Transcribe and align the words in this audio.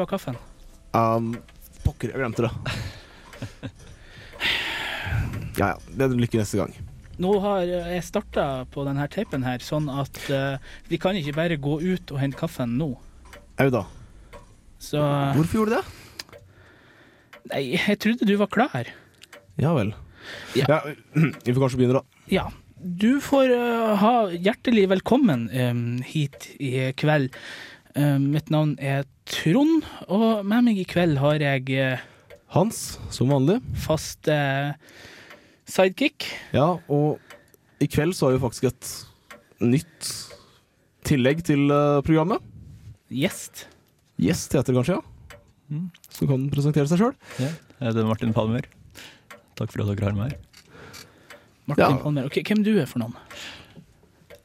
du 0.00 0.06
ha 0.06 0.10
kaffen? 0.10 0.40
Um, 0.96 1.34
pokker, 1.84 2.10
jeg 2.10 2.18
glemte 2.18 2.48
det. 2.48 2.54
Ja 5.58 5.74
ja, 5.74 5.78
bedre 5.92 6.16
lykke 6.16 6.40
neste 6.40 6.60
gang. 6.60 6.72
Nå 7.20 7.34
har 7.44 7.66
jeg 7.68 8.04
starta 8.06 8.44
på 8.72 8.84
denne 8.86 9.04
teipen 9.12 9.42
her, 9.44 9.60
sånn 9.60 9.90
at 9.92 10.20
uh, 10.32 10.56
vi 10.88 10.96
kan 11.00 11.18
ikke 11.18 11.34
bare 11.36 11.58
gå 11.60 11.76
ut 11.82 12.12
og 12.14 12.20
hente 12.22 12.38
kaffen 12.38 12.78
nå. 12.80 12.94
Au 13.60 13.68
da. 13.74 13.82
Så 14.80 15.02
Hvorfor 15.36 15.58
gjorde 15.58 15.74
du 15.74 15.76
det? 15.76 16.38
Nei, 17.50 17.62
jeg 17.74 17.98
trodde 18.00 18.28
du 18.28 18.34
var 18.40 18.48
klar. 18.52 18.88
Ja 19.60 19.74
vel. 19.76 19.92
Ja. 20.56 20.78
Ja, 20.78 20.80
vi 21.44 21.52
får 21.52 21.60
kanskje 21.66 21.82
begynne, 21.82 22.00
da. 22.00 22.24
Ja. 22.32 22.48
Du 22.80 23.20
får 23.20 23.52
uh, 23.52 24.00
ha 24.00 24.14
hjertelig 24.32 24.86
velkommen 24.94 25.50
um, 25.52 25.84
hit 26.06 26.48
i 26.56 26.70
kveld. 26.96 27.36
Eh, 27.98 28.18
mitt 28.22 28.50
navn 28.54 28.76
er 28.78 29.04
Trond, 29.30 29.84
og 30.10 30.44
med 30.46 30.64
meg 30.68 30.78
i 30.82 30.86
kveld 30.88 31.18
har 31.22 31.40
jeg 31.42 31.70
eh, 31.74 32.02
Hans, 32.54 32.98
som 33.14 33.30
vanlig. 33.30 33.60
fast 33.78 34.28
eh, 34.30 34.72
sidekick. 35.70 36.26
Ja, 36.54 36.76
og 36.90 37.18
i 37.82 37.86
kveld 37.90 38.14
så 38.18 38.28
har 38.28 38.36
vi 38.36 38.42
faktisk 38.42 38.68
et 38.70 38.90
nytt 39.62 40.10
tillegg 41.06 41.42
til 41.46 41.66
eh, 41.70 42.00
programmet. 42.06 42.42
Gjest. 43.10 43.64
Gjest 44.20 44.54
heter 44.54 44.70
det 44.74 44.78
kanskje, 44.82 44.98
ja. 45.00 45.36
Mm. 45.70 45.86
Som 46.10 46.26
kan 46.30 46.48
presentere 46.50 46.90
seg 46.90 46.98
sjøl. 47.02 47.14
Ja, 47.38 47.50
jeg 47.80 47.90
heter 47.92 48.06
Martin 48.10 48.34
Palmer. 48.34 48.66
Takk 49.58 49.70
for 49.74 49.82
at 49.84 49.90
dere 49.92 50.10
har 50.10 50.16
meg 50.18 50.32
her. 50.32 50.38
Martin 51.70 51.84
Ja. 51.86 51.90
Palmer. 52.02 52.26
Ok, 52.30 52.40
hvem 52.46 52.62
du 52.66 52.72
er 52.82 52.86
for 52.90 53.02
noen? 53.02 53.14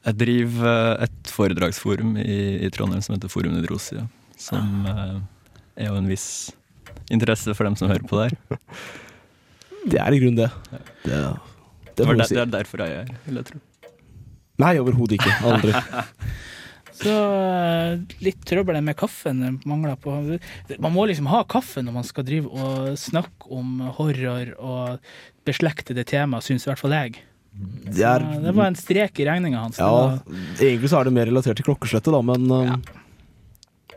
Jeg 0.06 0.18
driver 0.20 0.68
eh, 0.70 1.06
et 1.08 1.32
foredragsforum 1.34 2.14
i, 2.22 2.38
i 2.62 2.70
Trondheim 2.74 3.02
som 3.02 3.16
heter 3.16 3.32
Forum 3.32 3.56
Nidrosia. 3.56 4.06
Som 4.38 4.86
ah. 4.86 5.18
er 5.74 5.90
jo 5.90 5.96
en 5.98 6.10
viss 6.10 6.28
interesse 7.12 7.54
for 7.56 7.66
dem 7.66 7.76
som 7.78 7.90
hører 7.90 8.06
på 8.06 8.20
der. 8.22 8.36
Det 9.86 10.00
er 10.02 10.10
i 10.10 10.18
grunnen 10.18 10.40
det. 10.40 10.48
Det, 10.72 10.80
det 11.06 11.18
Det, 11.94 12.06
der, 12.06 12.16
det 12.26 12.40
er 12.42 12.48
derfor 12.50 12.82
jeg 12.82 12.90
er 12.90 13.04
her, 13.06 13.18
vil 13.22 13.38
jeg 13.38 13.46
tro. 13.52 13.60
Nei, 14.58 14.72
overhodet 14.82 15.20
ikke. 15.20 15.34
Aldri. 15.46 15.74
Så 16.96 17.12
eh, 17.12 18.16
litt 18.24 18.40
trøbbel 18.48 18.78
med 18.82 18.96
kaffen 18.98 19.60
mangler 19.68 19.98
på. 20.00 20.16
Man 20.80 20.94
må 20.94 21.06
liksom 21.06 21.28
ha 21.30 21.44
kaffe 21.48 21.84
når 21.84 21.96
man 21.98 22.08
skal 22.08 22.26
drive 22.26 22.50
og 22.50 22.96
snakke 22.98 23.50
om 23.52 23.78
horror 23.98 24.52
og 24.56 25.10
beslektede 25.46 26.06
tema, 26.08 26.40
syns 26.42 26.66
i 26.66 26.72
hvert 26.72 26.82
fall 26.82 26.96
jeg. 26.96 27.20
Det 27.86 28.04
er 28.04 28.24
det 28.42 28.52
var 28.56 28.68
en 28.68 28.76
strek 28.78 29.22
i 29.22 29.26
regninga 29.28 29.62
hans. 29.64 29.78
Ja, 29.80 30.18
egentlig 30.58 30.90
så 30.92 31.00
er 31.00 31.08
det 31.08 31.16
mer 31.16 31.28
relatert 31.30 31.58
til 31.60 31.68
klokkeslettet, 31.68 32.12
da, 32.12 32.20
men 32.24 32.50
ja. 32.52 32.76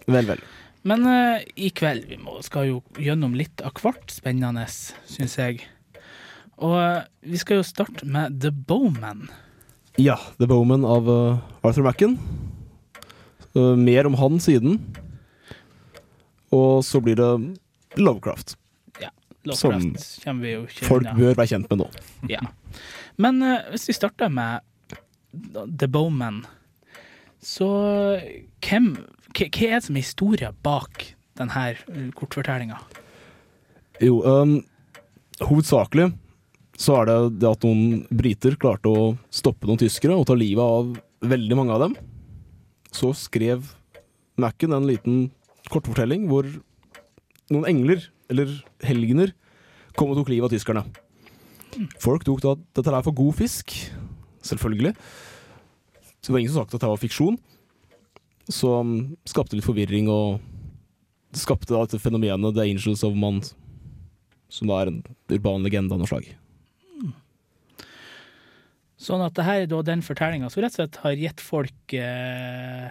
Vel, 0.09 0.25
vel. 0.25 0.39
Men 0.87 1.03
uh, 1.05 1.41
i 1.59 1.69
kveld 1.75 2.07
vi 2.09 2.17
må, 2.21 2.39
skal 2.45 2.69
jo 2.69 2.79
gjennom 2.99 3.35
litt 3.37 3.61
av 3.65 3.75
hvert 3.83 4.13
spennende, 4.13 4.63
syns 5.09 5.35
jeg. 5.37 5.61
Og 6.59 6.75
uh, 6.75 7.03
vi 7.21 7.39
skal 7.41 7.59
jo 7.59 7.67
starte 7.67 8.07
med 8.07 8.39
The 8.41 8.51
Bowman. 8.51 9.27
Ja, 9.99 10.17
The 10.39 10.47
Bowman 10.47 10.87
av 10.87 11.09
uh, 11.11 11.41
Arthur 11.67 11.85
Macken. 11.87 12.17
Mer 13.59 14.05
om 14.05 14.13
han 14.13 14.37
siden. 14.39 14.77
Og 16.55 16.85
så 16.85 17.01
blir 17.03 17.17
det 17.17 17.29
Lovecraft. 17.99 18.53
Ja, 19.01 19.09
Lovecraft 19.49 20.05
kommer 20.23 20.45
vi 20.45 20.53
jo 20.53 20.61
ikke 20.67 20.85
Folk 20.87 21.09
bør 21.17 21.33
være 21.33 21.47
kjent 21.49 21.67
med 21.73 21.81
nå. 21.81 21.87
Ja. 22.29 22.43
Men 23.19 23.41
eh, 23.43 23.67
hvis 23.73 23.89
vi 23.91 23.97
starter 23.97 24.31
med 24.31 24.65
The 25.79 25.87
Bowman, 25.91 26.43
så 27.43 27.69
hvem 28.65 28.93
hva 29.29 29.45
er 29.45 29.75
det 29.77 29.83
som 29.85 29.95
er 29.95 30.03
historien 30.03 30.55
bak 30.65 31.03
denne 31.39 32.11
kortfortellinga? 32.17 32.79
Jo, 34.01 34.19
um, 34.23 34.55
hovedsakelig 35.43 36.09
så 36.79 37.01
er 37.01 37.09
det 37.09 37.17
det 37.43 37.49
at 37.49 37.65
noen 37.67 38.05
briter 38.07 38.55
klarte 38.59 38.91
å 38.91 39.09
stoppe 39.33 39.67
noen 39.67 39.81
tyskere 39.81 40.15
og 40.15 40.25
ta 40.29 40.37
livet 40.39 40.63
av 40.63 40.95
veldig 41.29 41.57
mange 41.59 41.75
av 41.75 41.83
dem. 41.83 41.97
Så 42.95 43.11
skrev 43.17 43.75
Macken 44.39 44.71
en 44.71 44.87
liten 44.87 45.17
kortfortelling 45.69 46.29
hvor 46.29 46.47
noen 47.51 47.67
engler, 47.67 48.05
eller 48.31 48.53
helgener, 48.85 49.33
kom 49.99 50.13
og 50.13 50.21
tok 50.21 50.31
livet 50.31 50.47
av 50.47 50.55
tyskerne. 50.55 50.85
Folk 52.01 52.25
tok 52.27 52.41
da 52.43 52.55
dette 52.77 52.93
er 52.93 53.05
for 53.05 53.15
god 53.15 53.37
fisk, 53.39 53.75
selvfølgelig. 54.45 54.95
Så 56.19 56.29
det 56.29 56.35
var 56.35 56.41
ingen 56.41 56.53
som 56.53 56.61
sa 56.61 56.67
at 56.67 56.75
dette 56.75 56.91
var 56.91 57.01
fiksjon. 57.01 57.39
Så 58.49 58.73
skapte 59.29 59.57
litt 59.57 59.67
forvirring, 59.67 60.09
og 60.09 60.39
det 61.33 61.41
skapte 61.41 61.73
da 61.73 61.85
dette 61.85 62.01
fenomenet 62.01 62.55
The 62.57 62.65
Angels 62.65 63.05
of 63.05 63.17
Man, 63.17 63.43
som 64.49 64.71
da 64.71 64.81
er 64.81 64.91
en 64.91 65.03
urban 65.29 65.65
legende 65.65 65.93
av 65.93 66.01
noe 66.01 66.09
slag. 66.09 66.31
Sånn 68.99 69.21
at 69.23 69.37
det 69.37 69.45
her 69.47 69.61
er 69.63 69.69
da 69.71 69.79
den 69.87 70.01
fortellinga 70.03 70.49
som 70.51 70.65
rett 70.65 70.73
og 70.75 70.81
slett 70.81 70.97
har 71.05 71.13
gitt 71.15 71.39
folk 71.43 71.93
eh, 71.95 72.89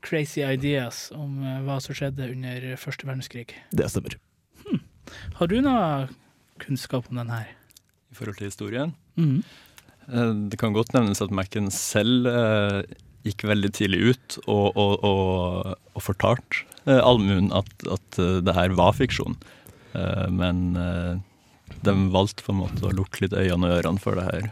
crazy 0.00 0.40
ideas 0.40 1.10
om 1.12 1.42
eh, 1.44 1.58
hva 1.66 1.76
som 1.84 1.96
skjedde 1.96 2.30
under 2.32 2.70
første 2.80 3.04
verdenskrig. 3.04 3.50
Det 3.76 3.90
stemmer. 3.92 4.16
Har 5.36 5.50
du 5.52 5.58
noe 5.60 6.06
kunnskap 6.62 7.10
om 7.10 7.20
den 7.20 7.34
her? 7.34 7.52
I 8.16 8.22
forhold 8.22 8.40
til 8.40 8.48
historien. 8.48 8.96
Mhm. 9.20 9.44
Eh, 10.08 10.32
Det 10.48 10.58
kan 10.58 10.72
godt 10.72 10.94
nevnes 10.94 11.20
at 11.20 11.30
Mac-en 11.34 11.70
selv 11.70 12.26
eh, 12.30 12.82
gikk 13.26 13.42
veldig 13.44 13.72
tidlig 13.74 14.00
ut 14.14 14.38
og, 14.46 14.76
og, 14.78 15.04
og, 15.04 15.76
og 15.94 16.02
fortalte 16.04 16.62
eh, 16.86 17.00
allmuen 17.02 17.50
at, 17.52 17.68
at 17.90 18.20
det 18.46 18.54
her 18.54 18.76
var 18.78 18.94
fiksjon. 18.96 19.36
Men 20.30 20.74
de 20.76 21.92
valgte 22.12 22.44
på 22.44 22.52
en 22.52 22.58
måte 22.58 22.84
å 22.84 22.92
lukke 22.92 23.22
litt 23.24 23.32
øynene 23.32 23.70
og 23.70 23.78
ørene 23.78 24.02
for 24.02 24.18
det 24.18 24.26
her. 24.26 24.50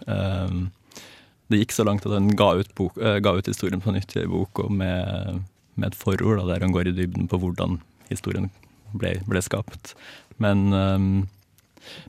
Det 1.52 1.58
gikk 1.60 1.74
så 1.76 1.84
langt 1.84 2.06
at 2.08 2.14
han 2.16 2.30
ga 2.32 2.54
ut, 2.56 2.70
bok, 2.78 2.96
ga 2.96 3.34
ut 3.36 3.50
historien 3.50 3.82
på 3.84 3.92
nytt 3.92 4.14
i 4.16 4.22
en 4.22 4.32
bok 4.32 4.62
og 4.64 4.72
med, 4.72 5.42
med 5.76 5.90
et 5.90 5.98
forord 6.00 6.40
da, 6.40 6.46
der 6.54 6.64
han 6.64 6.72
går 6.72 6.88
i 6.88 6.94
dybden 6.96 7.28
på 7.28 7.42
hvordan 7.42 7.76
historien 8.08 8.48
ble, 8.96 9.18
ble 9.28 9.44
skapt. 9.44 9.92
Men 10.40 10.64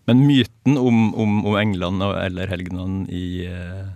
men 0.10 0.26
myten 0.28 0.78
om, 0.78 1.08
om, 1.14 1.40
om 1.46 1.58
englene 1.60 2.12
eller 2.22 2.52
helgenene 2.52 3.06
i, 3.10 3.46
eh, 3.50 3.88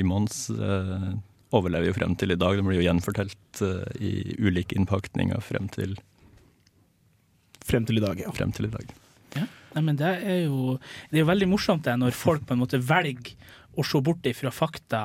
i 0.00 0.06
Mons 0.06 0.48
eh, 0.50 1.10
overlever 1.56 1.90
jo 1.90 1.98
frem 1.98 2.16
til 2.18 2.34
i 2.34 2.38
dag. 2.38 2.58
Den 2.58 2.68
blir 2.68 2.80
jo 2.80 2.86
gjenfortelt 2.86 3.62
eh, 3.66 3.92
i 4.00 4.12
ulike 4.38 4.78
innpakninger 4.78 5.42
frem 5.44 5.68
til, 5.74 5.98
Frem 7.70 7.84
til 7.86 8.00
i 8.00 8.02
dag, 8.02 8.18
ja. 8.18 8.30
frem 8.34 8.50
til 8.56 8.66
i 8.66 8.72
dag. 8.72 8.88
Nei, 9.70 9.82
men 9.86 9.98
det 9.98 10.10
er 10.26 10.40
jo 10.48 10.76
Det 11.10 11.18
er 11.18 11.22
jo 11.22 11.30
veldig 11.30 11.48
morsomt 11.52 11.84
det 11.86 11.96
når 12.00 12.16
folk 12.16 12.46
på 12.46 12.56
en 12.56 12.62
måte 12.64 12.80
velger 12.82 13.34
å 13.78 13.84
se 13.86 14.00
bort 14.02 14.26
ifra 14.26 14.50
fakta, 14.50 15.04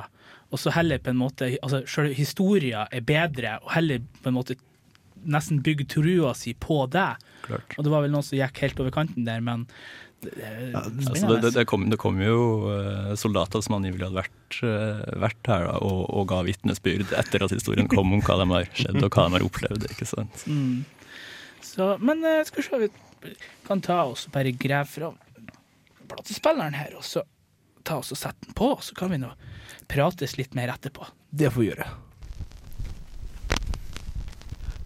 og 0.49 0.61
så 0.61 0.73
heller 0.73 1.01
på 1.03 1.11
en 1.11 1.19
måte 1.19 1.51
Altså 1.59 1.83
selv 1.89 2.15
historien 2.17 2.87
er 2.89 3.05
bedre, 3.05 3.59
og 3.61 3.75
heller 3.75 4.01
på 4.23 4.31
en 4.31 4.37
måte 4.39 4.57
nesten 5.25 5.61
bygge 5.65 5.87
trua 5.89 6.33
si 6.37 6.53
på 6.53 6.83
det. 6.93 7.15
Klart. 7.45 7.75
Og 7.77 7.85
det 7.85 7.93
var 7.93 8.03
vel 8.03 8.13
noen 8.13 8.25
som 8.25 8.37
gikk 8.37 8.59
helt 8.61 8.81
over 8.81 8.93
kanten 8.93 9.25
der, 9.25 9.41
men 9.41 9.65
Ja, 10.39 10.81
Altså, 10.81 11.27
det, 11.27 11.37
det, 11.43 11.51
det, 11.55 11.65
kom, 11.69 11.85
det 11.91 11.99
kom 12.01 12.19
jo 12.21 12.37
eh, 12.73 13.13
soldater 13.19 13.63
som 13.65 13.77
angivelig 13.77 14.07
hadde 14.07 14.19
vært, 14.23 14.57
eh, 14.65 15.03
vært 15.23 15.49
her 15.51 15.67
da, 15.69 15.75
og, 15.85 16.01
og 16.09 16.27
ga 16.31 16.41
vitnesbyrd 16.47 17.13
etter 17.17 17.45
at 17.45 17.53
historien 17.55 17.89
kom 17.91 18.13
om 18.15 18.23
hva 18.25 18.37
de 18.41 18.47
har 18.51 18.69
skjedd 18.73 18.99
og 19.01 19.09
hva 19.09 19.27
de 19.27 19.37
har 19.37 19.45
opplevd. 19.47 19.87
ikke 19.91 20.07
sant? 20.09 20.45
Mm. 20.49 20.83
Så, 21.65 21.91
men 22.03 22.23
eh, 22.25 22.41
skal 22.47 22.61
vi 22.61 22.67
se, 22.69 22.81
vi 22.85 23.35
kan 23.67 23.81
ta 23.85 24.03
oss 24.09 24.27
bare 24.33 24.53
grave 24.55 24.89
fra 24.89 25.11
platespilleren 26.11 26.77
her, 26.77 26.93
og 26.97 27.05
så 27.05 27.25
ta 27.85 27.99
oss 28.01 28.13
og 28.13 28.19
sette 28.19 28.45
den 28.47 28.57
på, 28.57 28.73
så 28.81 28.97
kan 28.97 29.13
vi 29.13 29.21
nå 29.21 29.31
prates 29.91 30.37
litt 30.39 30.55
mer 30.57 30.71
etterpå. 30.73 31.05
Det 31.29 31.51
får 31.53 31.61
vi 31.61 31.69
gjøre. 31.71 31.87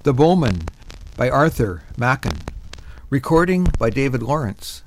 The 0.03 0.13
Bowman 0.13 0.61
by 1.17 1.29
Arthur 1.29 1.81
Macken. 1.97 2.37
Recording 3.09 3.67
by 3.79 3.89
David 3.89 4.21
Lawrence. 4.23 4.83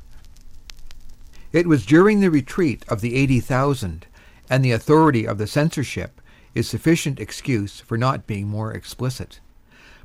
It 1.52 1.66
was 1.66 1.84
during 1.84 2.20
the 2.20 2.30
retreat 2.30 2.82
of 2.88 3.02
the 3.02 3.14
80,000, 3.14 4.06
and 4.48 4.64
the 4.64 4.72
authority 4.72 5.26
of 5.26 5.36
the 5.36 5.46
censorship 5.46 6.18
is 6.54 6.66
sufficient 6.66 7.20
excuse 7.20 7.80
for 7.80 7.98
not 7.98 8.26
being 8.26 8.48
more 8.48 8.72
explicit. 8.72 9.40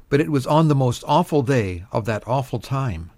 But 0.09 0.19
it 0.19 0.29
was 0.29 0.45
on 0.45 0.67
the 0.67 0.75
most 0.75 1.05
awful 1.07 1.43
day 1.43 1.85
of 1.91 2.03
that 2.03 2.27
awful 2.27 2.59
time, 2.59 3.11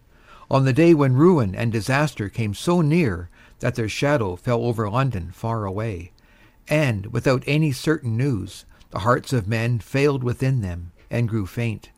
on 0.50 0.66
the 0.66 0.74
day 0.74 0.94
when 0.94 1.14
ruin 1.14 1.56
and 1.56 1.72
disaster 1.72 2.30
came 2.30 2.54
so 2.54 2.82
near 2.82 3.30
that 3.62 3.74
their 3.74 3.90
shadow 3.90 4.36
fell 4.36 4.64
over 4.64 4.88
London 4.88 5.32
far 5.32 5.66
away, 5.66 6.12
and 6.68 7.08
without 7.08 7.44
any 7.48 7.72
certain 7.72 8.16
news, 8.16 8.64
the 8.92 9.00
hearts 9.00 9.34
of 9.34 9.48
men 9.48 9.80
failed 9.80 10.24
within 10.24 10.62
them 10.62 10.92
and 11.10 11.30
grew 11.30 11.48
faint, 11.48 11.90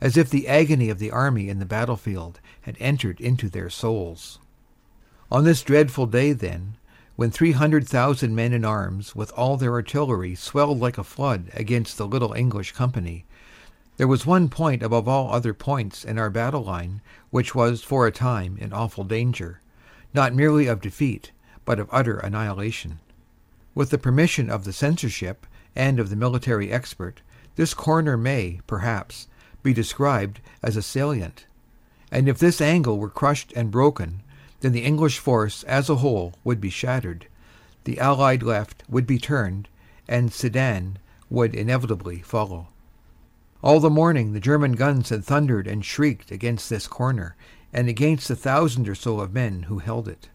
as 0.00 0.16
if 0.16 0.30
the 0.30 0.48
agony 0.48 0.90
of 0.90 0.98
the 0.98 1.12
army 1.12 1.48
in 1.48 1.60
the 1.60 1.64
battlefield 1.64 2.40
had 2.62 2.76
entered 2.80 3.20
into 3.20 3.48
their 3.48 3.70
souls. 3.70 4.40
On 5.30 5.42
this 5.42 5.62
dreadful 5.62 6.06
day, 6.06 6.32
then, 6.32 6.76
when 7.16 7.32
300,000 7.32 8.32
men 8.32 8.52
in 8.52 8.64
arms, 8.64 9.16
with 9.16 9.32
all 9.32 9.56
their 9.56 9.72
artillery, 9.72 10.36
swelled 10.36 10.78
like 10.78 10.98
a 10.98 11.04
flood 11.04 11.50
against 11.52 11.98
the 11.98 12.06
little 12.06 12.32
English 12.32 12.70
company. 12.72 13.24
There 13.96 14.06
was 14.06 14.24
one 14.24 14.48
point 14.48 14.84
above 14.84 15.08
all 15.08 15.32
other 15.32 15.52
points 15.52 16.04
in 16.04 16.16
our 16.16 16.30
battle 16.30 16.62
line 16.62 17.00
which 17.30 17.56
was 17.56 17.82
for 17.82 18.06
a 18.06 18.12
time 18.12 18.56
in 18.60 18.72
awful 18.72 19.02
danger, 19.02 19.60
not 20.14 20.32
merely 20.32 20.68
of 20.68 20.80
defeat, 20.80 21.32
but 21.64 21.80
of 21.80 21.88
utter 21.90 22.18
annihilation. 22.18 23.00
With 23.74 23.90
the 23.90 23.98
permission 23.98 24.48
of 24.48 24.62
the 24.62 24.72
censorship 24.72 25.44
and 25.74 25.98
of 25.98 26.08
the 26.08 26.16
military 26.16 26.70
expert, 26.70 27.22
this 27.56 27.74
corner 27.74 28.16
may, 28.16 28.60
perhaps, 28.68 29.26
be 29.64 29.72
described 29.72 30.40
as 30.62 30.76
a 30.76 30.82
salient, 30.82 31.46
and 32.12 32.28
if 32.28 32.38
this 32.38 32.60
angle 32.60 32.98
were 32.98 33.10
crushed 33.10 33.52
and 33.56 33.72
broken, 33.72 34.22
then 34.66 34.72
the 34.72 34.82
English 34.82 35.20
force 35.20 35.62
as 35.62 35.88
a 35.88 35.94
whole 35.94 36.34
would 36.42 36.60
be 36.60 36.70
shattered, 36.70 37.28
the 37.84 38.00
Allied 38.00 38.42
left 38.42 38.82
would 38.88 39.06
be 39.06 39.16
turned, 39.16 39.68
and 40.08 40.32
Sedan 40.32 40.98
would 41.30 41.54
inevitably 41.54 42.20
follow. 42.20 42.66
All 43.62 43.78
the 43.78 43.88
morning 43.88 44.32
the 44.32 44.40
German 44.40 44.72
guns 44.72 45.10
had 45.10 45.24
thundered 45.24 45.68
and 45.68 45.84
shrieked 45.84 46.32
against 46.32 46.68
this 46.68 46.88
corner, 46.88 47.36
and 47.72 47.88
against 47.88 48.26
the 48.26 48.34
thousand 48.34 48.88
or 48.88 48.96
so 48.96 49.20
of 49.20 49.32
men 49.32 49.64
who 49.64 49.78
held 49.78 50.08
it. 50.08 50.30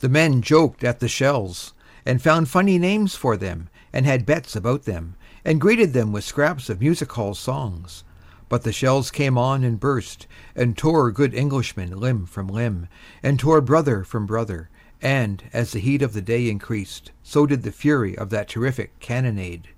The 0.00 0.10
men 0.10 0.42
joked 0.42 0.84
at 0.84 1.00
the 1.00 1.08
shells, 1.08 1.72
and 2.04 2.20
found 2.20 2.50
funny 2.50 2.78
names 2.78 3.14
for 3.14 3.38
them, 3.38 3.70
and 3.90 4.04
had 4.04 4.26
bets 4.26 4.54
about 4.54 4.82
them, 4.82 5.16
and 5.46 5.62
greeted 5.62 5.94
them 5.94 6.12
with 6.12 6.24
scraps 6.24 6.68
of 6.68 6.82
music 6.82 7.10
hall 7.12 7.32
songs. 7.32 8.04
But 8.48 8.62
the 8.62 8.72
shells 8.72 9.10
came 9.10 9.38
on 9.38 9.64
and 9.64 9.80
burst, 9.80 10.26
and 10.54 10.76
tore 10.76 11.10
good 11.10 11.34
Englishmen 11.34 11.98
limb 11.98 12.26
from 12.26 12.46
limb, 12.46 12.88
and 13.22 13.38
tore 13.38 13.60
brother 13.60 14.04
from 14.04 14.26
brother, 14.26 14.68
and, 15.00 15.42
as 15.52 15.72
the 15.72 15.78
heat 15.78 16.02
of 16.02 16.12
the 16.12 16.20
day 16.20 16.48
increased, 16.48 17.10
so 17.22 17.46
did 17.46 17.62
the 17.62 17.72
fury 17.72 18.16
of 18.16 18.30
that 18.30 18.48
terrific 18.48 18.98
cannonade. 19.00 19.68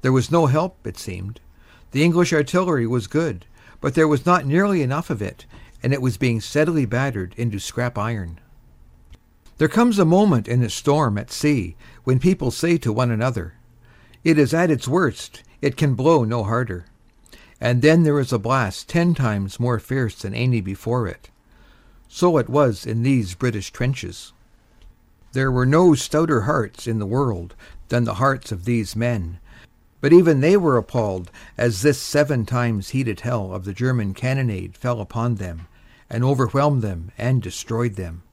There 0.00 0.12
was 0.12 0.32
no 0.32 0.46
help, 0.46 0.84
it 0.86 0.98
seemed. 0.98 1.40
The 1.92 2.02
English 2.02 2.32
artillery 2.32 2.86
was 2.86 3.06
good, 3.06 3.46
but 3.80 3.94
there 3.94 4.08
was 4.08 4.26
not 4.26 4.46
nearly 4.46 4.82
enough 4.82 5.08
of 5.08 5.22
it, 5.22 5.46
and 5.82 5.92
it 5.92 6.02
was 6.02 6.16
being 6.16 6.40
steadily 6.40 6.86
battered 6.86 7.34
into 7.36 7.58
scrap 7.58 7.96
iron. 7.96 8.40
There 9.58 9.68
comes 9.68 9.98
a 9.98 10.04
moment 10.04 10.48
in 10.48 10.62
a 10.62 10.70
storm 10.70 11.18
at 11.18 11.30
sea 11.30 11.76
when 12.02 12.18
people 12.18 12.50
say 12.50 12.78
to 12.78 12.92
one 12.92 13.12
another, 13.12 13.54
It 14.24 14.38
is 14.38 14.52
at 14.52 14.70
its 14.72 14.88
worst, 14.88 15.44
it 15.60 15.76
can 15.76 15.94
blow 15.94 16.24
no 16.24 16.42
harder 16.42 16.86
and 17.62 17.80
then 17.80 18.02
there 18.02 18.18
is 18.18 18.32
a 18.32 18.40
blast 18.40 18.88
ten 18.88 19.14
times 19.14 19.60
more 19.60 19.78
fierce 19.78 20.16
than 20.16 20.34
any 20.34 20.60
before 20.60 21.06
it. 21.06 21.30
So 22.08 22.36
it 22.36 22.48
was 22.48 22.84
in 22.84 23.04
these 23.04 23.36
British 23.36 23.70
trenches. 23.70 24.32
There 25.30 25.52
were 25.52 25.64
no 25.64 25.94
stouter 25.94 26.40
hearts 26.40 26.88
in 26.88 26.98
the 26.98 27.06
world 27.06 27.54
than 27.88 28.02
the 28.02 28.14
hearts 28.14 28.50
of 28.50 28.64
these 28.64 28.96
men, 28.96 29.38
but 30.00 30.12
even 30.12 30.40
they 30.40 30.56
were 30.56 30.76
appalled 30.76 31.30
as 31.56 31.82
this 31.82 32.00
seven 32.00 32.44
times 32.46 32.88
heated 32.88 33.20
hell 33.20 33.54
of 33.54 33.64
the 33.64 33.72
German 33.72 34.12
cannonade 34.12 34.76
fell 34.76 35.00
upon 35.00 35.36
them, 35.36 35.68
and 36.10 36.24
overwhelmed 36.24 36.82
them 36.82 37.12
and 37.16 37.40
destroyed 37.40 37.94
them. 37.94 38.24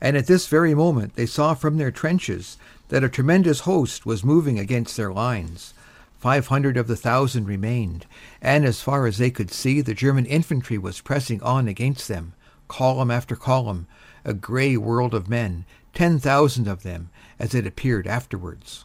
And 0.00 0.16
at 0.16 0.28
this 0.28 0.46
very 0.46 0.76
moment 0.76 1.16
they 1.16 1.26
saw 1.26 1.54
from 1.54 1.76
their 1.76 1.90
trenches 1.90 2.56
that 2.88 3.02
a 3.02 3.08
tremendous 3.08 3.60
host 3.60 4.06
was 4.06 4.22
moving 4.22 4.60
against 4.60 4.96
their 4.96 5.12
lines 5.12 5.74
Five 6.20 6.48
hundred 6.48 6.76
of 6.76 6.86
the 6.86 6.96
thousand 6.96 7.46
remained, 7.46 8.04
and 8.42 8.66
as 8.66 8.82
far 8.82 9.06
as 9.06 9.16
they 9.16 9.30
could 9.30 9.50
see 9.50 9.80
the 9.80 9.94
German 9.94 10.26
infantry 10.26 10.76
was 10.76 11.00
pressing 11.00 11.42
on 11.42 11.66
against 11.66 12.08
them, 12.08 12.34
column 12.68 13.10
after 13.10 13.34
column, 13.34 13.86
a 14.22 14.34
grey 14.34 14.76
world 14.76 15.14
of 15.14 15.30
men, 15.30 15.64
ten 15.94 16.18
thousand 16.18 16.68
of 16.68 16.82
them, 16.82 17.08
as 17.38 17.54
it 17.54 17.66
appeared 17.66 18.06
afterwards. 18.06 18.84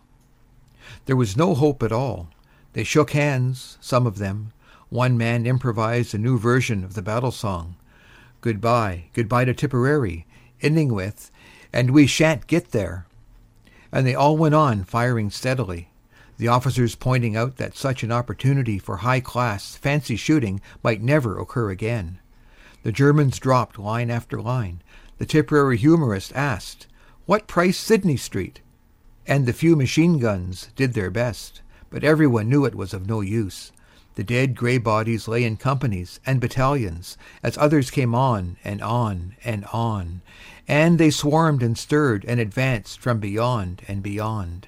There 1.07 1.17
was 1.17 1.35
no 1.35 1.53
hope 1.55 1.83
at 1.83 1.91
all. 1.91 2.29
They 2.71 2.85
shook 2.85 3.11
hands, 3.11 3.77
some 3.81 4.07
of 4.07 4.17
them. 4.17 4.53
One 4.87 5.17
man 5.17 5.45
improvised 5.45 6.15
a 6.15 6.17
new 6.17 6.39
version 6.39 6.85
of 6.85 6.93
the 6.93 7.01
battle 7.01 7.31
song, 7.31 7.75
Goodbye, 8.39 9.07
goodbye 9.13 9.43
to 9.43 9.53
Tipperary, 9.53 10.25
ending 10.61 10.93
with, 10.93 11.31
And 11.73 11.91
we 11.91 12.07
shan't 12.07 12.47
get 12.47 12.71
there. 12.71 13.07
And 13.91 14.07
they 14.07 14.15
all 14.15 14.37
went 14.37 14.55
on 14.55 14.85
firing 14.85 15.29
steadily 15.29 15.89
the 16.37 16.47
officers 16.47 16.95
pointing 16.95 17.35
out 17.35 17.57
that 17.57 17.77
such 17.77 18.03
an 18.03 18.11
opportunity 18.11 18.77
for 18.77 18.97
high 18.97 19.21
class 19.21 19.75
fancy 19.75 20.15
shooting 20.15 20.61
might 20.83 21.01
never 21.01 21.39
occur 21.39 21.69
again. 21.69 22.19
The 22.83 22.91
Germans 22.91 23.39
dropped 23.39 23.79
line 23.79 24.11
after 24.11 24.41
line. 24.41 24.81
The 25.17 25.25
Tipperary 25.25 25.77
humorist 25.77 26.33
asked, 26.35 26.87
What 27.25 27.47
price 27.47 27.77
Sydney 27.77 28.17
Street? 28.17 28.61
And 29.25 29.45
the 29.45 29.53
few 29.53 29.75
machine 29.75 30.19
guns 30.19 30.69
did 30.75 30.93
their 30.93 31.09
best, 31.09 31.61
but 31.89 32.03
everyone 32.03 32.49
knew 32.49 32.65
it 32.65 32.75
was 32.75 32.93
of 32.93 33.07
no 33.07 33.21
use. 33.21 33.71
The 34.15 34.23
dead 34.23 34.55
grey 34.55 34.77
bodies 34.77 35.27
lay 35.27 35.43
in 35.43 35.57
companies 35.57 36.19
and 36.25 36.39
battalions 36.39 37.17
as 37.43 37.57
others 37.57 37.89
came 37.89 38.13
on 38.13 38.57
and 38.63 38.81
on 38.81 39.35
and 39.43 39.65
on, 39.73 40.21
and 40.67 40.97
they 40.97 41.09
swarmed 41.09 41.63
and 41.63 41.77
stirred 41.77 42.23
and 42.25 42.39
advanced 42.39 42.99
from 42.99 43.19
beyond 43.19 43.81
and 43.87 44.03
beyond. 44.03 44.67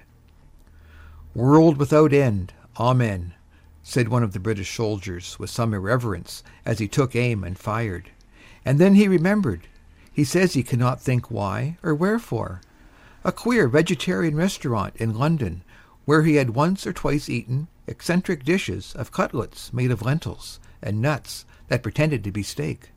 World 1.38 1.78
without 1.78 2.14
end, 2.14 2.54
Amen, 2.80 3.36
said 3.84 4.08
one 4.08 4.24
of 4.24 4.34
the 4.34 4.40
British 4.40 4.76
soldiers 4.76 5.38
with 5.38 5.52
some 5.52 5.72
irreverence 5.72 6.42
as 6.66 6.80
he 6.80 6.88
took 6.88 7.16
aim 7.16 7.44
and 7.44 7.60
fired. 7.60 8.10
And 8.66 8.80
then 8.80 8.96
he 8.96 9.08
remembered. 9.08 9.68
He 10.12 10.24
says 10.24 10.54
he 10.54 10.64
cannot 10.64 11.00
think 11.00 11.30
why 11.30 11.78
or 11.84 11.94
wherefore. 11.94 12.62
A 13.24 13.32
queer 13.32 13.68
vegetarian 13.68 14.36
restaurant 14.36 14.96
in 14.96 15.14
London 15.16 15.64
where 16.06 16.24
he 16.24 16.38
had 16.38 16.56
once 16.56 16.88
or 16.88 16.92
twice 16.92 17.30
eaten 17.30 17.68
eccentric 17.86 18.44
dishes 18.44 18.96
of 18.96 19.12
cutlets 19.12 19.72
made 19.72 19.92
of 19.92 20.02
lentils 20.02 20.60
and 20.82 21.04
nuts 21.04 21.46
that 21.68 21.84
pretended 21.84 22.24
to 22.24 22.32
be 22.32 22.42
steak. 22.42 22.90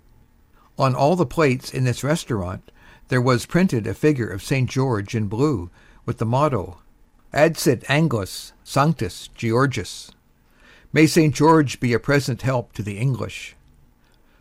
On 0.79 0.95
all 0.95 1.15
the 1.15 1.27
plates 1.27 1.75
in 1.75 1.85
this 1.85 2.03
restaurant 2.03 2.73
there 3.09 3.21
was 3.21 3.45
printed 3.45 3.87
a 3.87 3.93
figure 3.93 4.31
of 4.31 4.43
St. 4.43 4.71
George 4.71 5.15
in 5.15 5.27
blue 5.27 5.69
with 6.07 6.17
the 6.17 6.25
motto 6.25 6.79
Adsit 7.33 7.85
Anglis 7.85 8.51
Sanctus 8.65 9.29
Georgius. 9.37 10.11
May 10.93 11.07
St. 11.07 11.33
George 11.33 11.79
be 11.79 11.93
a 11.93 12.01
present 12.01 12.43
help 12.43 12.73
to 12.73 12.83
the 12.83 12.99
English. 12.99 13.55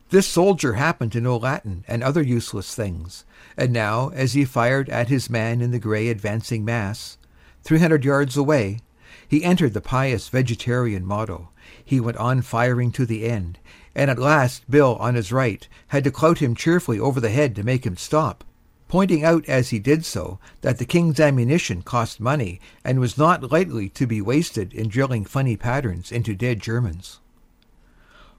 This 0.10 0.26
soldier 0.26 0.74
happened 0.74 1.12
to 1.12 1.22
know 1.22 1.38
Latin 1.38 1.86
and 1.88 2.02
other 2.02 2.24
useless 2.24 2.74
things, 2.74 3.26
and 3.56 3.72
now, 3.72 4.10
as 4.16 4.34
he 4.34 4.44
fired 4.44 4.90
at 4.90 5.08
his 5.08 5.30
man 5.30 5.62
in 5.62 5.70
the 5.70 5.78
grey 5.78 6.08
advancing 6.10 6.66
mass, 6.66 7.20
three 7.62 7.78
hundred 7.78 8.04
yards 8.04 8.36
away, 8.36 8.80
he 9.28 9.44
entered 9.44 9.76
the 9.76 9.82
pious 9.82 10.28
vegetarian 10.28 11.06
motto. 11.06 11.50
He 11.86 12.00
went 12.00 12.18
on 12.18 12.42
firing 12.42 12.92
to 12.94 13.06
the 13.06 13.26
end, 13.26 13.60
and 13.94 14.10
at 14.10 14.18
last 14.18 14.68
Bill 14.68 14.96
on 14.96 15.14
his 15.14 15.32
right 15.32 15.68
had 15.90 16.04
to 16.06 16.12
clout 16.12 16.40
him 16.40 16.56
cheerfully 16.56 17.00
over 17.00 17.20
the 17.20 17.30
head 17.30 17.56
to 17.58 17.62
make 17.62 17.86
him 17.86 17.98
stop 17.98 18.44
pointing 18.90 19.24
out 19.24 19.48
as 19.48 19.70
he 19.70 19.80
did 19.80 20.04
so 20.04 20.40
that 20.62 20.80
the 20.80 20.86
king's 20.86 21.20
ammunition 21.20 21.82
cost 21.82 22.20
money 22.20 22.60
and 22.84 23.00
was 23.00 23.18
not 23.18 23.50
lightly 23.52 23.88
to 23.88 24.06
be 24.06 24.20
wasted 24.20 24.74
in 24.74 24.90
drilling 24.90 25.24
funny 25.24 25.56
patterns 25.56 26.12
into 26.12 26.36
dead 26.36 26.60
Germans. 26.60 27.20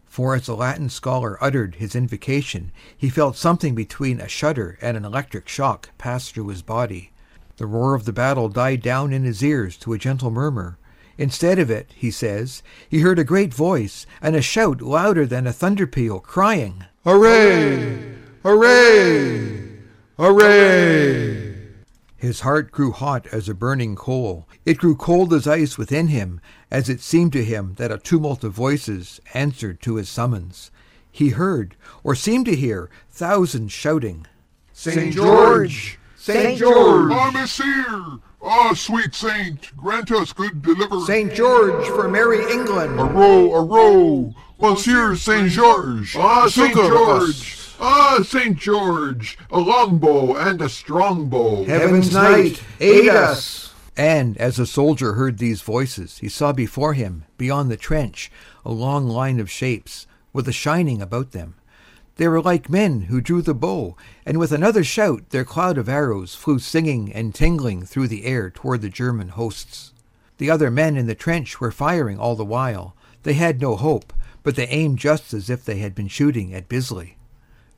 For 0.05 0.35
as 0.35 0.47
the 0.47 0.57
Latin 0.57 0.91
scholar 0.91 1.43
uttered 1.43 1.77
his 1.77 1.95
invocation, 1.95 2.73
he 2.95 3.09
felt 3.09 3.37
something 3.37 3.77
between 3.77 4.21
a 4.21 4.27
shudder 4.27 4.77
and 4.83 4.97
an 4.97 5.05
electric 5.05 5.49
shock 5.49 5.91
pass 5.99 6.29
through 6.29 6.49
his 6.49 6.63
body. 6.63 7.13
The 7.57 7.67
roar 7.67 7.95
of 7.95 8.05
the 8.05 8.13
battle 8.13 8.49
died 8.49 8.83
down 8.83 9.13
in 9.13 9.23
his 9.23 9.43
ears 9.43 9.77
to 9.79 9.93
a 9.93 9.99
gentle 9.99 10.33
murmur. 10.33 10.79
Instead 11.17 11.61
of 11.61 11.71
it, 11.71 11.93
he 11.95 12.11
says, 12.11 12.63
he 12.89 13.01
heard 13.01 13.21
a 13.21 13.25
great 13.25 13.55
voice 13.55 14.05
and 14.21 14.35
a 14.35 14.43
shout 14.43 14.83
louder 14.83 15.27
than 15.27 15.47
a 15.47 15.53
thunder 15.53 15.87
peal, 15.87 16.19
crying, 16.19 16.87
Hooray! 17.05 18.15
Hooray! 18.43 19.70
Hooray! 20.21 21.55
His 22.19 22.41
heart 22.41 22.71
grew 22.71 22.93
hot 22.93 23.27
as 23.29 23.49
a 23.49 23.55
burning 23.55 23.97
coal. 23.97 24.47
It 24.67 24.77
grew 24.77 24.95
cold 24.95 25.33
as 25.33 25.47
ice 25.47 25.79
within 25.79 26.09
him 26.09 26.43
as 26.71 26.91
it 26.91 27.01
seemed 27.01 27.33
to 27.33 27.43
him 27.43 27.73
that 27.79 27.91
a 27.91 27.97
tumult 27.97 28.45
of 28.45 28.53
voices 28.53 29.23
answered 29.33 29.81
to 29.81 29.95
his 29.95 30.11
summons. 30.11 30.71
He 31.11 31.31
heard, 31.31 31.75
or 32.05 32.15
seemed 32.15 32.45
to 32.47 32.55
hear, 32.55 32.91
thousands 33.09 33.73
shouting, 33.73 34.27
St. 34.75 35.15
George! 35.15 35.99
St. 36.17 36.59
George! 36.59 37.13
Ah, 37.15 37.31
Messire! 37.33 38.21
Ah, 38.43 38.75
sweet 38.75 39.15
saint, 39.15 39.75
grant 39.75 40.13
us 40.13 40.35
good 40.35 40.61
deliverance. 40.61 41.07
St. 41.07 41.33
George 41.33 41.87
for 41.87 42.11
merry 42.11 42.43
England! 42.53 43.01
A 43.01 43.05
row, 43.05 43.55
a 43.55 43.65
row! 43.65 44.35
Monsieur 44.61 45.17
St. 45.17 45.51
George! 45.51 46.15
Ah, 46.15 46.47
St. 46.47 46.75
George! 46.75 47.60
Ah, 47.83 48.23
St. 48.23 48.59
George, 48.59 49.39
a 49.51 49.59
longbow 49.59 50.37
and 50.37 50.61
a 50.61 50.69
strongbow. 50.69 51.65
Heaven's 51.65 52.13
Knight, 52.13 52.63
aid 52.79 53.09
us! 53.09 53.73
And 53.97 54.37
as 54.37 54.57
the 54.57 54.67
soldier 54.67 55.15
heard 55.15 55.39
these 55.39 55.63
voices, 55.63 56.19
he 56.19 56.29
saw 56.29 56.53
before 56.53 56.93
him, 56.93 57.25
beyond 57.39 57.71
the 57.71 57.79
trench, 57.79 58.31
a 58.65 58.71
long 58.71 59.09
line 59.09 59.41
of 59.41 59.51
shapes, 59.51 60.07
with 60.33 60.47
a 60.47 60.53
shining 60.53 61.01
about 61.01 61.33
them. 61.33 61.55
They 62.17 62.29
were 62.29 62.43
like 62.43 62.69
men 62.69 63.03
who 63.03 63.23
drew 63.23 63.41
the 63.41 63.55
bow, 63.55 63.97
and 64.27 64.39
with 64.39 64.53
another 64.53 64.85
shout 64.85 65.31
their 65.31 65.45
cloud 65.45 65.79
of 65.79 65.89
arrows 65.89 66.35
flew 66.35 66.59
singing 66.59 67.11
and 67.11 67.35
tingling 67.35 67.87
through 67.87 68.09
the 68.09 68.25
air 68.25 68.51
toward 68.51 68.83
the 68.83 68.91
German 68.91 69.31
hosts. 69.31 69.95
The 70.37 70.51
other 70.51 70.71
men 70.71 70.99
in 70.99 71.07
the 71.07 71.15
trench 71.15 71.61
were 71.61 71.73
firing 71.73 72.19
all 72.19 72.37
the 72.37 72.45
while. 72.45 72.95
They 73.23 73.35
had 73.35 73.61
no 73.61 73.77
hope, 73.77 74.13
but 74.43 74.57
they 74.57 74.67
aimed 74.67 74.99
just 74.99 75.33
as 75.33 75.49
if 75.49 75.65
they 75.65 75.79
had 75.79 75.95
been 75.95 76.09
shooting 76.09 76.53
at 76.55 76.69
Bisley. 76.69 77.17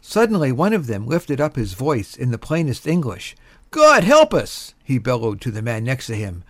Suddenly 0.05 0.51
one 0.51 0.73
of 0.73 0.89
them 0.89 1.07
lifted 1.07 1.41
up 1.41 1.55
his 1.55 1.75
voice 1.75 2.17
in 2.17 2.33
the 2.33 2.37
plainest 2.39 2.89
English. 2.89 3.37
God 3.71 4.03
help 4.03 4.35
us! 4.35 4.75
he 4.83 4.99
bellowed 4.99 5.41
to 5.43 5.53
the 5.53 5.63
man 5.63 5.85
next 5.85 6.09
to 6.09 6.17
him. 6.17 6.43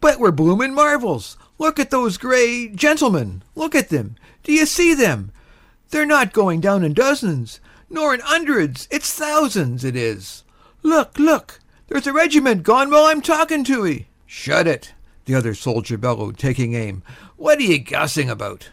But 0.00 0.18
we're 0.18 0.32
bloomin' 0.32 0.74
marvels! 0.74 1.38
Look 1.58 1.78
at 1.78 1.90
those 1.90 2.18
gray 2.18 2.68
gentlemen! 2.68 3.44
Look 3.54 3.76
at 3.76 3.88
them! 3.88 4.16
Do 4.42 4.52
you 4.52 4.66
see 4.66 4.94
them? 4.94 5.30
They're 5.90 6.04
not 6.04 6.32
going 6.32 6.60
down 6.60 6.82
in 6.82 6.92
dozens, 6.92 7.60
nor 7.88 8.14
in 8.14 8.20
hundreds. 8.20 8.88
It's 8.90 9.14
thousands, 9.14 9.84
it 9.84 9.94
is. 9.94 10.42
Look, 10.82 11.18
look! 11.20 11.60
There's 11.86 12.06
a 12.08 12.12
regiment 12.12 12.64
gone 12.64 12.90
while 12.90 13.04
I'm 13.04 13.22
talking 13.22 13.62
to 13.64 13.86
'ee. 13.86 14.08
Shut 14.26 14.66
it! 14.66 14.92
the 15.24 15.36
other 15.36 15.54
soldier 15.54 15.96
bellowed, 15.96 16.36
taking 16.36 16.74
aim. 16.74 17.04
What 17.36 17.58
are 17.58 17.62
ye 17.62 17.78
gassing 17.78 18.28
about? 18.28 18.70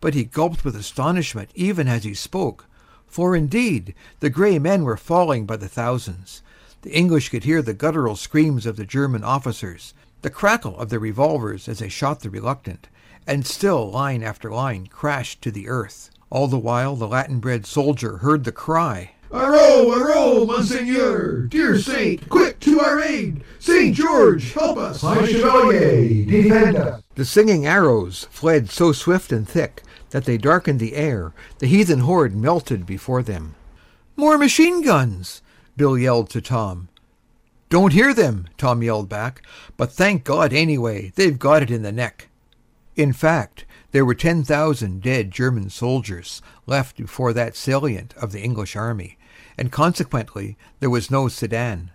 But 0.00 0.14
he 0.14 0.24
gulped 0.24 0.64
with 0.64 0.74
astonishment 0.74 1.50
even 1.54 1.86
as 1.86 2.04
he 2.04 2.14
spoke, 2.14 2.66
for 3.08 3.34
indeed 3.34 3.94
the 4.20 4.30
grey 4.30 4.58
men 4.58 4.84
were 4.84 4.96
falling 4.96 5.46
by 5.46 5.56
the 5.56 5.68
thousands. 5.68 6.42
The 6.82 6.94
English 6.96 7.30
could 7.30 7.44
hear 7.44 7.62
the 7.62 7.74
guttural 7.74 8.14
screams 8.14 8.66
of 8.66 8.76
the 8.76 8.86
German 8.86 9.24
officers, 9.24 9.94
the 10.22 10.30
crackle 10.30 10.78
of 10.78 10.90
their 10.90 11.00
revolvers 11.00 11.68
as 11.68 11.80
they 11.80 11.88
shot 11.88 12.20
the 12.20 12.30
reluctant, 12.30 12.88
and 13.26 13.46
still 13.46 13.90
line 13.90 14.22
after 14.22 14.50
line 14.50 14.86
crashed 14.86 15.42
to 15.42 15.50
the 15.50 15.68
earth. 15.68 16.10
All 16.30 16.46
the 16.46 16.58
while 16.58 16.94
the 16.94 17.08
Latin 17.08 17.40
bred 17.40 17.66
soldier 17.66 18.18
heard 18.18 18.44
the 18.44 18.52
cry. 18.52 19.12
Arro, 19.30 19.92
arro, 19.92 20.46
Monseigneur! 20.46 21.42
Dear 21.48 21.78
saint, 21.78 22.26
quick 22.30 22.58
to 22.60 22.80
our 22.80 22.98
aid! 23.02 23.44
Saint 23.58 23.94
George, 23.94 24.54
help 24.54 24.78
us! 24.78 25.02
High 25.02 25.26
Chevalier, 25.26 26.24
defend 26.24 26.76
us! 26.76 27.02
The 27.14 27.26
singing 27.26 27.66
arrows 27.66 28.26
fled 28.30 28.70
so 28.70 28.92
swift 28.92 29.30
and 29.30 29.46
thick 29.46 29.82
that 30.10 30.24
they 30.24 30.38
darkened 30.38 30.80
the 30.80 30.94
air. 30.94 31.34
The 31.58 31.66
heathen 31.66 32.00
horde 32.00 32.34
melted 32.34 32.86
before 32.86 33.22
them. 33.22 33.54
More 34.16 34.38
machine 34.38 34.80
guns! 34.80 35.42
Bill 35.76 35.98
yelled 35.98 36.30
to 36.30 36.40
Tom. 36.40 36.88
Don't 37.68 37.92
hear 37.92 38.14
them, 38.14 38.48
Tom 38.56 38.82
yelled 38.82 39.10
back, 39.10 39.42
but 39.76 39.92
thank 39.92 40.24
God 40.24 40.54
anyway, 40.54 41.12
they've 41.16 41.38
got 41.38 41.62
it 41.62 41.70
in 41.70 41.82
the 41.82 41.92
neck. 41.92 42.28
In 42.96 43.12
fact, 43.12 43.66
there 43.90 44.06
were 44.06 44.14
10,000 44.14 45.02
dead 45.02 45.30
German 45.30 45.68
soldiers 45.68 46.40
left 46.66 46.96
before 46.96 47.34
that 47.34 47.56
salient 47.56 48.14
of 48.14 48.32
the 48.32 48.40
English 48.40 48.74
army, 48.74 49.17
and 49.58 49.72
consequently 49.72 50.56
there 50.78 50.88
was 50.88 51.10
no 51.10 51.28
Sedan. 51.28 51.90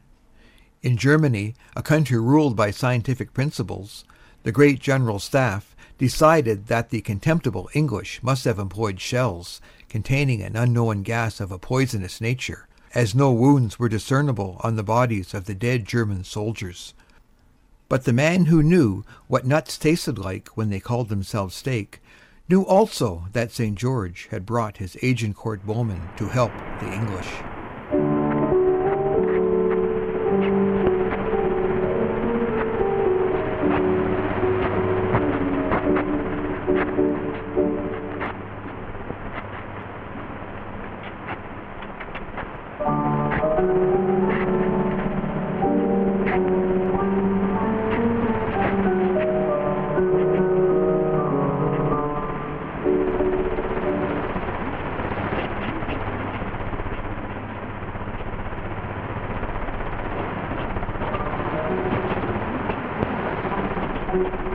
In 0.81 0.97
Germany, 0.97 1.55
a 1.77 1.81
country 1.81 2.19
ruled 2.19 2.57
by 2.57 2.69
scientific 2.69 3.33
principles, 3.33 4.03
the 4.43 4.51
great 4.51 4.79
General 4.79 5.17
Staff 5.17 5.73
decided 5.97 6.67
that 6.67 6.89
the 6.89 6.99
contemptible 6.99 7.69
English 7.73 8.21
must 8.21 8.43
have 8.43 8.59
employed 8.59 8.99
shells 8.99 9.61
containing 9.87 10.41
an 10.41 10.57
unknown 10.57 11.03
gas 11.03 11.39
of 11.39 11.51
a 11.51 11.57
poisonous 11.57 12.19
nature, 12.19 12.67
as 12.93 13.15
no 13.15 13.31
wounds 13.31 13.79
were 13.79 13.87
discernible 13.87 14.59
on 14.61 14.75
the 14.75 14.83
bodies 14.83 15.33
of 15.33 15.45
the 15.45 15.55
dead 15.55 15.85
German 15.85 16.25
soldiers. 16.25 16.93
But 17.87 18.03
the 18.03 18.11
man 18.11 18.45
who 18.45 18.61
knew 18.61 19.05
what 19.27 19.45
nuts 19.45 19.77
tasted 19.77 20.17
like 20.17 20.49
when 20.57 20.69
they 20.69 20.79
called 20.81 21.07
themselves 21.07 21.55
steak 21.55 22.01
knew 22.49 22.63
also 22.63 23.27
that 23.31 23.51
St. 23.51 23.77
George 23.77 24.27
had 24.31 24.45
brought 24.45 24.77
his 24.77 24.97
Agincourt 25.01 25.65
bowmen 25.65 26.09
to 26.17 26.27
help 26.27 26.51
the 26.81 26.91
English. 26.91 27.52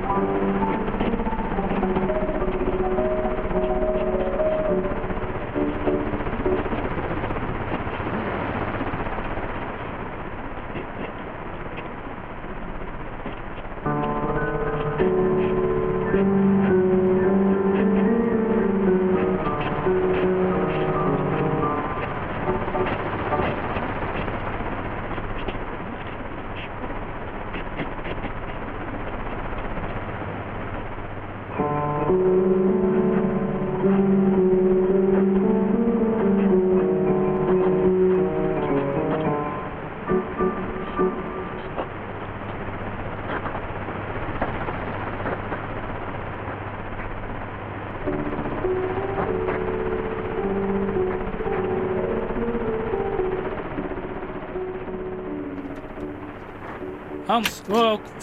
Hans, 0.09 0.31
gå 0.61 0.68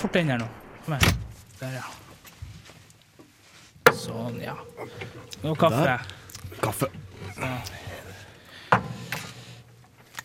fort 0.02 0.16
inn 0.20 0.32
her 0.34 0.40
nå. 0.42 0.48
Kom 0.86 0.94
her. 0.98 1.14
Der, 1.60 1.80
ja. 1.80 1.86
Sånn, 3.96 4.40
ja. 4.44 4.56
Nå 5.44 5.56
kaffe. 5.60 6.00
Kaffe. 6.62 6.90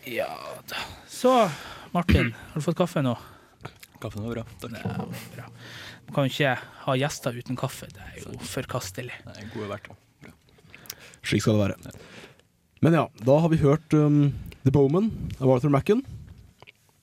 Ja 0.09 0.31
da. 0.69 0.75
Så, 1.07 1.49
Martin, 1.91 2.33
har 2.33 2.59
du 2.59 2.65
fått 2.65 2.77
kaffe 2.77 3.03
nå? 3.05 3.15
Kaffen 4.01 4.23
var 4.25 4.33
bra. 4.39 4.45
Takk. 4.61 4.77
Ja, 4.83 5.05
bra. 5.35 5.49
Man 6.07 6.15
kan 6.15 6.25
jo 6.25 6.33
ikke 6.33 6.55
ha 6.85 6.95
gjester 6.97 7.37
uten 7.37 7.59
kaffe. 7.59 7.87
Det 7.93 8.01
er 8.01 8.23
jo 8.23 8.39
forkastelig. 8.49 9.13
Nei, 9.27 9.45
gode 9.53 9.69
verter. 9.69 9.97
Slik 11.21 11.43
skal 11.45 11.59
det 11.59 11.67
være. 11.67 11.93
Men 12.81 12.97
ja, 12.97 13.05
da 13.21 13.37
har 13.43 13.51
vi 13.53 13.61
hørt 13.61 13.93
um, 13.93 14.33
The 14.65 14.73
Bowman 14.73 15.11
av 15.37 15.53
Arthur 15.53 15.69
Macken. 15.73 16.01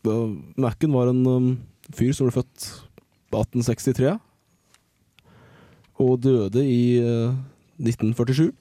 Uh, 0.06 0.34
Macken 0.58 0.92
var 0.92 1.12
en 1.12 1.22
um, 1.26 1.48
fyr 1.96 2.12
som 2.16 2.28
ble 2.28 2.36
født 2.40 2.66
1863 3.32 4.16
og 5.98 6.12
døde 6.22 6.62
i 6.62 7.00
uh, 7.02 7.34
1947. 7.82 8.52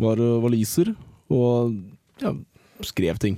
Var 0.00 0.22
uh, 0.22 0.40
waliser 0.42 0.94
og 1.32 1.74
ja, 2.22 2.32
skrev 2.84 3.18
ting. 3.22 3.36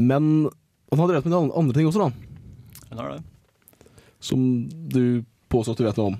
Men 0.00 0.48
han 0.92 1.00
har 1.02 1.10
drevet 1.10 1.28
med 1.28 1.36
an- 1.38 1.52
andre 1.56 1.76
ting 1.76 1.88
også, 1.88 2.06
da. 2.08 2.88
Han 2.90 2.98
har 3.02 3.12
det. 3.14 3.22
Som 4.22 4.42
du 4.70 5.22
påstår 5.52 5.74
at 5.76 5.80
du 5.82 5.86
vet 5.86 6.00
noe 6.00 6.12
om. 6.14 6.18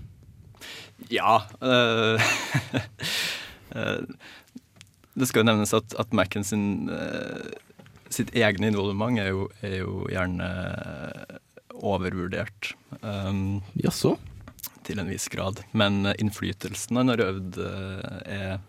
Ja. 1.12 1.38
eh, 1.60 2.30
eh, 3.76 4.04
det 5.18 5.28
skal 5.28 5.42
jo 5.42 5.48
nevnes 5.50 5.74
at, 5.76 5.96
at 6.00 6.14
Mac-en 6.16 6.44
sin 6.46 6.88
eh, 6.92 7.52
sitt 8.12 8.34
egne 8.36 8.70
involvement 8.72 9.18
er 9.20 9.32
jo, 9.32 9.46
er 9.64 9.78
jo 9.80 10.02
gjerne 10.10 10.48
eh, 10.48 11.40
overvurdert. 11.82 12.74
Um, 13.00 13.62
Jaså? 13.82 14.16
til 14.82 14.98
en 14.98 15.10
viss 15.10 15.28
grad. 15.30 15.62
Men 15.78 16.06
eh, 16.06 16.16
innflytelsen 16.22 16.98
han 16.98 17.12
har 17.12 17.22
øvd, 17.22 17.58
eh, 17.62 18.36
er 18.36 18.60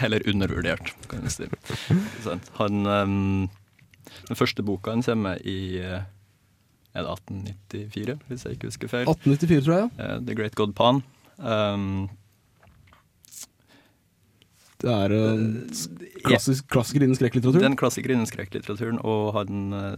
heller 0.00 0.24
undervurdert, 0.28 0.92
kan 1.08 1.24
du 1.24 1.30
si. 1.30 1.46
Han, 2.58 2.86
um, 2.86 3.50
den 4.28 4.36
første 4.36 4.62
boka 4.66 4.90
han 4.90 5.04
kommer 5.06 5.36
med 5.36 5.46
i 5.46 5.78
er 5.78 7.02
det 7.02 7.10
1894, 7.10 8.18
hvis 8.28 8.44
jeg 8.44 8.56
ikke 8.56 8.70
husker 8.70 8.90
feil. 8.90 9.08
1894, 9.08 9.64
tror 9.64 9.78
jeg. 9.78 9.90
ja. 9.98 10.18
The 10.18 10.34
Great 10.34 10.54
God 10.58 10.74
Pan. 10.78 11.02
Um, 11.38 12.10
Det 14.84 14.92
er 14.92 15.12
en 15.16 15.44
s- 15.72 15.88
klassisk, 16.26 16.66
klassiker 16.68 17.00
innen 17.04 17.14
Det 17.16 17.22
er 17.22 17.28
skrekklitteratur. 17.30 17.64
en 17.64 17.76
klassiker 17.80 18.12
innen 18.12 18.28
skrekklitteraturen, 18.28 18.98
og 19.04 19.32
han 19.38 19.72
eh, 19.72 19.96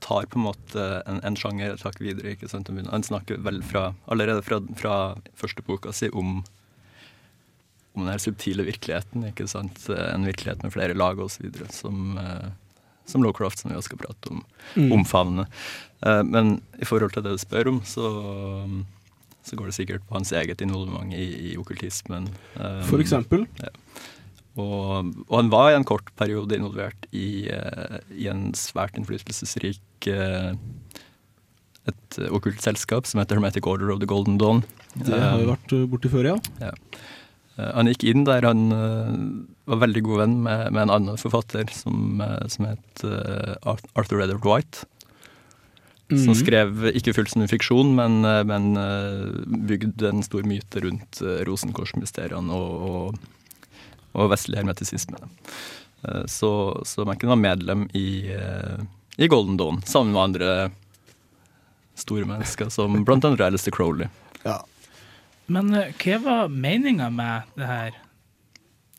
tar 0.00 0.26
på 0.32 0.38
en 0.40 0.46
måte 0.48 0.86
en, 1.06 1.20
en 1.22 1.36
sjanger 1.38 1.74
et 1.76 1.82
hakk 1.84 2.00
videre. 2.00 2.32
ikke 2.34 2.48
sant? 2.50 2.68
Han 2.68 3.04
snakker 3.06 3.38
vel 3.44 3.60
fra, 3.62 3.90
allerede 4.08 4.42
fra, 4.42 4.60
fra 4.80 4.94
første 5.38 5.62
boka 5.66 5.92
si 5.92 6.08
om 6.12 6.42
om 7.96 8.02
den 8.04 8.10
her 8.12 8.18
subtile 8.20 8.60
virkeligheten. 8.66 9.22
ikke 9.30 9.46
sant? 9.48 9.78
En 9.88 10.26
virkelighet 10.28 10.62
med 10.62 10.72
flere 10.74 10.92
lag 10.92 11.16
osv. 11.18 11.46
Som, 11.72 12.18
eh, 12.20 12.50
som 13.08 13.22
Lowcraft, 13.24 13.58
som 13.62 13.70
vi 13.70 13.76
også 13.78 13.88
skal 13.88 13.98
prate 14.02 14.30
om, 14.34 14.42
Mm. 14.76 14.92
omfavner. 14.92 15.46
Eh, 16.02 16.22
Men 16.22 16.60
i 16.78 16.84
forhold 16.84 17.12
til 17.14 17.22
det 17.22 17.32
du 17.32 17.38
spør 17.38 17.68
om, 17.68 17.80
så, 17.80 18.84
så 19.46 19.56
går 19.58 19.70
det 19.70 19.76
sikkert 19.76 20.06
på 20.08 20.16
hans 20.18 20.32
eget 20.34 20.62
involvement 20.64 21.14
i, 21.14 21.52
i 21.52 21.56
okkultismen. 21.60 22.28
Um, 22.58 22.82
For 22.88 23.02
eksempel. 23.02 23.46
og, 24.58 25.12
og 25.28 25.36
han 25.36 25.52
var 25.52 25.70
i 25.70 25.76
en 25.78 25.86
kort 25.86 26.10
periode 26.18 26.58
involvert 26.58 27.06
i, 27.12 27.46
uh, 27.52 28.00
i 28.10 28.26
en 28.32 28.48
svært 28.58 28.98
innflytelsesrik 28.98 30.10
uh, 30.10 30.56
et 31.86 32.18
okkult 32.34 32.64
selskap 32.64 33.06
som 33.06 33.22
heter 33.22 33.38
Hermetic 33.38 33.68
Order 33.70 33.92
of 33.94 34.00
the 34.02 34.10
Golden 34.10 34.40
Dawn. 34.42 34.64
Det 34.96 35.14
har 35.14 35.38
vi 35.38 35.46
vært 35.46 35.74
borti 35.92 36.10
før, 36.10 36.32
ja. 36.32 36.38
ja. 36.58 36.72
han 37.76 37.86
gikk 37.92 38.08
inn 38.10 38.24
der 38.26 38.42
han 38.42 38.64
var 39.68 39.82
veldig 39.84 40.02
god 40.08 40.22
venn 40.24 40.34
med, 40.48 40.64
med 40.74 40.80
en 40.82 40.92
annen 40.96 41.20
forfatter 41.20 41.70
som, 41.70 42.18
som 42.50 42.66
het 42.66 43.04
Arthur 43.94 44.24
Edward 44.24 44.48
White. 44.48 44.88
Som 46.08 46.30
Mhm. 46.30 46.38
skrev 46.38 46.84
ikke 46.94 47.12
fullt 47.16 47.30
som 47.32 47.42
en 47.42 47.48
fiksjon, 47.50 47.88
men, 47.96 48.24
eh, 48.24 48.44
men 48.46 48.76
eh, 48.76 49.26
bygde 49.66 50.08
en 50.08 50.22
stor 50.22 50.42
myte 50.46 50.80
rundt 50.84 51.18
Rosenkors-mysteriene 51.48 52.50
og, 52.54 52.84
og, 52.86 53.18
og 54.14 54.30
vestlig 54.30 54.56
hermetisisme. 54.60 55.18
Eh, 56.06 56.22
Så, 56.30 56.50
så 56.86 57.04
Macken 57.04 57.28
var 57.28 57.36
medlem 57.42 57.88
i, 57.92 58.28
eh, 58.30 58.78
i 59.18 59.26
Golden 59.26 59.56
Dawn, 59.58 59.82
sammen 59.82 60.12
med 60.12 60.22
andre 60.22 60.70
store 61.96 62.24
mennesker, 62.28 62.70
som 62.70 62.94
annet 62.94 63.40
Alistair 63.40 63.72
Crowley. 63.74 64.06
ja. 64.44 64.60
Men 65.48 65.74
eh, 65.74 65.92
hva 66.02 66.22
var 66.22 66.48
meninga 66.48 67.10
med 67.10 67.42
det 67.56 67.66
her 67.66 67.92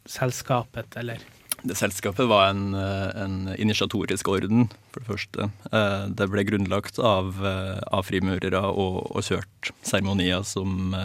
selskapet, 0.08 0.96
eller? 0.96 1.20
Det 1.68 1.76
selskapet 1.76 2.30
var 2.30 2.50
en, 2.50 2.74
eh, 2.76 3.10
en 3.24 3.38
initiatorisk 3.58 4.28
orden, 4.32 4.70
for 4.92 5.04
det 5.04 5.10
første. 5.10 5.50
Eh, 5.72 6.08
Det 6.08 6.30
ble 6.32 6.44
grunnlagt 6.48 7.00
av, 7.00 7.46
eh, 7.46 7.80
av 7.92 8.06
frimurere 8.08 8.62
og, 8.72 9.12
og 9.12 9.24
kjørt 9.24 9.72
seremonier 9.84 10.44
som, 10.48 10.96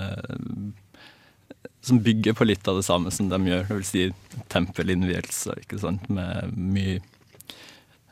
som 1.82 1.98
bygger 1.98 2.34
på 2.38 2.46
litt 2.46 2.68
av 2.68 2.78
det 2.78 2.86
samme 2.86 3.10
som 3.10 3.28
de 3.28 3.38
gjør, 3.50 3.66
det 3.68 3.78
vil 3.80 3.88
si 3.88 4.04
tempelinnvielser, 4.48 5.64
ikke 5.64 5.80
sant, 5.82 6.08
med 6.08 6.54
mye 6.54 7.00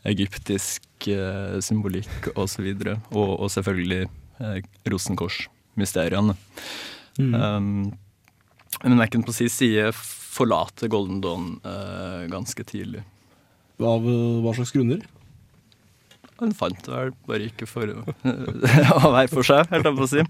egyptisk 0.09 1.09
eh, 1.09 1.59
symbolikk 1.61 2.31
og 2.35 2.49
så 2.49 2.63
og, 2.65 3.41
og 3.41 3.51
selvfølgelig 3.53 4.09
eh, 4.41 4.63
Rosenkorsmysteriene. 4.89 6.37
Mm. 7.19 7.35
Um, 7.35 7.93
men 8.85 8.99
verken 8.99 9.23
på 9.23 9.33
sin 9.33 9.51
side 9.53 9.93
forlater 10.31 10.91
Golden 10.93 11.23
Dawn 11.25 11.55
eh, 11.67 12.27
ganske 12.31 12.65
tidlig. 12.69 13.03
Av 13.81 14.05
hva 14.05 14.53
slags 14.55 14.75
grunner? 14.77 15.03
Han 16.41 16.53
fant 16.57 16.85
det 16.87 16.93
vel 16.93 17.15
bare 17.29 17.49
ikke 17.51 17.69
for 17.69 17.91
å, 17.93 18.05
å 19.05 19.13
være 19.13 19.31
for 19.33 19.47
seg, 19.47 19.67
helt 19.73 19.87
annet 19.87 19.99
på 20.01 20.07
å 20.07 20.13
si. 20.13 20.27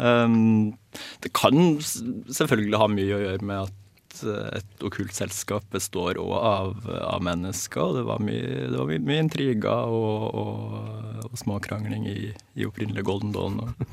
Um, 0.00 0.72
det 1.20 1.32
kan 1.36 1.76
selvfølgelig 1.80 2.80
ha 2.80 2.88
mye 2.88 3.16
å 3.16 3.20
gjøre 3.20 3.46
med 3.48 3.68
at 3.68 4.22
eh, 4.24 4.58
et 4.60 4.84
okkult 4.86 5.12
selskap 5.16 5.66
består 5.72 6.20
òg 6.20 6.32
av, 6.36 6.88
av 7.04 7.24
mennesker. 7.24 7.96
Det 7.98 8.04
var 8.08 8.22
mye, 8.24 8.66
det 8.72 8.76
var 8.76 8.88
mye, 8.88 9.04
mye 9.10 9.24
intriger 9.26 9.92
og, 9.92 10.26
og, 10.40 11.24
og 11.28 11.40
småkrangling 11.40 12.08
i, 12.08 12.18
i 12.56 12.68
opprinnelig 12.68 13.04
Golden 13.08 13.32
Dawn. 13.36 13.60
Og, 13.64 13.86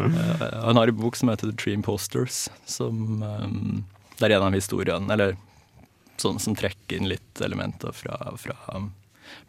uh, 0.00 0.46
han 0.66 0.80
har 0.80 0.92
en 0.92 1.00
bok 1.00 1.20
som 1.20 1.32
heter 1.32 1.52
The 1.52 1.56
Dream 1.60 1.80
Imposters, 1.80 2.46
som 2.68 3.24
um, 3.24 3.82
det 4.20 4.28
er 4.28 4.36
en 4.36 4.48
av 4.50 4.56
historiene, 4.56 5.12
eller 5.14 5.36
sånn 6.20 6.40
som 6.42 6.56
trekker 6.56 6.98
inn 6.98 7.08
litt 7.08 7.40
elementer 7.40 7.94
fra, 7.96 8.18
fra 8.36 8.56
bl.a. 8.60 8.82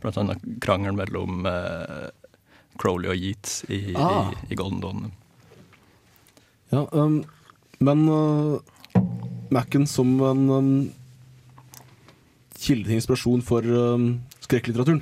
blant 0.01 0.19
annet 0.21 0.45
krangelen 0.63 0.95
mellom 0.99 1.45
eh, 1.49 2.07
Crowley 2.79 3.11
og 3.11 3.19
Yeats 3.19 3.61
i, 3.67 3.93
Ah. 3.99 4.31
i, 4.31 4.53
i 4.53 4.57
Golden 4.59 4.79
Dawn. 4.83 5.11
Ja, 6.71 6.85
um, 6.95 7.23
men 7.83 8.05
uh, 8.07 8.61
Macken 9.51 9.83
som 9.89 10.13
en 10.23 10.43
um, 10.49 10.69
kilde 12.61 12.87
til 12.87 12.95
inspirasjon 12.95 13.43
for 13.43 13.65
um, 13.65 14.21
skrekklitteraturen. 14.39 15.01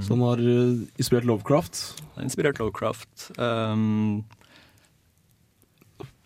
Så 0.00 0.14
han 0.16 0.24
har 0.24 0.40
uh, 0.40 0.82
inspirert 0.98 1.28
Lovecraft. 1.28 1.82
Har 2.16 2.24
inspirert 2.24 2.58
Lovecraft. 2.58 3.28
Um, 3.38 4.24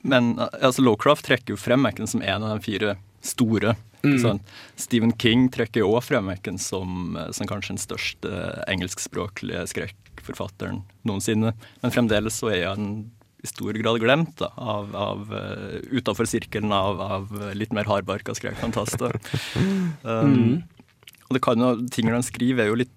men 0.06 0.32
uh, 0.38 0.46
altså, 0.62 0.84
Lowcraft 0.86 1.26
trekker 1.26 1.54
jo 1.54 1.60
frem 1.60 1.82
Macken 1.84 2.06
som 2.10 2.22
en 2.22 2.46
av 2.46 2.56
de 2.56 2.64
fire 2.66 2.94
store. 3.26 3.74
Mm. 4.06 4.18
Sånn. 4.22 4.38
Stephen 4.78 5.12
King 5.18 5.48
trekker 5.50 5.82
jo 5.82 5.90
også 5.96 6.12
frem 6.12 6.28
Macken 6.30 6.60
som, 6.62 7.16
uh, 7.18 7.28
som 7.34 7.48
kanskje 7.50 7.74
den 7.74 7.82
største 7.82 8.30
engelskspråklige 8.70 9.64
skrekkforfatteren 9.72 10.82
noensinne. 11.08 11.52
Men 11.82 11.94
fremdeles 11.94 12.38
så 12.38 12.52
er 12.54 12.68
han 12.70 12.90
i 13.42 13.50
stor 13.50 13.76
grad 13.78 13.98
glemt 14.02 14.38
da, 14.40 14.48
av, 14.58 14.94
av 14.96 15.26
uh, 15.34 15.76
utafor 15.92 16.26
sirkelen 16.30 16.72
av, 16.74 17.02
av 17.04 17.34
litt 17.58 17.74
mer 17.76 17.88
hardbarka 17.90 18.34
skrekkfantaster. 18.38 19.18
Um, 20.06 20.62
Og 21.26 21.34
det 21.34 21.40
kan 21.42 21.58
jo, 21.58 21.68
tingene 21.90 22.20
han 22.20 22.24
skriver 22.26 22.62
er 22.62 22.68
jo 22.70 22.76
litt, 22.78 22.92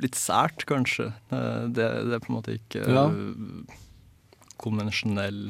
litt 0.00 0.16
sært, 0.16 0.62
kanskje. 0.68 1.10
Eh, 1.28 1.66
Det, 1.76 1.84
det 2.08 2.16
er 2.16 2.22
på 2.24 2.30
en 2.32 2.36
måte 2.38 2.54
ikke 2.56 2.80
Ja. 2.88 3.02
eh, 3.10 3.82
konvensjonell 4.62 5.40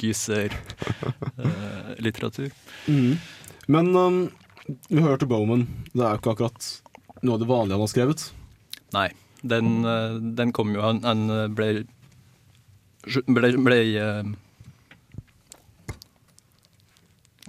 gyser-litteratur. 0.00 2.50
Men 3.70 3.96
um, 3.96 4.30
vi 4.88 5.00
hørte 5.04 5.26
Bowman. 5.30 5.66
Det 5.92 6.02
er 6.02 6.10
jo 6.14 6.18
ikke 6.22 6.32
akkurat 6.34 6.60
noe 7.22 7.34
av 7.36 7.40
det 7.42 7.50
vanlige 7.50 7.74
han 7.76 7.84
har 7.84 7.92
skrevet. 7.92 8.20
Nei, 8.96 9.08
den, 9.42 9.66
uh, 9.86 10.14
den 10.36 10.52
kom 10.56 10.68
jo 10.74 10.80
Han, 10.82 10.98
han 11.06 11.20
eh, 11.30 11.48
ble 11.54 11.68
ble, 13.30 13.48
ble 13.64 13.78
eh, 14.02 14.24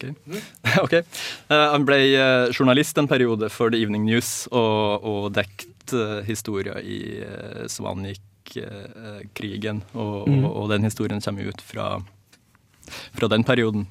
Ok. 0.01 0.05
ok. 0.85 0.93
Eh, 0.93 1.67
han 1.73 1.85
ble 1.85 1.97
uh, 2.15 2.49
journalist 2.53 2.97
en 2.97 3.09
periode 3.11 3.49
for 3.53 3.69
The 3.73 3.79
Evening 3.81 4.03
News 4.07 4.47
og, 4.49 5.03
og 5.05 5.33
dekket 5.37 5.93
uh, 5.93 6.21
historier 6.25 6.77
i 6.81 6.99
uh, 7.21 7.67
Svanik-krigen. 8.51 9.83
og, 9.93 10.27
og, 10.27 10.45
og 10.51 10.69
den 10.69 10.83
historien 10.83 11.21
kommer 11.21 11.47
ut 11.47 11.61
fra, 11.61 12.01
fra 13.13 13.27
den 13.27 13.43
perioden. 13.43 13.87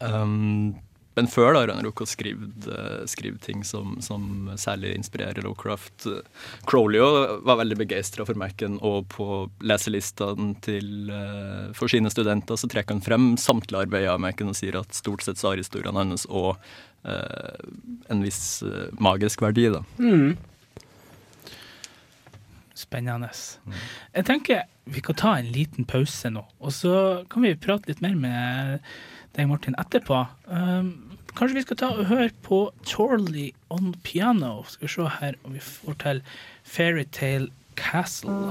Um, 0.00 0.74
men 1.14 1.28
før 1.28 1.52
da 1.52 1.60
har 1.60 1.70
han 1.74 1.84
rukket 1.84 2.06
å 2.06 2.08
skrive, 2.08 2.46
eh, 2.72 3.32
ting 3.44 3.64
som, 3.64 3.98
som 4.00 4.48
særlig 4.56 4.94
inspirerer 4.96 5.44
Lowcraft. 5.44 6.06
Crowley 6.64 7.02
var 7.44 7.58
veldig 7.60 7.76
begeistra 7.82 8.24
for 8.24 8.38
Mac-en, 8.40 8.78
og 8.80 9.10
på 9.12 9.50
leselistene 9.60 10.54
til, 10.64 11.10
eh, 11.12 11.68
for 11.76 11.92
sine 11.92 12.08
studenter 12.08 12.56
så 12.56 12.70
trekker 12.70 12.96
han 12.96 13.04
frem 13.04 13.26
samtlige 13.36 13.84
arbeider 13.84 14.14
av 14.14 14.22
Mac-en 14.24 14.54
og 14.54 14.56
sier 14.56 14.80
at 14.80 14.96
stort 14.96 15.26
sett 15.26 15.36
så 15.36 15.50
har 15.52 15.60
historiene 15.60 16.00
hans 16.00 16.24
òg 16.30 16.56
eh, 17.04 17.60
en 18.08 18.24
viss 18.24 18.62
eh, 18.64 18.88
magisk 18.96 19.44
verdi. 19.44 19.68
da. 19.74 19.84
Spennende. 22.82 23.30
Jeg 24.12 24.28
tenker 24.28 24.66
vi 24.84 25.00
kan 25.00 25.14
ta 25.14 25.36
en 25.38 25.50
liten 25.54 25.86
pause 25.86 26.30
nå, 26.32 26.42
og 26.58 26.74
så 26.74 26.94
kan 27.30 27.46
vi 27.46 27.54
prate 27.54 27.90
litt 27.90 28.02
mer 28.02 28.16
med 28.18 28.82
deg, 29.36 29.46
Martin, 29.48 29.76
etterpå. 29.78 30.24
Um, 30.50 31.16
kanskje 31.38 31.60
vi 31.60 31.64
skal 31.68 31.80
ta 31.80 31.92
og 31.94 32.10
høre 32.10 32.32
på 32.44 32.64
Torley 32.88 33.52
on 33.70 33.94
piano. 34.04 34.64
Skal 34.68 34.88
vi 34.88 34.94
se 34.96 35.08
her 35.20 35.38
om 35.46 35.54
vi 35.56 35.62
får 35.64 36.00
til 36.02 36.22
Fairytale 36.66 37.52
Castle. 37.78 38.50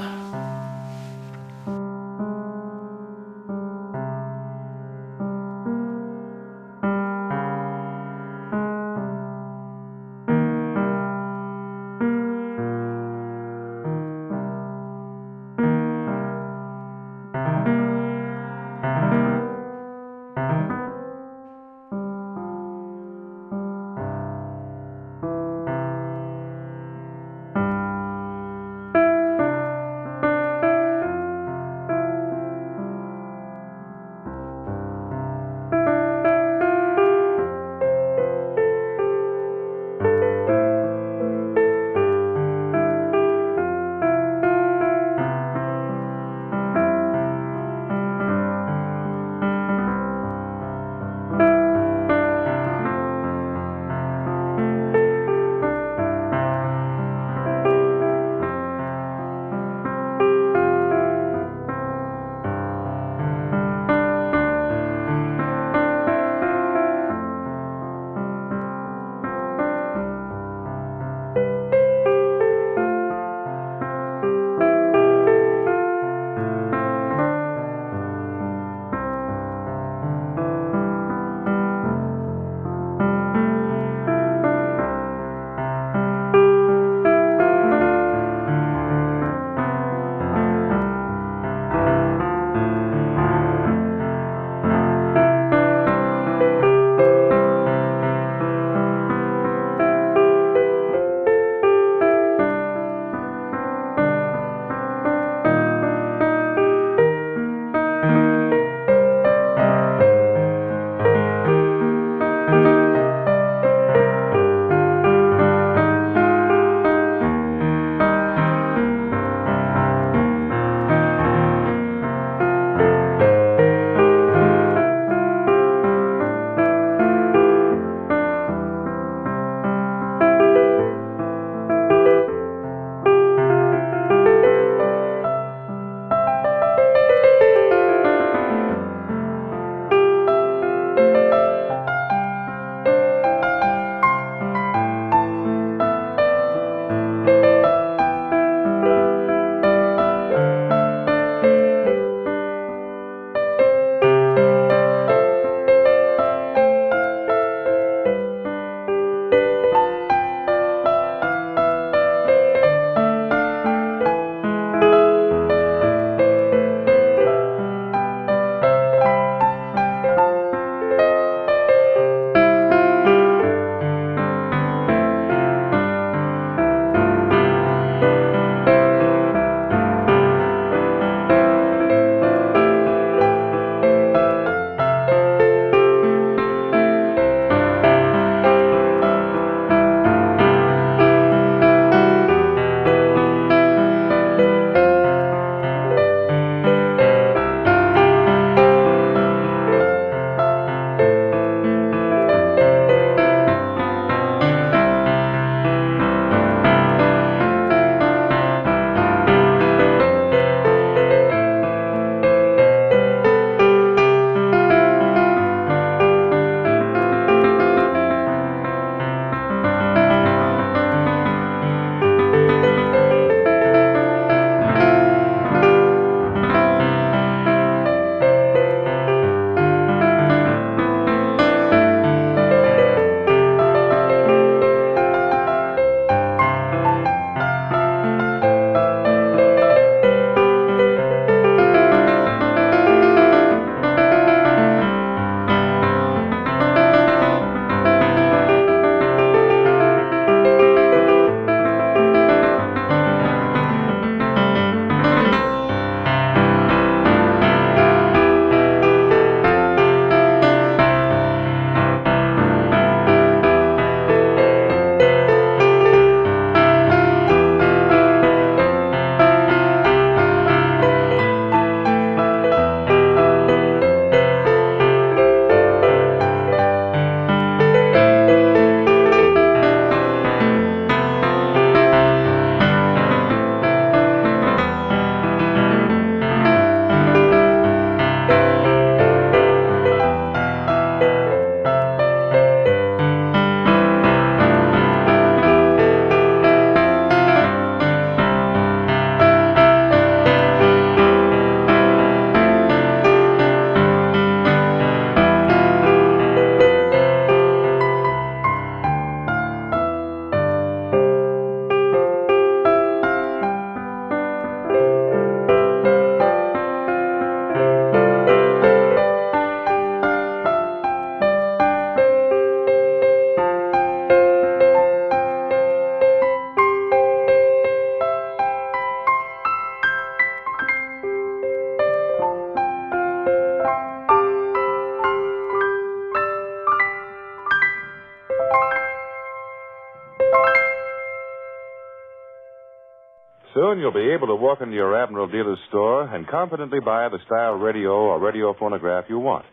Able 344.22 344.38
to 344.38 344.44
walk 344.44 344.62
into 344.62 344.76
your 344.76 344.94
Admiral 345.02 345.26
dealer's 345.26 345.58
store 345.70 346.04
and 346.04 346.28
confidently 346.28 346.78
buy 346.80 347.10
the 347.10 347.18
style 347.26 347.54
radio 347.54 347.90
or 347.90 348.20
radio 348.20 348.54
phonograph 348.54 349.06
you 349.10 349.18
want. 349.18 349.46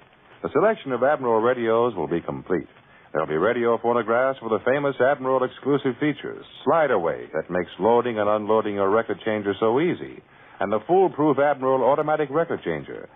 The 0.42 0.50
selection 0.52 0.92
of 0.92 1.02
Admiral 1.02 1.40
radios 1.40 1.96
will 1.96 2.06
be 2.06 2.20
complete. 2.20 2.68
There'll 3.10 3.26
be 3.26 3.40
radio 3.40 3.78
phonographs 3.78 4.40
with 4.42 4.52
the 4.52 4.64
famous 4.68 4.94
Admiral 5.00 5.42
exclusive 5.42 5.96
features, 5.98 6.44
slide 6.66 6.90
away 6.90 7.30
that 7.32 7.48
makes 7.48 7.70
loading 7.80 8.18
and 8.18 8.28
unloading 8.28 8.74
your 8.74 8.90
record 8.90 9.16
changer 9.24 9.54
so 9.58 9.80
easy, 9.80 10.20
and 10.60 10.70
the 10.70 10.84
foolproof 10.86 11.38
Admiral 11.38 11.82
automatic 11.82 12.28
record 12.28 12.60
changer. 12.62 13.08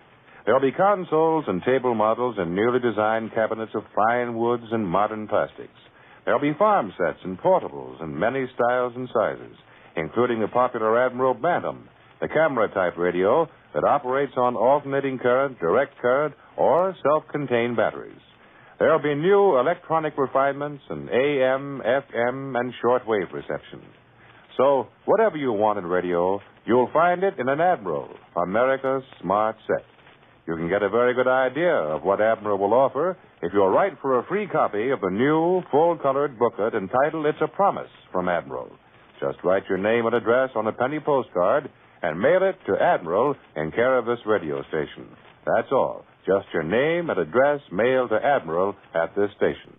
There'll 0.47 0.59
be 0.59 0.71
consoles 0.71 1.45
and 1.47 1.61
table 1.61 1.93
models 1.93 2.33
and 2.39 2.55
newly 2.55 2.79
designed 2.79 3.31
cabinets 3.35 3.73
of 3.75 3.83
fine 3.93 4.35
woods 4.35 4.65
and 4.71 4.87
modern 4.87 5.27
plastics. 5.27 5.77
There'll 6.25 6.41
be 6.41 6.57
farm 6.57 6.91
sets 6.97 7.19
and 7.23 7.37
portables 7.37 8.01
in 8.01 8.17
many 8.17 8.47
styles 8.55 8.93
and 8.95 9.07
sizes, 9.13 9.55
including 9.95 10.39
the 10.39 10.47
popular 10.47 11.05
Admiral 11.05 11.33
Bantam, 11.33 11.87
the 12.21 12.27
camera 12.27 12.67
type 12.73 12.97
radio 12.97 13.47
that 13.73 13.83
operates 13.83 14.33
on 14.37 14.55
alternating 14.55 15.19
current, 15.19 15.59
direct 15.59 15.97
current, 15.99 16.33
or 16.57 16.95
self 17.03 17.23
contained 17.31 17.75
batteries. 17.75 18.21
There'll 18.79 19.01
be 19.01 19.15
new 19.15 19.57
electronic 19.59 20.17
refinements 20.17 20.83
and 20.89 21.09
AM, 21.09 21.81
FM, 21.85 22.57
and 22.57 22.73
shortwave 22.83 23.31
reception. 23.31 23.81
So, 24.57 24.87
whatever 25.05 25.37
you 25.37 25.51
want 25.51 25.79
in 25.79 25.85
radio, 25.85 26.39
you'll 26.65 26.89
find 26.93 27.23
it 27.23 27.35
in 27.39 27.49
an 27.49 27.59
Admiral, 27.59 28.09
America's 28.35 29.03
smart 29.21 29.55
set. 29.67 29.85
You 30.47 30.55
can 30.55 30.69
get 30.69 30.83
a 30.83 30.89
very 30.89 31.13
good 31.13 31.27
idea 31.27 31.73
of 31.73 32.03
what 32.03 32.19
Admiral 32.19 32.57
will 32.57 32.73
offer 32.73 33.17
if 33.41 33.51
you'll 33.53 33.69
write 33.69 33.93
for 34.01 34.19
a 34.19 34.25
free 34.27 34.47
copy 34.47 34.89
of 34.91 35.01
the 35.01 35.09
new, 35.09 35.61
full 35.71 35.97
colored 35.97 36.37
booklet 36.37 36.73
entitled 36.73 37.25
It's 37.25 37.37
a 37.41 37.47
Promise 37.47 37.89
from 38.11 38.29
Admiral. 38.29 38.69
Just 39.19 39.43
write 39.43 39.63
your 39.69 39.77
name 39.77 40.05
and 40.05 40.15
address 40.15 40.49
on 40.55 40.67
a 40.67 40.71
penny 40.71 40.99
postcard 40.99 41.69
and 42.01 42.19
mail 42.19 42.43
it 42.43 42.55
to 42.67 42.81
Admiral 42.81 43.35
in 43.55 43.71
care 43.71 43.97
of 43.97 44.05
this 44.05 44.19
radio 44.25 44.61
station. 44.63 45.07
That's 45.45 45.71
all. 45.71 46.05
Just 46.25 46.47
your 46.53 46.63
name 46.63 47.09
and 47.09 47.19
address 47.19 47.61
mailed 47.71 48.09
to 48.09 48.19
Admiral 48.23 48.75
at 48.93 49.15
this 49.15 49.29
station. 49.37 49.77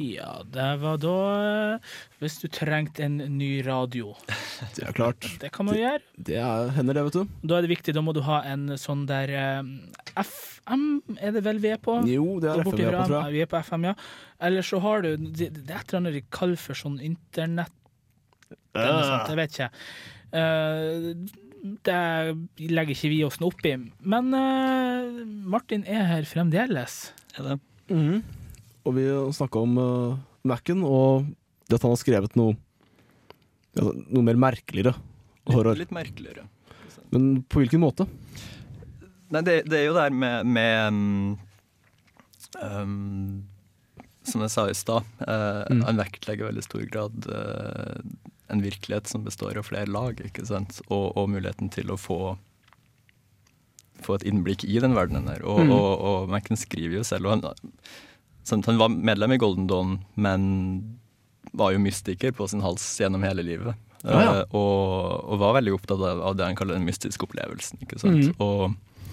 Ja, 0.00 0.40
det 0.48 0.68
var 0.80 0.96
da 0.96 1.14
eh, 1.44 1.88
Hvis 2.22 2.38
du 2.40 2.46
trengte 2.48 3.04
en 3.04 3.18
ny 3.36 3.50
radio. 3.66 4.14
Det 4.76 4.86
er 4.88 4.94
klart. 4.96 5.26
Det 5.40 5.50
kan 5.52 5.68
man 5.68 5.76
det, 5.76 5.82
gjøre. 5.82 6.00
Det 6.16 6.38
er, 6.40 6.70
hender 6.76 6.96
det, 6.96 7.04
vet 7.08 7.18
du. 7.18 7.34
Da 7.48 7.58
er 7.58 7.64
det 7.64 7.70
viktig, 7.72 7.94
da 7.96 8.02
må 8.04 8.14
du 8.16 8.22
ha 8.24 8.42
en 8.48 8.76
sånn 8.80 9.06
der 9.08 9.32
eh, 9.32 9.60
FM, 10.20 10.86
er 11.16 11.36
det 11.36 11.44
vel 11.44 11.60
vi 11.60 11.72
er 11.72 11.80
på? 11.80 11.98
Jo, 12.08 12.38
det 12.40 12.52
er 12.52 12.64
FM 12.64 12.76
vi 12.76 12.86
er 12.86 12.96
på, 12.96 13.04
tror 13.08 13.16
jeg. 13.18 13.34
Vi 13.36 13.44
er 13.44 13.50
på 13.50 13.60
FM, 13.60 13.86
ja. 13.90 13.94
Eller 14.48 14.64
så 14.64 14.80
har 14.84 15.04
du 15.04 15.10
Det 15.16 15.50
det 15.52 15.68
er 15.68 15.80
et 15.80 15.92
eller 15.92 16.00
annet 16.00 16.18
de 16.18 16.24
kaller 16.32 16.60
for 16.60 16.76
sånn 16.76 16.96
internett 17.04 17.76
jeg 18.70 19.38
vet 19.38 19.56
ikke. 19.56 19.68
Uh, 20.30 21.70
det 21.86 22.70
legger 22.70 22.94
ikke 22.94 23.10
vi 23.12 23.22
oss 23.26 23.40
noe 23.42 23.50
opp 23.50 23.64
i. 23.68 23.74
Men 24.00 24.30
uh, 24.34 25.24
Martin 25.50 25.84
er 25.86 26.06
her 26.08 26.28
fremdeles. 26.28 27.00
Er 27.36 27.50
det? 27.50 27.58
Mhm. 27.90 28.22
Og 28.88 28.94
vi 28.96 29.04
snakka 29.36 29.60
om 29.60 29.76
uh, 29.78 30.16
Mac-en, 30.48 30.82
og 30.86 31.26
det 31.68 31.76
at 31.78 31.84
han 31.86 31.92
har 31.94 32.00
skrevet 32.00 32.36
noe 32.40 32.56
Noe 33.78 34.24
mer 34.26 34.34
merkeligere 34.34 34.96
horror. 35.46 35.76
Litt, 35.78 35.84
litt 35.86 35.94
merkeligere. 35.94 36.42
Men 37.14 37.44
på 37.46 37.60
hvilken 37.62 37.78
måte? 37.84 38.06
Nei, 39.30 39.42
det, 39.46 39.60
det 39.70 39.78
er 39.78 39.84
jo 39.86 39.94
det 39.94 40.08
her 40.08 40.16
med, 40.16 40.48
med 40.50 41.38
um, 42.58 43.44
Som 44.26 44.42
jeg 44.42 44.50
sa 44.56 44.64
i 44.66 44.74
stad, 44.74 45.06
uh, 45.22 45.62
Mm. 45.70 45.84
han 45.86 46.02
vektlegger 46.02 46.44
i 46.44 46.50
veldig 46.50 46.66
stor 46.66 46.82
grad 46.90 47.30
uh, 47.30 48.02
en 48.50 48.62
virkelighet 48.64 49.06
som 49.06 49.22
består 49.22 49.54
av 49.60 49.68
flere 49.70 49.86
lag, 49.86 50.18
ikke 50.18 50.42
sant? 50.50 50.80
Og, 50.88 51.12
og 51.14 51.30
muligheten 51.30 51.70
til 51.70 51.94
å 51.94 51.98
få 52.00 52.34
få 54.00 54.16
et 54.16 54.24
innblikk 54.26 54.64
i 54.64 54.78
den 54.82 54.94
verdenen 54.96 55.28
her. 55.28 55.42
Og, 55.46 55.60
Mm. 55.62 55.72
og, 55.76 55.90
og 56.34 56.58
skriver 56.58 56.96
jo 56.98 57.04
selv 57.06 57.28
og 57.28 57.36
han, 57.36 57.70
sant, 58.46 58.66
han 58.66 58.80
var 58.80 58.92
medlem 58.92 59.32
i 59.36 59.40
Golden 59.40 59.66
Dawn, 59.70 59.98
men 60.14 60.48
var 61.52 61.72
jo 61.74 61.82
mystiker 61.82 62.32
på 62.36 62.46
sin 62.50 62.62
hals 62.62 62.84
gjennom 63.00 63.24
hele 63.26 63.42
livet. 63.46 63.78
Ja, 64.04 64.20
ja. 64.22 64.34
Eh, 64.40 64.54
og, 64.56 65.26
og 65.28 65.40
var 65.42 65.56
veldig 65.58 65.74
opptatt 65.76 66.00
av, 66.00 66.22
av 66.30 66.36
det 66.38 66.46
han 66.46 66.56
kaller 66.58 66.78
den 66.78 66.86
mystiske 66.88 67.26
opplevelsen. 67.26 67.82
ikke 67.84 67.98
sant? 68.00 68.30
Mm. 68.30 68.38
Og, 68.40 69.10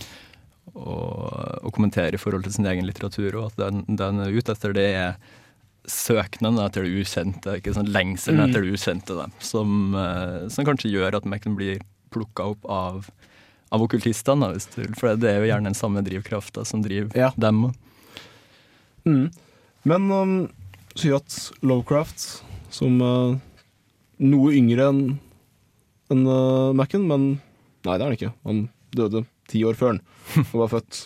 og, 0.77 1.65
og 1.65 1.73
kommentere 1.75 2.15
i 2.15 2.21
forhold 2.21 2.45
til 2.47 2.55
sin 2.55 2.69
egen 2.69 2.87
litteratur, 2.87 3.35
og 3.41 3.49
at 3.51 3.59
den, 3.65 3.83
den 3.99 4.23
er 4.23 4.35
ute 4.37 4.53
etter 4.55 4.75
det 4.77 4.87
er 4.95 5.17
søknaden 5.87 6.59
etter 6.59 6.83
det 6.83 7.01
ukjente, 7.01 7.57
ikke 7.61 7.73
sant? 7.75 7.91
lengselen 7.91 8.41
mm. 8.41 8.45
etter 8.49 8.63
det 8.63 8.75
ukjente, 8.75 9.17
da, 9.17 9.27
som, 9.43 9.95
eh, 9.95 10.47
som 10.53 10.67
kanskje 10.67 10.91
gjør 10.91 11.19
at 11.19 11.27
Macken 11.29 11.55
blir 11.59 11.81
plukka 12.13 12.51
opp 12.53 12.67
av, 12.71 13.07
av 13.75 13.83
okkultistene. 13.83 14.53
For 14.99 15.15
det 15.19 15.31
er 15.31 15.41
jo 15.41 15.49
gjerne 15.51 15.71
den 15.71 15.77
samme 15.79 16.03
drivkrafta 16.05 16.63
som 16.67 16.83
driver 16.85 17.11
Ja. 17.17 17.33
dem. 17.35 17.69
Mhm. 19.07 19.29
Men 19.87 20.11
um, 20.11 20.33
sier 20.97 21.17
at 21.21 21.35
Lovecraft, 21.63 22.25
som 22.73 22.99
uh, 22.99 23.37
noe 24.19 24.55
yngre 24.57 24.89
enn 24.91 25.01
en, 26.11 26.23
uh, 26.27 26.73
Mac-en, 26.75 27.05
men 27.07 27.27
nei, 27.87 27.95
det 27.95 28.01
er 28.01 28.05
han 28.07 28.17
ikke. 28.17 28.33
Han 28.47 28.65
døde 28.95 29.23
ti 29.51 29.63
år 29.67 29.79
før 29.79 29.95
han, 29.95 30.01
og 30.51 30.57
var 30.65 30.73
født 30.75 31.05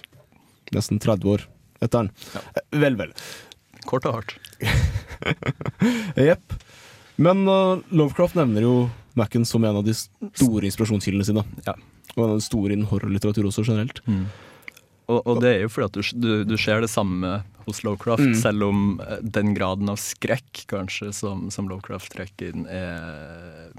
nesten 0.73 1.01
30 1.03 1.29
år 1.35 1.45
etter 1.81 2.03
han. 2.03 2.11
Ja. 2.33 2.65
Vel, 2.85 2.97
vel. 2.97 3.13
Kort 3.89 4.07
og 4.09 4.19
hardt. 4.19 4.35
Jepp. 6.29 6.57
Men 7.21 7.45
uh, 7.49 7.81
Lovecraft 7.93 8.37
nevner 8.39 8.65
jo 8.65 8.75
Mac-en 9.19 9.45
som 9.45 9.65
en 9.67 9.81
av 9.81 9.85
de 9.85 9.93
store 9.93 10.65
inspirasjonskildene 10.69 11.27
sine. 11.27 11.45
Ja. 11.67 11.75
Og 12.15 12.23
en 12.23 12.33
av 12.33 12.39
de 12.39 12.45
store 12.45 12.73
innen 12.73 12.89
horrorlitteratur 12.89 13.49
også, 13.49 13.65
generelt. 13.67 14.01
Og, 15.11 15.19
og 15.19 15.41
det 15.43 15.55
er 15.55 15.65
jo 15.65 15.71
fordi 15.73 15.89
at 15.89 15.97
du, 15.97 16.21
du, 16.23 16.31
du 16.47 16.55
ser 16.59 16.81
det 16.83 16.89
samme 16.91 17.41
hos 17.65 17.83
Lovecraft, 17.83 18.23
Mm. 18.25 18.35
selv 18.41 18.63
om 18.67 18.99
eh, 19.01 19.17
den 19.21 19.53
graden 19.57 19.89
av 19.89 19.97
skrekk 20.01 20.65
kanskje 20.71 21.11
som, 21.13 21.49
som 21.51 21.67
Lovecraft 21.69 22.11
trekker 22.15 22.53
inn, 22.53 22.65
er 22.67 23.71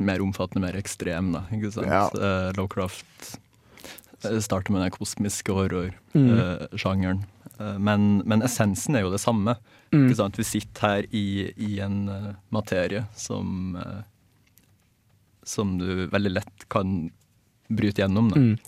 mer 0.00 0.20
omfattende, 0.20 0.66
mer 0.66 0.76
ekstrem. 0.76 1.32
Da, 1.32 1.44
ikke 1.52 1.70
sant? 1.72 1.88
Ja. 1.88 2.02
Uh, 2.12 2.50
Lovecraft 2.58 3.38
eh, 4.24 4.38
starter 4.44 4.72
med 4.74 4.82
den 4.84 4.90
kosmiske 4.96 5.52
Mm. 5.52 5.56
horror-sjangeren. 5.56 7.24
Eh, 7.58 7.78
men, 7.78 8.22
men 8.28 8.42
essensen 8.44 8.96
er 8.96 9.06
jo 9.06 9.10
det 9.14 9.20
samme. 9.22 9.56
Mm. 9.94 10.06
Ikke 10.10 10.18
sant? 10.18 10.36
Vi 10.36 10.44
sitter 10.44 10.80
her 10.90 11.06
i, 11.16 11.52
i 11.56 11.78
en 11.80 12.08
eh, 12.12 12.30
materie 12.52 13.06
som, 13.16 13.76
eh, 13.80 14.02
som 15.46 15.78
du 15.78 16.06
veldig 16.12 16.32
lett 16.34 16.68
kan 16.72 17.10
bryte 17.72 18.02
gjennom. 18.04 18.28
Da. 18.30 18.36
Mm. 18.36 18.58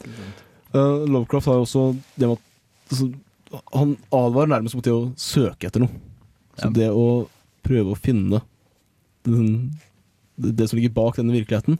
Uh, 0.74 1.04
Lovecraft 1.08 1.46
har 1.48 1.54
jo 1.60 1.64
også 1.66 1.82
det 2.16 2.26
med 2.28 2.36
at 2.38 2.92
altså, 2.92 3.06
Han 3.72 3.96
advarer 4.12 4.50
nærmest 4.52 4.76
mot 4.76 4.84
det 4.84 4.92
å 4.92 5.12
søke 5.16 5.68
etter 5.70 5.80
noe. 5.84 5.92
Så 6.58 6.68
Ja. 6.68 6.74
det 6.74 6.88
å 6.90 7.28
prøve 7.64 7.94
å 7.94 7.98
finne 7.98 8.42
den, 9.24 9.72
det, 10.36 10.68
som 10.68 10.78
ligger 10.78 10.92
bak 10.96 11.16
denne 11.16 11.32
virkeligheten, 11.32 11.78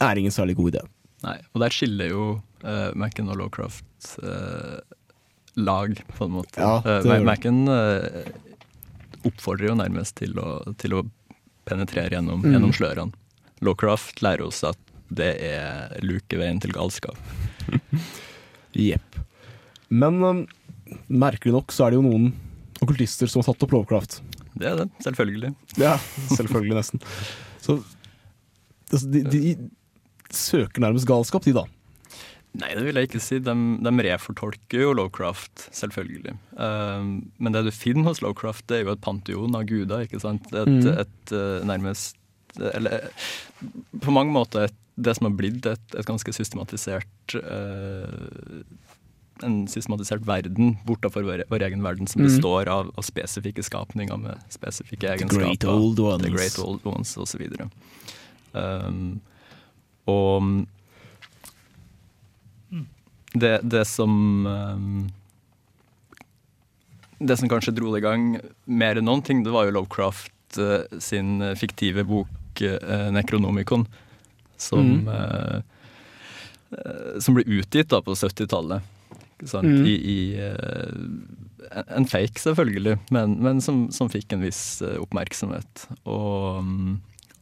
er 0.00 0.16
ingen 0.20 0.32
særlig 0.34 0.56
god 0.58 0.74
idé. 0.74 0.82
Nei, 1.24 1.38
og 1.54 1.60
der 1.62 1.72
skiller 1.72 2.10
jo 2.10 2.24
uh, 2.64 2.90
Macken 2.94 3.28
og 3.32 3.38
Lowcraft 3.40 4.18
uh, 4.22 4.78
lag, 5.56 5.96
på 6.16 6.24
en 6.26 6.34
måte. 6.36 6.60
Ja, 6.60 6.80
uh, 6.84 7.22
Mac-en 7.24 7.62
uh, 7.68 8.04
eh, 8.04 8.32
oppfordrer 9.24 9.70
jo 9.70 9.78
nærmest 9.80 10.16
til 10.20 10.36
å, 10.38 10.60
til 10.76 10.98
å 10.98 11.04
penetrere 11.66 12.12
gjennom, 12.18 12.42
Mm. 12.44 12.52
gjennom 12.52 12.74
slørene. 12.76 13.12
Lowcraft 13.64 14.20
lærer 14.22 14.44
oss 14.46 14.62
at 14.68 14.76
det 15.08 15.32
er 15.40 15.96
lukeveien 16.04 16.60
til 16.60 16.72
galskap. 16.76 17.16
Jepp. 18.76 19.16
Men 19.88 20.22
um, 20.22 20.46
merkelig 21.10 21.54
nok 21.56 21.72
så 21.74 21.86
er 21.86 21.94
det 21.94 22.00
jo 22.00 22.06
noen 22.06 22.28
okkultister 22.82 23.30
som 23.30 23.40
har 23.42 23.48
tatt 23.52 23.64
opp 23.66 23.72
Lovecraft. 23.74 24.18
Det 24.56 24.68
er 24.70 24.76
det, 24.82 24.86
selvfølgelig. 25.04 25.50
Ja, 25.80 25.96
selvfølgelig, 26.32 26.76
nesten. 26.78 27.02
Så 27.64 27.78
altså, 28.92 29.06
de, 29.12 29.22
de 29.32 29.40
søker 30.32 30.84
nærmest 30.84 31.08
galskap, 31.08 31.44
de, 31.46 31.54
da. 31.56 31.64
Nei, 32.56 32.70
det 32.72 32.86
vil 32.86 32.96
jeg 32.96 33.10
ikke 33.10 33.20
si. 33.20 33.38
De, 33.44 33.52
de 33.84 33.92
refortolker 34.06 34.80
jo 34.80 34.94
Lovecraft, 34.96 35.66
selvfølgelig. 35.76 36.32
Um, 36.56 37.10
men 37.36 37.52
det 37.52 37.66
du 37.66 37.72
finner 37.74 38.08
hos 38.08 38.22
Lovecraft, 38.24 38.64
det 38.70 38.78
er 38.78 38.86
jo 38.86 38.94
et 38.94 39.02
panteon 39.04 39.58
av 39.58 39.66
guder, 39.68 40.06
ikke 40.06 40.22
sant? 40.22 40.48
Et, 40.54 40.70
Mm. 40.70 40.86
et 41.02 41.32
eh, 41.36 41.66
nærmest 41.68 42.16
Eller 42.72 43.10
på 44.00 44.12
mange 44.16 44.32
måter 44.32 44.64
et, 44.70 44.76
det 44.96 45.12
som 45.18 45.26
har 45.28 45.34
blitt 45.36 45.66
et, 45.68 45.82
et 46.00 46.06
ganske 46.08 46.32
systematisert 46.32 47.34
eh, 47.36 48.62
En 49.44 49.66
systematisert 49.68 50.22
verden 50.24 50.78
bortafor 50.86 51.22
vår, 51.22 51.42
vår 51.50 51.62
egen 51.68 51.82
verden, 51.82 52.06
som 52.06 52.22
Mm. 52.22 52.28
består 52.30 52.68
av, 52.68 52.90
av 52.96 53.02
spesifikke 53.02 53.62
skapninger 53.62 54.16
med 54.16 54.38
spesifikke 54.48 55.10
egenskaper. 55.12 55.44
great 55.44 55.64
old 55.64 55.98
ones. 56.00 56.22
The 56.22 56.30
great 56.30 56.58
old 56.58 56.80
ones, 56.86 57.34
videre. 57.34 57.70
Um, 58.54 59.20
og 60.06 60.66
det, 63.34 63.60
det 63.62 63.84
som 63.86 64.46
um, 64.46 65.10
det 67.18 67.36
som 67.36 67.48
kanskje 67.48 67.74
dro 67.76 67.92
det 67.92 68.00
i 68.02 68.06
gang 68.06 68.26
mer 68.64 68.96
enn 68.96 69.04
noen 69.08 69.22
ting, 69.24 69.42
det 69.44 69.52
var 69.52 69.66
jo 69.68 69.74
Lovecraft 69.76 70.58
uh, 70.60 70.84
sin 71.00 71.40
fiktive 71.56 72.04
bok 72.04 72.62
uh, 72.62 73.10
'Necronomicon', 73.12 73.86
som, 74.56 75.04
Mm. 75.04 75.08
uh, 75.08 75.60
eh, 76.72 77.20
som 77.20 77.34
ble 77.34 77.44
utgitt 77.44 77.88
da 77.88 78.00
på 78.00 78.14
70-tallet. 78.16 78.82
Mm. 79.42 79.84
I, 79.84 79.94
i 80.12 80.18
uh, 80.40 81.82
en- 81.96 82.06
fake, 82.08 82.40
selvfølgelig, 82.40 82.96
men, 83.12 83.34
men 83.44 83.60
som, 83.60 83.86
som 83.92 84.08
fikk 84.08 84.32
en 84.32 84.40
viss 84.46 84.80
eh, 84.82 84.96
oppmerksomhet. 85.02 85.86
Og, 86.08 86.62
mm, 86.64 86.94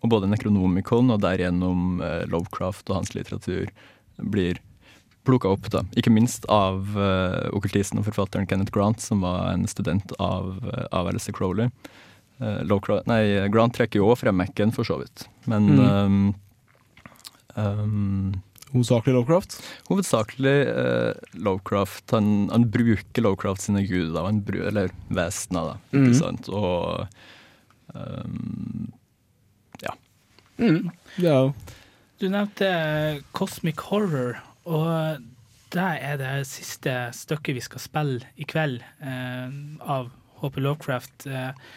og 0.03 0.11
både 0.11 0.27
Necronomicon 0.33 1.13
og 1.15 1.21
derigjennom 1.23 2.01
eh, 2.03 2.25
Lovecraft 2.33 2.91
og 2.91 2.97
hans 3.03 3.15
litteratur 3.15 3.71
blir 4.19 4.59
plukka 5.25 5.49
opp, 5.55 5.71
da. 5.73 5.81
Ikke 5.97 6.11
minst 6.13 6.45
av 6.53 6.83
uh, 6.99 7.47
okkultisten 7.57 7.97
og 8.03 8.05
forfatteren 8.11 8.45
Kenneth 8.51 8.75
Grant, 8.75 9.01
som 9.01 9.23
var 9.25 9.55
en 9.55 9.63
student 9.71 10.13
av, 10.21 10.51
uh, 10.67 10.83
av 10.93 11.09
Alice 11.09 11.33
Crowley. 11.33 11.71
Uh, 12.43 12.61
Lovecraft, 12.69 13.07
nei, 13.09 13.23
Grant 13.55 13.73
trekker 13.79 14.03
jo 14.03 14.11
òg 14.13 14.19
frem 14.21 14.37
Mac-en, 14.37 14.75
for 14.77 14.85
så 14.85 14.99
vidt. 15.01 15.25
Men 15.49 15.71
Mm. 15.79 15.81
um, 15.81 16.35
um, 17.57 18.43
Hovedsakelig 18.75 19.15
Lovecraft. 19.15 19.57
Hovedsakelig 19.87 20.55
eh, 20.67 21.13
Lovecraft. 21.47 22.11
Han, 22.11 22.49
han 22.51 22.67
bruker 22.75 23.23
Lovecraft 23.23 23.69
sine 23.69 23.85
guder, 23.87 24.25
han 24.27 24.43
bruker, 24.43 24.67
eller 24.73 24.91
vesener, 25.15 25.71
da. 25.71 25.77
Mm. 25.95 26.09
Ikke 26.09 26.19
sant? 26.19 26.51
Og 26.51 27.07
um, 27.95 28.91
ja. 29.85 29.95
Mm. 30.59 30.91
ja. 31.23 31.39
Du 32.19 32.27
nevnte 32.31 32.69
Cosmic 33.37 33.87
Horror, 33.91 34.43
og 34.67 35.23
det 35.75 35.89
er 36.11 36.19
det 36.19 36.35
siste 36.51 36.93
stykket 37.15 37.59
vi 37.59 37.63
skal 37.65 37.83
spille 37.83 38.35
i 38.39 38.47
kveld 38.47 38.83
eh, 39.03 39.55
av 39.83 40.11
HP 40.43 40.61
Lovecraft. 40.63 41.27
Eh, 41.31 41.51
eh, 41.51 41.75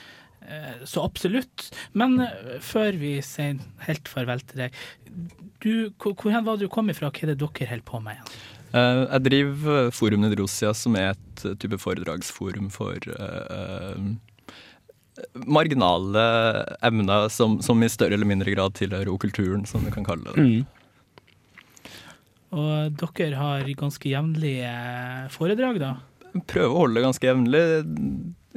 så 0.87 1.03
absolutt. 1.03 1.69
Men 1.97 2.19
eh, 2.23 2.57
før 2.63 2.97
vi 2.99 3.17
sier 3.25 3.59
helt 3.87 4.11
farvel 4.11 4.43
til 4.47 4.65
deg, 4.65 4.77
du, 5.63 5.89
hvor, 5.97 6.15
var 6.31 6.55
det 6.55 6.67
du 6.67 6.71
kom 6.71 6.91
ifra? 6.93 7.11
Hva 7.11 7.25
er 7.25 7.33
det 7.33 7.41
dere 7.41 7.71
holder 7.71 7.87
på 7.87 8.01
med? 8.03 8.17
igjen? 8.17 8.37
Eh, 8.77 9.01
jeg 9.03 9.25
driver 9.27 9.91
Forum 9.95 10.23
Nedrosia, 10.23 10.73
som 10.75 10.95
er 10.99 11.13
et 11.15 11.45
eh, 11.45 11.57
type 11.59 11.79
foredragsforum 11.81 12.71
for 12.73 12.95
eh, 12.95 13.43
eh, 13.57 15.27
marginale 15.47 16.25
emner 16.85 17.29
som, 17.33 17.59
som 17.65 17.81
i 17.83 17.89
større 17.89 18.17
eller 18.17 18.29
mindre 18.29 18.53
grad 18.53 18.75
tilhører 18.77 19.11
okulturen, 19.13 19.65
som 19.65 19.85
du 19.85 19.91
kan 19.93 20.07
kalle 20.07 20.33
det. 20.33 20.47
mm. 20.47 20.73
Og 22.57 22.93
dere 22.95 23.35
har 23.35 23.67
ganske 23.75 24.07
jevnlige 24.07 24.69
foredrag, 25.33 25.81
da? 25.81 25.89
Prøver 26.47 26.73
å 26.73 26.81
holde 26.83 26.99
det 26.99 27.05
ganske 27.07 27.27
jevnlig. 27.27 27.63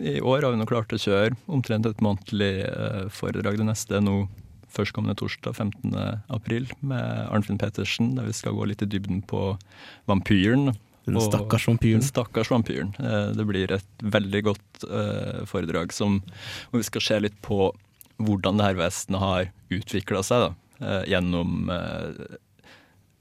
I 0.00 0.20
år 0.24 0.42
har 0.46 0.54
vi 0.54 0.60
nå 0.60 0.66
klart 0.68 0.92
å 0.96 1.00
kjøre 1.00 1.36
omtrent 1.52 1.86
et 1.88 2.00
månedlig 2.04 2.52
eh, 2.66 3.08
foredrag. 3.12 3.58
Det 3.60 3.66
neste 3.68 3.98
er 3.98 4.04
nå 4.04 4.14
førstkommende 4.70 5.16
torsdag 5.18 5.56
15. 5.58 5.96
april 6.30 6.68
med 6.86 7.02
Arnfinn 7.34 7.58
Petersen, 7.58 8.12
der 8.16 8.28
vi 8.28 8.36
skal 8.38 8.54
gå 8.54 8.68
litt 8.70 8.84
i 8.84 8.88
dybden 8.88 9.20
på 9.28 9.56
vampyren. 10.08 10.70
Den 11.08 11.18
stakkars 11.24 11.64
Den 11.66 11.74
vampyren. 11.74 12.04
stakkars 12.06 12.50
vampyren. 12.52 12.92
Eh, 13.00 13.32
Det 13.36 13.46
blir 13.48 13.72
et 13.76 14.04
veldig 14.04 14.42
godt 14.52 14.84
eh, 14.88 15.40
foredrag 15.50 15.92
som, 15.92 16.20
hvor 16.70 16.80
vi 16.84 16.86
skal 16.86 17.00
se 17.08 17.20
litt 17.26 17.40
på 17.42 17.72
hvordan 18.20 18.58
det 18.60 18.66
her 18.68 18.78
vesenet 18.78 19.20
har 19.20 19.46
utvikla 19.72 20.20
seg 20.22 20.42
da, 20.44 20.50
gjennom 21.08 21.68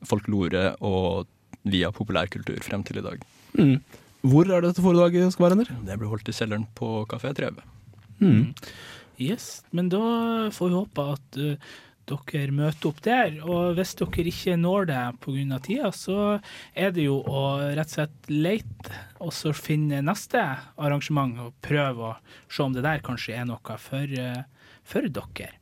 folklore 0.07 0.73
og 0.85 1.27
via 1.69 1.91
populærkultur 1.95 2.59
frem 2.65 2.83
til 2.87 2.99
i 3.01 3.05
dag. 3.05 3.23
Mm. 3.55 3.77
Hvor 4.21 4.47
er 4.47 4.59
det 4.59 4.71
dette 4.73 4.83
foredraget 4.83 5.33
skal 5.33 5.47
være, 5.47 5.59
Ender? 5.59 5.75
Det 5.87 5.99
blir 5.99 6.11
holdt 6.11 6.31
i 6.31 6.35
kjelleren 6.35 6.65
på 6.75 7.03
Kafé 7.11 7.31
Treve. 7.37 7.63
Mm. 8.19 8.51
Yes, 9.19 9.61
men 9.75 9.91
da 9.91 10.01
får 10.55 10.71
vi 10.71 10.75
håpe 10.75 11.05
at 11.13 11.39
uh, 11.39 11.77
dere 12.09 12.55
møter 12.55 12.89
opp 12.89 12.99
der. 13.05 13.37
Og 13.45 13.77
hvis 13.77 13.95
dere 13.99 14.25
ikke 14.31 14.57
når 14.59 14.89
det 14.89 15.03
pga. 15.23 15.59
tida, 15.63 15.91
så 15.91 16.39
er 16.73 16.91
det 16.95 17.05
jo 17.05 17.19
å 17.21 17.43
rett 17.77 17.91
og 17.91 17.95
slett 17.95 18.31
lete 18.31 18.99
og 19.19 19.33
så 19.35 19.53
finne 19.53 20.01
neste 20.01 20.41
arrangement 20.77 21.39
og 21.39 21.55
prøve 21.61 22.11
å 22.11 22.17
se 22.49 22.63
om 22.63 22.75
det 22.75 22.83
der 22.83 23.03
kanskje 23.05 23.37
er 23.39 23.47
noe 23.49 23.77
for, 23.77 24.19
uh, 24.19 24.43
for 24.83 25.07
dere. 25.07 25.53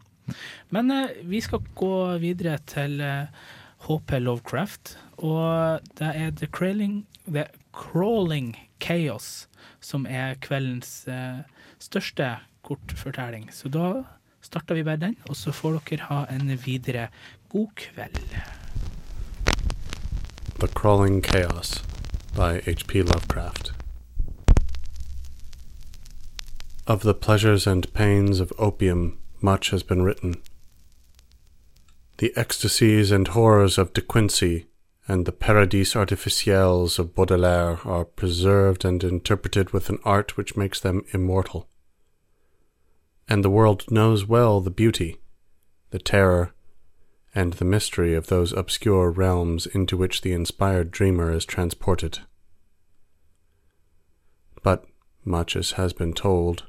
Men 0.73 0.91
uh, 0.91 1.13
vi 1.23 1.41
skal 1.41 1.65
gå 1.77 2.17
videre 2.23 2.57
til 2.65 3.01
uh, 3.01 3.29
HP 3.87 4.17
Lovecraft, 4.19 4.97
og 5.21 5.85
det 5.99 6.09
er 6.09 6.33
The 6.33 6.49
Crailing, 6.49 7.05
The 7.27 7.45
Crawling 7.77 8.55
Chaos 8.81 9.47
som 9.79 10.05
er 10.09 10.35
kveldens 10.41 11.05
uh, 11.07 11.45
største 11.79 12.37
kortfortelling. 12.65 13.49
Så 13.53 13.69
da 13.69 14.03
starter 14.41 14.75
vi 14.75 14.83
bare 14.83 14.97
den, 14.97 15.17
og 15.29 15.35
så 15.35 15.51
får 15.51 15.79
dere 15.89 16.09
ha 16.09 16.23
en 16.33 16.49
videre 16.65 17.07
god 17.49 17.67
kveld. 17.75 18.19
The 20.59 20.67
Crawling 20.67 21.23
Chaos 21.23 21.83
by 22.33 22.61
H.P. 22.65 23.03
Lovecraft. 23.03 23.73
Of 26.87 27.01
the 27.01 27.13
pleasures 27.13 27.67
and 27.67 27.93
pains 27.93 28.39
of 28.39 28.51
opium, 28.57 29.17
much 29.41 29.71
has 29.71 29.83
been 29.83 30.03
written. 30.03 30.35
The 32.17 32.31
ecstasies 32.35 33.11
and 33.11 33.27
horrors 33.27 33.77
of 33.77 33.93
De 33.93 34.01
Quincey 34.01 34.66
and 35.07 35.25
the 35.25 35.31
Paradis 35.31 35.95
Artificiels 35.95 36.99
of 36.99 37.15
Baudelaire 37.15 37.79
are 37.85 38.03
preserved 38.03 38.83
and 38.83 39.03
interpreted 39.03 39.71
with 39.71 39.89
an 39.89 39.99
art 40.03 40.35
which 40.35 40.57
makes 40.57 40.79
them 40.79 41.05
immortal. 41.13 41.69
And 43.29 43.43
the 43.43 43.49
world 43.49 43.89
knows 43.89 44.25
well 44.25 44.59
the 44.59 44.69
beauty, 44.69 45.21
the 45.91 45.99
terror, 45.99 46.53
and 47.33 47.53
the 47.53 47.65
mystery 47.65 48.15
of 48.15 48.27
those 48.27 48.51
obscure 48.51 49.09
realms 49.09 49.65
into 49.65 49.95
which 49.95 50.21
the 50.21 50.33
inspired 50.33 50.91
dreamer 50.91 51.31
is 51.31 51.45
transported. 51.45 52.19
But, 54.63 54.85
much 55.23 55.55
as 55.55 55.73
has 55.73 55.93
been 55.93 56.13
told, 56.13 56.65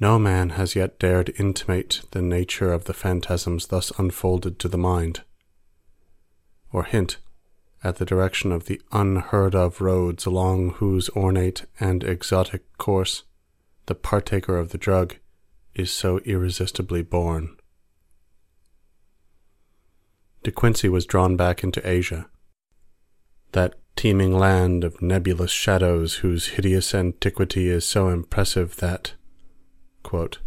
no 0.00 0.18
man 0.18 0.50
has 0.50 0.74
yet 0.74 0.98
dared 0.98 1.32
intimate 1.38 2.00
the 2.10 2.22
nature 2.22 2.72
of 2.72 2.84
the 2.84 2.94
phantasms 2.94 3.66
thus 3.68 3.92
unfolded 3.98 4.58
to 4.58 4.68
the 4.68 4.78
mind, 4.78 5.22
or 6.72 6.84
hint 6.84 7.18
at 7.84 7.96
the 7.96 8.04
direction 8.04 8.52
of 8.52 8.66
the 8.66 8.80
unheard 8.92 9.54
of 9.54 9.80
roads 9.80 10.24
along 10.24 10.70
whose 10.74 11.08
ornate 11.10 11.64
and 11.80 12.04
exotic 12.04 12.62
course 12.78 13.24
the 13.86 13.94
partaker 13.94 14.56
of 14.56 14.70
the 14.70 14.78
drug 14.78 15.16
is 15.74 15.90
so 15.90 16.18
irresistibly 16.18 17.02
borne. 17.02 17.56
De 20.42 20.50
Quincey 20.50 20.88
was 20.88 21.06
drawn 21.06 21.36
back 21.36 21.62
into 21.62 21.86
Asia, 21.88 22.28
that 23.52 23.74
teeming 23.96 24.36
land 24.36 24.82
of 24.84 25.00
nebulous 25.00 25.50
shadows 25.50 26.16
whose 26.16 26.48
hideous 26.48 26.94
antiquity 26.94 27.68
is 27.68 27.84
so 27.84 28.08
impressive 28.08 28.76
that, 28.76 29.12
quote, 30.02 30.38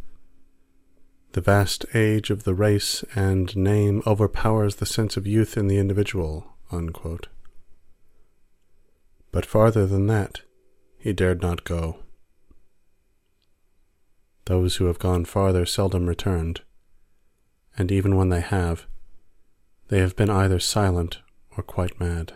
the 1.35 1.41
vast 1.41 1.85
age 1.93 2.29
of 2.29 2.45
the 2.45 2.53
race 2.53 3.03
and 3.13 3.57
name 3.57 4.01
overpowers 4.07 4.77
the 4.77 4.85
sense 4.85 5.17
of 5.17 5.27
youth 5.27 5.57
in 5.57 5.67
the 5.67 5.77
individual. 5.77 6.55
Unquote. 6.71 7.27
But 9.33 9.45
farther 9.45 9.85
than 9.85 10.07
that, 10.07 10.43
he 10.97 11.11
dared 11.11 11.41
not 11.41 11.65
go. 11.65 11.97
Those 14.45 14.77
who 14.77 14.85
have 14.85 14.97
gone 14.97 15.25
farther 15.25 15.65
seldom 15.65 16.07
returned, 16.07 16.61
and 17.77 17.91
even 17.91 18.15
when 18.15 18.29
they 18.29 18.39
have, 18.39 18.85
they 19.89 19.99
have 19.99 20.15
been 20.15 20.29
either 20.29 20.59
silent 20.59 21.19
or 21.57 21.63
quite 21.63 21.99
mad. 21.99 22.35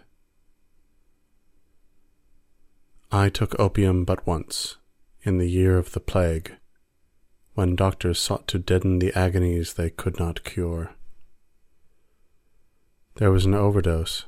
I 3.13 3.29
took 3.29 3.57
opium 3.57 4.03
but 4.03 4.27
once, 4.27 4.75
in 5.23 5.37
the 5.37 5.49
year 5.49 5.77
of 5.77 5.93
the 5.93 6.01
plague, 6.01 6.57
when 7.59 7.75
doctors 7.75 8.17
sought 8.17 8.47
to 8.47 8.57
deaden 8.57 8.99
the 8.99 9.11
agonies 9.19 9.73
they 9.73 9.89
could 9.89 10.17
not 10.17 10.45
cure. 10.45 10.91
There 13.15 13.31
was 13.31 13.43
an 13.43 13.53
overdose. 13.53 14.23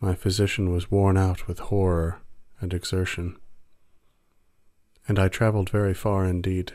My 0.00 0.14
physician 0.14 0.70
was 0.70 0.88
worn 0.88 1.16
out 1.16 1.48
with 1.48 1.58
horror 1.58 2.20
and 2.60 2.72
exertion, 2.72 3.36
and 5.08 5.18
I 5.18 5.26
travelled 5.26 5.68
very 5.68 5.94
far 5.94 6.24
indeed. 6.24 6.74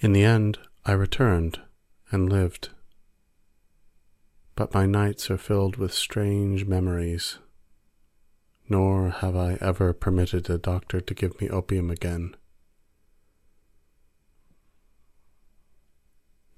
In 0.00 0.12
the 0.12 0.24
end, 0.24 0.58
I 0.84 0.92
returned 0.92 1.60
and 2.10 2.30
lived. 2.30 2.68
But 4.56 4.74
my 4.74 4.84
nights 4.84 5.30
are 5.30 5.38
filled 5.38 5.76
with 5.78 5.94
strange 5.94 6.66
memories, 6.66 7.38
nor 8.68 9.10
have 9.10 9.36
I 9.36 9.58
ever 9.60 9.92
permitted 9.92 10.50
a 10.50 10.58
doctor 10.58 11.00
to 11.00 11.14
give 11.14 11.40
me 11.40 11.48
opium 11.48 11.90
again. 11.90 12.36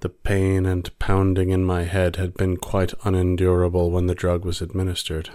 The 0.00 0.08
pain 0.08 0.64
and 0.64 0.96
pounding 0.98 1.50
in 1.50 1.64
my 1.64 1.82
head 1.82 2.16
had 2.16 2.34
been 2.34 2.56
quite 2.56 2.94
unendurable 3.04 3.90
when 3.90 4.06
the 4.06 4.14
drug 4.14 4.44
was 4.44 4.62
administered. 4.62 5.30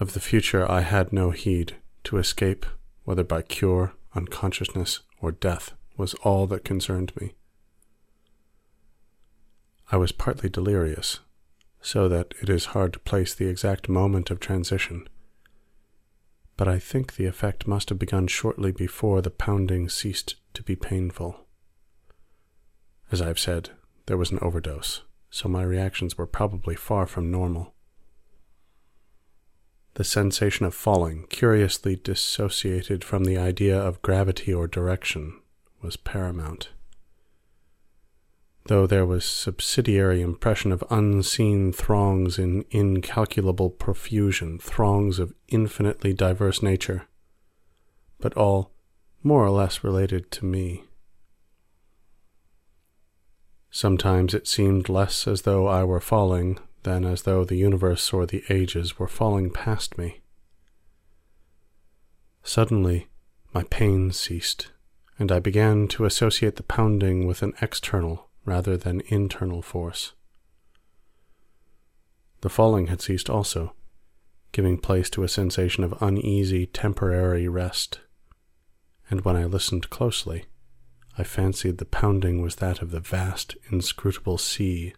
Of 0.00 0.14
the 0.14 0.20
future 0.20 0.68
I 0.70 0.80
had 0.80 1.12
no 1.12 1.30
heed. 1.30 1.76
To 2.04 2.16
escape, 2.16 2.64
whether 3.04 3.22
by 3.22 3.42
cure, 3.42 3.92
unconsciousness, 4.14 5.00
or 5.20 5.32
death, 5.32 5.74
was 5.96 6.14
all 6.14 6.46
that 6.46 6.64
concerned 6.64 7.12
me. 7.20 7.34
I 9.92 9.96
was 9.96 10.10
partly 10.10 10.48
delirious, 10.48 11.20
so 11.80 12.08
that 12.08 12.34
it 12.40 12.48
is 12.48 12.66
hard 12.66 12.92
to 12.92 12.98
place 12.98 13.34
the 13.34 13.48
exact 13.48 13.88
moment 13.88 14.30
of 14.30 14.40
transition, 14.40 15.08
but 16.60 16.68
I 16.68 16.78
think 16.78 17.14
the 17.16 17.24
effect 17.24 17.66
must 17.66 17.88
have 17.88 17.98
begun 17.98 18.26
shortly 18.26 18.70
before 18.70 19.22
the 19.22 19.30
pounding 19.30 19.88
ceased 19.88 20.34
to 20.52 20.62
be 20.62 20.76
painful. 20.76 21.46
As 23.10 23.22
I 23.22 23.28
have 23.28 23.38
said, 23.38 23.70
there 24.04 24.18
was 24.18 24.30
an 24.30 24.40
overdose, 24.42 25.00
so 25.30 25.48
my 25.48 25.62
reactions 25.62 26.18
were 26.18 26.26
probably 26.26 26.74
far 26.74 27.06
from 27.06 27.30
normal. 27.30 27.72
The 29.94 30.04
sensation 30.04 30.66
of 30.66 30.74
falling, 30.74 31.28
curiously 31.30 31.96
dissociated 31.96 33.04
from 33.04 33.24
the 33.24 33.38
idea 33.38 33.78
of 33.80 34.02
gravity 34.02 34.52
or 34.52 34.68
direction, 34.68 35.40
was 35.80 35.96
paramount. 35.96 36.68
Though 38.70 38.86
there 38.86 39.04
was 39.04 39.24
subsidiary 39.24 40.20
impression 40.22 40.70
of 40.70 40.84
unseen 40.90 41.72
throngs 41.72 42.38
in 42.38 42.64
incalculable 42.70 43.68
profusion, 43.68 44.60
throngs 44.60 45.18
of 45.18 45.34
infinitely 45.48 46.12
diverse 46.12 46.62
nature, 46.62 47.08
but 48.20 48.32
all 48.36 48.70
more 49.24 49.44
or 49.44 49.50
less 49.50 49.82
related 49.82 50.30
to 50.30 50.44
me. 50.44 50.84
Sometimes 53.72 54.34
it 54.34 54.46
seemed 54.46 54.88
less 54.88 55.26
as 55.26 55.42
though 55.42 55.66
I 55.66 55.82
were 55.82 56.00
falling 56.00 56.60
than 56.84 57.04
as 57.04 57.22
though 57.22 57.44
the 57.44 57.56
universe 57.56 58.12
or 58.12 58.24
the 58.24 58.44
ages 58.48 59.00
were 59.00 59.08
falling 59.08 59.50
past 59.50 59.98
me. 59.98 60.20
Suddenly, 62.44 63.08
my 63.52 63.64
pain 63.64 64.12
ceased, 64.12 64.70
and 65.18 65.32
I 65.32 65.40
began 65.40 65.88
to 65.88 66.04
associate 66.04 66.54
the 66.54 66.62
pounding 66.62 67.26
with 67.26 67.42
an 67.42 67.54
external 67.60 68.29
rather 68.44 68.76
than 68.76 69.02
internal 69.08 69.62
force. 69.62 70.12
The 72.40 72.48
falling 72.48 72.86
had 72.86 73.00
ceased 73.02 73.28
also, 73.28 73.74
giving 74.52 74.78
place 74.78 75.10
to 75.10 75.22
a 75.22 75.28
sensation 75.28 75.84
of 75.84 76.00
uneasy, 76.00 76.66
temporary 76.66 77.48
rest, 77.48 78.00
and 79.10 79.22
when 79.22 79.36
I 79.36 79.44
listened 79.44 79.90
closely, 79.90 80.44
I 81.18 81.24
fancied 81.24 81.78
the 81.78 81.84
pounding 81.84 82.40
was 82.40 82.56
that 82.56 82.80
of 82.80 82.92
the 82.92 83.00
vast, 83.00 83.56
inscrutable 83.70 84.38
sea, 84.38 84.94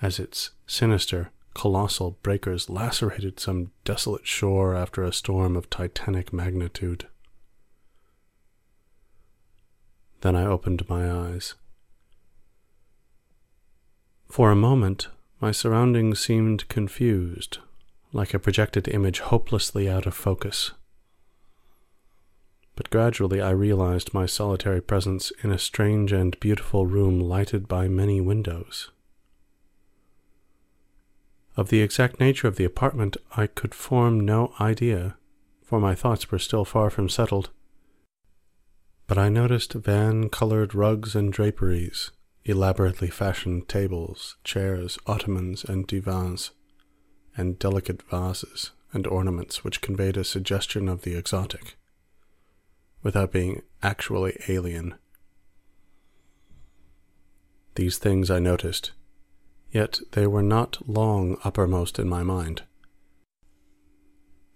as 0.00 0.18
its 0.18 0.52
sinister, 0.66 1.30
colossal 1.52 2.12
breakers 2.22 2.70
lacerated 2.70 3.38
some 3.38 3.72
desolate 3.84 4.26
shore 4.26 4.74
after 4.74 5.04
a 5.04 5.12
storm 5.12 5.56
of 5.56 5.68
titanic 5.68 6.32
magnitude. 6.32 7.06
Then 10.22 10.36
I 10.36 10.46
opened 10.46 10.88
my 10.88 11.10
eyes. 11.10 11.54
For 14.30 14.50
a 14.50 14.56
moment, 14.56 15.08
my 15.40 15.50
surroundings 15.50 16.20
seemed 16.20 16.68
confused, 16.68 17.58
like 18.12 18.32
a 18.32 18.38
projected 18.38 18.88
image 18.88 19.20
hopelessly 19.20 19.90
out 19.90 20.06
of 20.06 20.14
focus 20.14 20.72
but 22.80 22.88
gradually 22.88 23.42
I 23.42 23.50
realized 23.50 24.14
my 24.14 24.24
solitary 24.24 24.80
presence 24.80 25.32
in 25.44 25.50
a 25.50 25.58
strange 25.58 26.12
and 26.12 26.40
beautiful 26.40 26.86
room 26.86 27.20
lighted 27.20 27.68
by 27.68 27.88
many 27.88 28.22
windows. 28.22 28.90
Of 31.58 31.68
the 31.68 31.82
exact 31.82 32.18
nature 32.20 32.48
of 32.48 32.56
the 32.56 32.64
apartment 32.64 33.18
I 33.36 33.48
could 33.48 33.74
form 33.74 34.18
no 34.18 34.54
idea, 34.58 35.18
for 35.62 35.78
my 35.78 35.94
thoughts 35.94 36.30
were 36.30 36.38
still 36.38 36.64
far 36.64 36.88
from 36.88 37.10
settled. 37.10 37.50
But 39.06 39.18
I 39.18 39.28
noticed 39.28 39.74
van-colored 39.74 40.74
rugs 40.74 41.14
and 41.14 41.30
draperies, 41.30 42.12
elaborately 42.44 43.08
fashioned 43.08 43.68
tables, 43.68 44.36
chairs, 44.44 44.98
ottomans, 45.06 45.64
and 45.64 45.86
divans, 45.86 46.52
and 47.36 47.58
delicate 47.58 48.02
vases 48.02 48.72
and 48.92 49.06
ornaments 49.06 49.62
which 49.62 49.80
conveyed 49.80 50.16
a 50.16 50.24
suggestion 50.24 50.88
of 50.88 51.02
the 51.02 51.14
exotic 51.14 51.76
without 53.02 53.32
being 53.32 53.62
actually 53.82 54.36
alien. 54.48 54.94
These 57.76 57.98
things 57.98 58.30
I 58.30 58.40
noticed, 58.40 58.92
yet 59.70 60.00
they 60.12 60.26
were 60.26 60.42
not 60.42 60.86
long 60.88 61.38
uppermost 61.44 61.98
in 61.98 62.08
my 62.08 62.22
mind. 62.22 62.62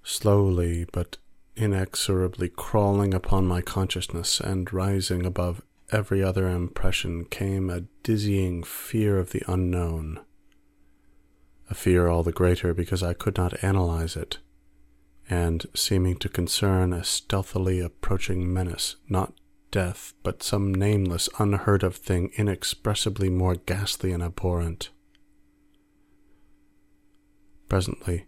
Slowly 0.02 0.86
but 0.92 1.16
inexorably 1.56 2.48
crawling 2.48 3.14
upon 3.14 3.46
my 3.46 3.62
consciousness 3.62 4.40
and 4.40 4.70
rising 4.72 5.24
above 5.24 5.62
every 5.90 6.22
other 6.22 6.48
impression 6.48 7.24
came 7.24 7.70
a 7.70 7.82
dizzying 8.02 8.62
fear 8.62 9.18
of 9.18 9.30
the 9.30 9.42
unknown, 9.46 10.20
a 11.70 11.74
fear 11.74 12.08
all 12.08 12.22
the 12.22 12.32
greater 12.32 12.74
because 12.74 13.02
I 13.02 13.14
could 13.14 13.36
not 13.36 13.62
analyze 13.62 14.16
it 14.16 14.38
and 15.28 15.64
seeming 15.74 16.16
to 16.16 16.28
concern 16.28 16.92
a 16.92 17.04
stealthily 17.04 17.80
approaching 17.80 18.52
menace, 18.52 18.96
not 19.08 19.32
death, 19.70 20.12
but 20.22 20.42
some 20.42 20.74
nameless, 20.74 21.28
unheard 21.38 21.82
of 21.82 21.96
thing 21.96 22.30
inexpressibly 22.36 23.30
more 23.30 23.54
ghastly 23.54 24.12
and 24.12 24.22
abhorrent. 24.22 24.90
Presently, 27.68 28.26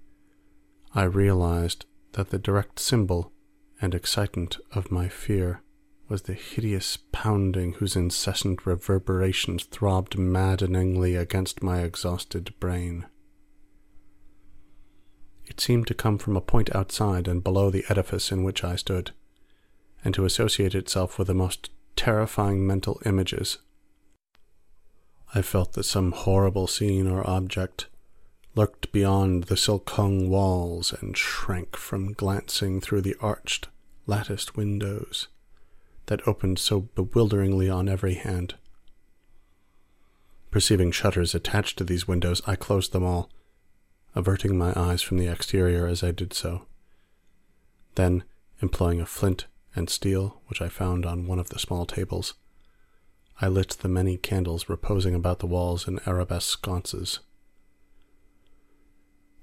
I 0.95 1.05
realized 1.05 1.85
that 2.13 2.31
the 2.31 2.39
direct 2.39 2.79
symbol 2.79 3.33
and 3.81 3.95
excitant 3.95 4.57
of 4.73 4.91
my 4.91 5.09
fear 5.09 5.63
was 6.09 6.23
the 6.23 6.35
hideous 6.35 6.99
pounding 7.11 7.75
whose 7.75 7.97
incessant 7.97 8.65
reverberations 8.65 9.65
throbbed 9.65 10.17
maddeningly 10.17 11.17
against 11.17 11.63
my 11.63 11.81
exhausted 11.81 12.55
brain. 12.61 13.07
It 15.47 15.61
seemed 15.61 15.87
to 15.89 15.95
come 15.95 16.19
from 16.19 16.37
a 16.37 16.41
point 16.41 16.75
outside 16.75 17.27
and 17.27 17.43
below 17.43 17.71
the 17.71 17.85
edifice 17.89 18.31
in 18.31 18.45
which 18.45 18.63
I 18.63 18.77
stood, 18.77 19.13
and 20.05 20.15
to 20.15 20.25
associate 20.25 20.75
itself 20.75 21.19
with 21.19 21.29
the 21.29 21.35
most 21.35 21.71
terrifying 21.97 22.67
mental 22.67 23.01
images. 23.05 23.59
I 25.35 25.43
felt 25.43 25.73
that 25.73 25.85
some 25.85 26.13
horrible 26.13 26.67
scene 26.67 27.09
or 27.09 27.29
object 27.29 27.89
lurked 28.55 28.93
beyond 28.93 29.45
the 29.45 29.57
silk-hung 29.57 30.31
walls 30.31 30.93
and 30.93 31.17
shrank 31.17 31.77
from 31.77 32.13
glancing 32.13 32.81
through 32.81 33.03
the 33.03 33.17
arched, 33.21 33.69
latticed 34.07 34.57
windows 34.57 35.29
that 36.07 36.27
opened 36.27 36.59
so 36.59 36.81
bewilderingly 36.81 37.69
on 37.69 37.89
every 37.89 38.15
hand. 38.15 38.55
Perceiving 40.51 40.91
shutters 40.91 41.35
attached 41.35 41.77
to 41.79 41.85
these 41.85 42.09
windows, 42.09 42.41
I 42.47 42.57
closed 42.57 42.93
them 42.93 43.05
all 43.05 43.31
averting 44.17 44.57
my 44.57 44.73
eyes 44.75 45.03
from 45.03 45.19
the 45.19 45.29
exterior 45.29 45.87
as 45.87 46.03
I 46.03 46.11
did 46.11 46.33
so. 46.33 46.63
Then, 47.95 48.25
employing 48.63 48.99
a 48.99 49.07
flint 49.07 49.47
and 49.77 49.91
steel 49.91 50.41
which 50.47 50.63
I 50.63 50.71
found 50.71 51.05
on 51.05 51.27
one 51.27 51.39
of 51.39 51.51
the 51.51 51.59
small 51.59 51.85
tables, 51.85 52.33
I 53.43 53.49
lit 53.49 53.77
the 53.81 53.89
many 53.89 54.17
candles 54.17 54.71
reposing 54.71 55.15
about 55.15 55.41
the 55.41 55.47
walls 55.47 55.87
in 55.87 56.01
arabesque 56.07 56.49
sconces. 56.49 57.21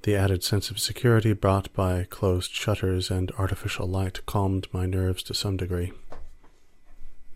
The 0.01 0.15
added 0.15 0.43
sense 0.43 0.71
of 0.71 0.79
security 0.79 1.33
brought 1.33 1.71
by 1.73 2.07
closed 2.09 2.51
shutters 2.51 3.11
and 3.11 3.31
artificial 3.37 3.87
light 3.87 4.25
calmed 4.25 4.67
my 4.73 4.87
nerves 4.87 5.21
to 5.23 5.35
some 5.35 5.55
degree, 5.55 5.93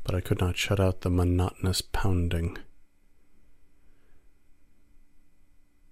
but 0.07 0.15
I 0.15 0.21
could 0.21 0.39
not 0.39 0.55
shut 0.55 0.79
out 0.79 1.01
the 1.01 1.09
monotonous 1.09 1.81
pounding. 1.81 2.57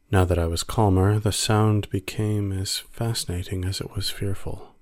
Now 0.10 0.24
that 0.24 0.40
I 0.40 0.46
was 0.46 0.64
calmer, 0.64 1.20
the 1.20 1.34
sound 1.34 1.90
became 1.90 2.54
as 2.54 2.78
fascinating 2.78 3.66
as 3.66 3.82
it 3.82 3.94
was 3.94 4.10
fearful, 4.10 4.74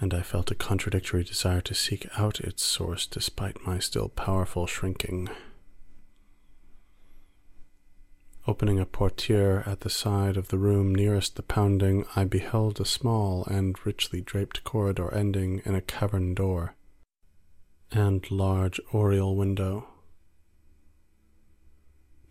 and 0.00 0.12
I 0.12 0.22
felt 0.22 0.50
a 0.50 0.56
contradictory 0.56 1.22
desire 1.22 1.60
to 1.60 1.74
seek 1.74 2.08
out 2.18 2.40
its 2.40 2.64
source 2.64 3.06
despite 3.06 3.64
my 3.64 3.78
still 3.78 4.08
powerful 4.08 4.66
shrinking. 4.66 5.28
Opening 8.48 8.80
a 8.80 8.84
portiere 8.84 9.62
at 9.64 9.80
the 9.82 9.90
side 9.90 10.36
of 10.36 10.48
the 10.48 10.58
room 10.58 10.92
nearest 10.92 11.36
the 11.36 11.42
pounding, 11.44 12.04
I 12.16 12.24
beheld 12.24 12.80
a 12.80 12.84
small 12.84 13.44
and 13.44 13.76
richly 13.86 14.20
draped 14.20 14.64
corridor 14.64 15.14
ending 15.14 15.62
in 15.64 15.76
a 15.76 15.80
cavern 15.80 16.34
door 16.34 16.74
and 17.94 18.30
large 18.30 18.80
oriel 18.92 19.36
window. 19.36 19.86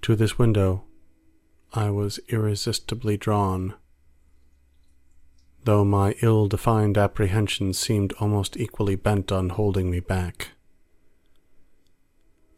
To 0.03 0.15
this 0.15 0.37
window 0.37 0.83
I 1.73 1.89
was 1.89 2.19
irresistibly 2.27 3.17
drawn, 3.17 3.75
though 5.63 5.85
my 5.85 6.15
ill-defined 6.21 6.97
apprehensions 6.97 7.77
seemed 7.77 8.13
almost 8.19 8.57
equally 8.57 8.95
bent 8.95 9.31
on 9.31 9.49
holding 9.49 9.89
me 9.89 9.99
back. 9.99 10.49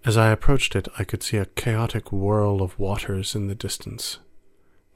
As 0.05 0.17
I 0.17 0.31
approached 0.31 0.75
it, 0.75 0.87
I 0.97 1.03
could 1.03 1.21
see 1.23 1.37
a 1.37 1.45
chaotic 1.45 2.11
whirl 2.11 2.61
of 2.61 2.77
waters 2.79 3.35
in 3.35 3.47
the 3.47 3.55
distance, 3.55 4.19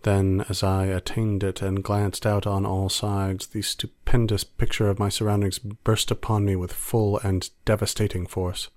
Then, 0.04 0.46
as 0.48 0.64
I 0.64 0.86
attained 0.86 1.44
it 1.44 1.62
and 1.62 1.84
glanced 1.84 2.26
out 2.26 2.48
on 2.48 2.66
all 2.66 2.90
sides, 2.90 3.48
the 3.48 3.62
stupendous 3.62 4.44
picture 4.44 4.90
of 4.90 5.00
my 5.00 5.10
surroundings 5.10 5.60
burst 5.60 6.12
upon 6.12 6.46
me 6.46 6.56
with 6.56 6.72
full 6.72 7.20
and 7.20 7.50
devastating 7.66 8.26
force. 8.26 8.70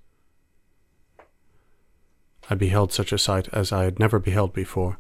I 2.49 2.55
beheld 2.57 2.93
such 2.93 3.13
a 3.13 3.19
sight 3.19 3.49
as 3.53 3.71
I 3.71 3.85
had 3.85 4.01
never 4.01 4.19
beheld 4.19 4.53
before, 4.53 4.99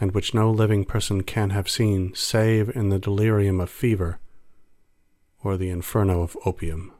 and 0.00 0.12
which 0.12 0.34
no 0.34 0.50
living 0.50 0.84
person 0.84 1.22
can 1.22 1.50
have 1.50 1.68
seen 1.68 2.14
save 2.14 2.68
in 2.76 2.90
the 2.90 2.98
delirium 3.00 3.60
of 3.60 3.70
fever 3.70 4.20
or 5.42 5.56
the 5.56 5.70
inferno 5.70 6.22
of 6.22 6.36
opium. 6.46 6.92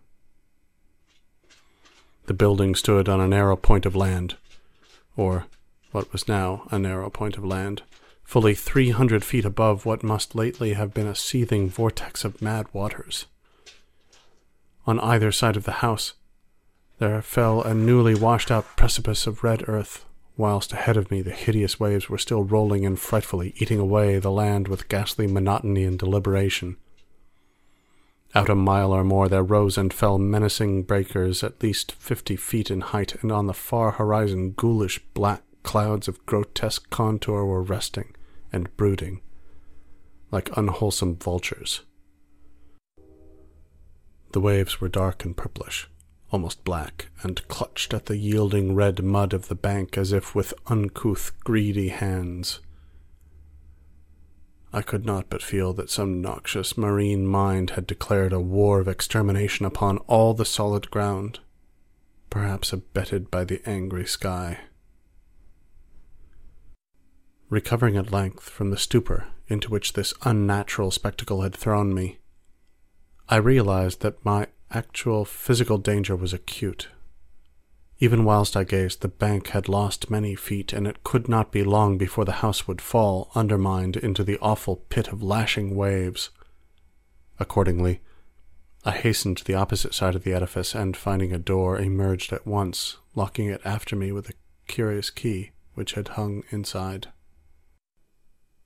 The 2.27 2.35
building 2.35 2.75
stood 2.75 3.09
on 3.09 3.21
a 3.21 3.29
narrow 3.29 3.57
point 3.57 3.87
of 3.87 3.95
land, 3.95 4.37
or 5.17 5.47
what 5.93 6.13
was 6.13 6.27
now 6.27 6.67
a 6.71 6.79
narrow 6.79 7.11
point 7.11 7.37
of 7.37 7.45
land, 7.45 7.83
fully 8.25 8.55
three 8.55 8.91
hundred 8.91 9.25
feet 9.25 9.45
above 9.45 9.85
what 9.85 10.03
must 10.03 10.35
lately 10.35 10.73
have 10.73 10.95
been 10.95 11.07
a 11.07 11.15
seething 11.15 11.69
vortex 11.69 12.25
of 12.25 12.41
mad 12.41 12.67
waters. 12.73 13.27
On 14.87 14.99
either 15.01 15.31
side 15.31 15.57
of 15.57 15.65
the 15.65 15.83
house 15.83 16.15
there 16.99 17.23
fell 17.23 17.63
a 17.63 17.75
newly 17.75 18.15
washed 18.15 18.51
out 18.51 18.77
precipice 18.77 19.27
of 19.27 19.43
red 19.43 19.69
earth, 19.69 20.05
whilst 20.37 20.73
ahead 20.73 20.97
of 20.97 21.11
me 21.11 21.21
the 21.21 21.31
hideous 21.31 21.79
waves 21.79 22.09
were 22.09 22.19
still 22.19 22.45
rolling 22.45 22.85
in 22.85 22.97
frightfully, 22.97 23.55
eating 23.57 23.79
away 23.79 24.19
the 24.19 24.31
land 24.31 24.69
with 24.69 24.89
ghastly 24.89 25.27
monotony 25.27 25.85
and 25.85 25.99
deliberation. 25.99 26.77
Out 28.35 28.49
a 28.49 28.55
mile 28.55 28.93
or 28.93 29.05
more 29.05 29.29
there 29.29 29.43
rose 29.43 29.77
and 29.77 29.93
fell 29.93 30.17
menacing 30.17 30.85
breakers 30.85 31.45
at 31.45 31.63
least 31.63 31.93
fifty 31.93 32.35
feet 32.35 32.71
in 32.71 32.81
height, 32.81 33.17
and 33.21 33.31
on 33.31 33.47
the 33.47 33.53
far 33.53 33.93
horizon 33.93 34.53
ghoulish 34.53 35.01
black 35.13 35.43
clouds 35.63 36.09
of 36.09 36.25
grotesque 36.27 36.89
contour 36.91 37.45
were 37.45 37.63
resting 37.63 38.15
and 38.53 38.75
brooding, 38.77 39.21
like 40.31 40.57
unwholesome 40.57 41.17
vultures. 41.17 41.83
The 44.33 44.41
waves 44.41 44.81
were 44.81 44.89
dark 44.89 45.25
and 45.25 45.37
purplish, 45.37 45.89
almost 46.31 46.65
black, 46.65 47.11
and 47.23 47.47
clutched 47.49 47.93
at 47.93 48.07
the 48.07 48.17
yielding 48.17 48.75
red 48.75 49.03
mud 49.05 49.35
of 49.35 49.49
the 49.49 49.55
bank 49.55 49.99
as 49.99 50.13
if 50.13 50.35
with 50.35 50.55
uncouth, 50.67 51.33
greedy 51.45 51.89
hands. 51.89 52.61
I 54.73 54.81
could 54.81 55.05
not 55.05 55.29
but 55.29 55.43
feel 55.43 55.75
that 55.75 55.91
some 55.91 56.23
noxious 56.23 56.79
marine 56.79 57.27
mind 57.27 57.71
had 57.71 57.87
declared 57.87 58.33
a 58.33 58.41
war 58.41 58.81
of 58.81 58.89
extermination 58.89 59.67
upon 59.67 59.99
all 60.07 60.33
the 60.33 60.47
solid 60.47 60.91
ground, 60.91 61.41
perhaps 62.31 62.73
abetted 62.73 63.31
by 63.31 63.45
the 63.45 63.61
angry 63.69 64.07
sky. 64.07 64.61
Recovering 67.53 67.99
at 67.99 68.11
length 68.11 68.49
from 68.49 68.71
the 68.71 68.79
stupor 68.79 69.27
into 69.47 69.69
which 69.69 69.93
this 69.93 70.15
unnatural 70.23 70.91
spectacle 70.91 71.43
had 71.43 71.55
thrown 71.55 71.93
me, 71.93 72.17
I 73.29 73.37
realized 73.37 74.01
that 74.01 74.25
my 74.25 74.47
actual 74.71 75.27
physical 75.27 75.77
danger 75.77 76.17
was 76.17 76.33
acute. 76.33 76.89
Even 77.99 78.25
whilst 78.25 78.57
I 78.57 78.65
gazed, 78.65 79.03
the 79.03 79.09
bank 79.09 79.49
had 79.49 79.69
lost 79.69 80.09
many 80.09 80.35
feet, 80.35 80.73
and 80.73 80.87
it 80.87 81.05
could 81.05 81.29
not 81.29 81.53
be 81.53 81.63
long 81.63 81.99
before 81.99 82.25
the 82.25 82.41
house 82.41 82.67
would 82.67 82.81
fall, 82.81 83.31
undermined, 83.35 83.99
into 83.99 84.25
the 84.25 84.39
awful 84.39 84.77
pit 84.77 85.09
of 85.09 85.23
lashing 85.23 85.77
waves. 85.77 86.31
Accordingly, 87.39 88.01
I 88.83 88.93
hastened 88.93 89.37
to 89.37 89.45
the 89.45 89.57
opposite 89.57 89.93
side 89.93 90.15
of 90.15 90.25
the 90.25 90.33
edifice, 90.33 90.75
and 90.75 90.97
finding 90.97 91.35
a 91.35 91.39
door, 91.39 91.79
emerged 91.79 92.33
at 92.33 92.47
once, 92.47 92.97
locking 93.15 93.49
it 93.49 93.61
after 93.63 93.95
me 93.95 94.11
with 94.11 94.31
a 94.31 94.35
curious 94.67 95.11
key 95.11 95.51
which 95.75 95.93
had 95.93 96.09
hung 96.17 96.45
inside. 96.51 97.09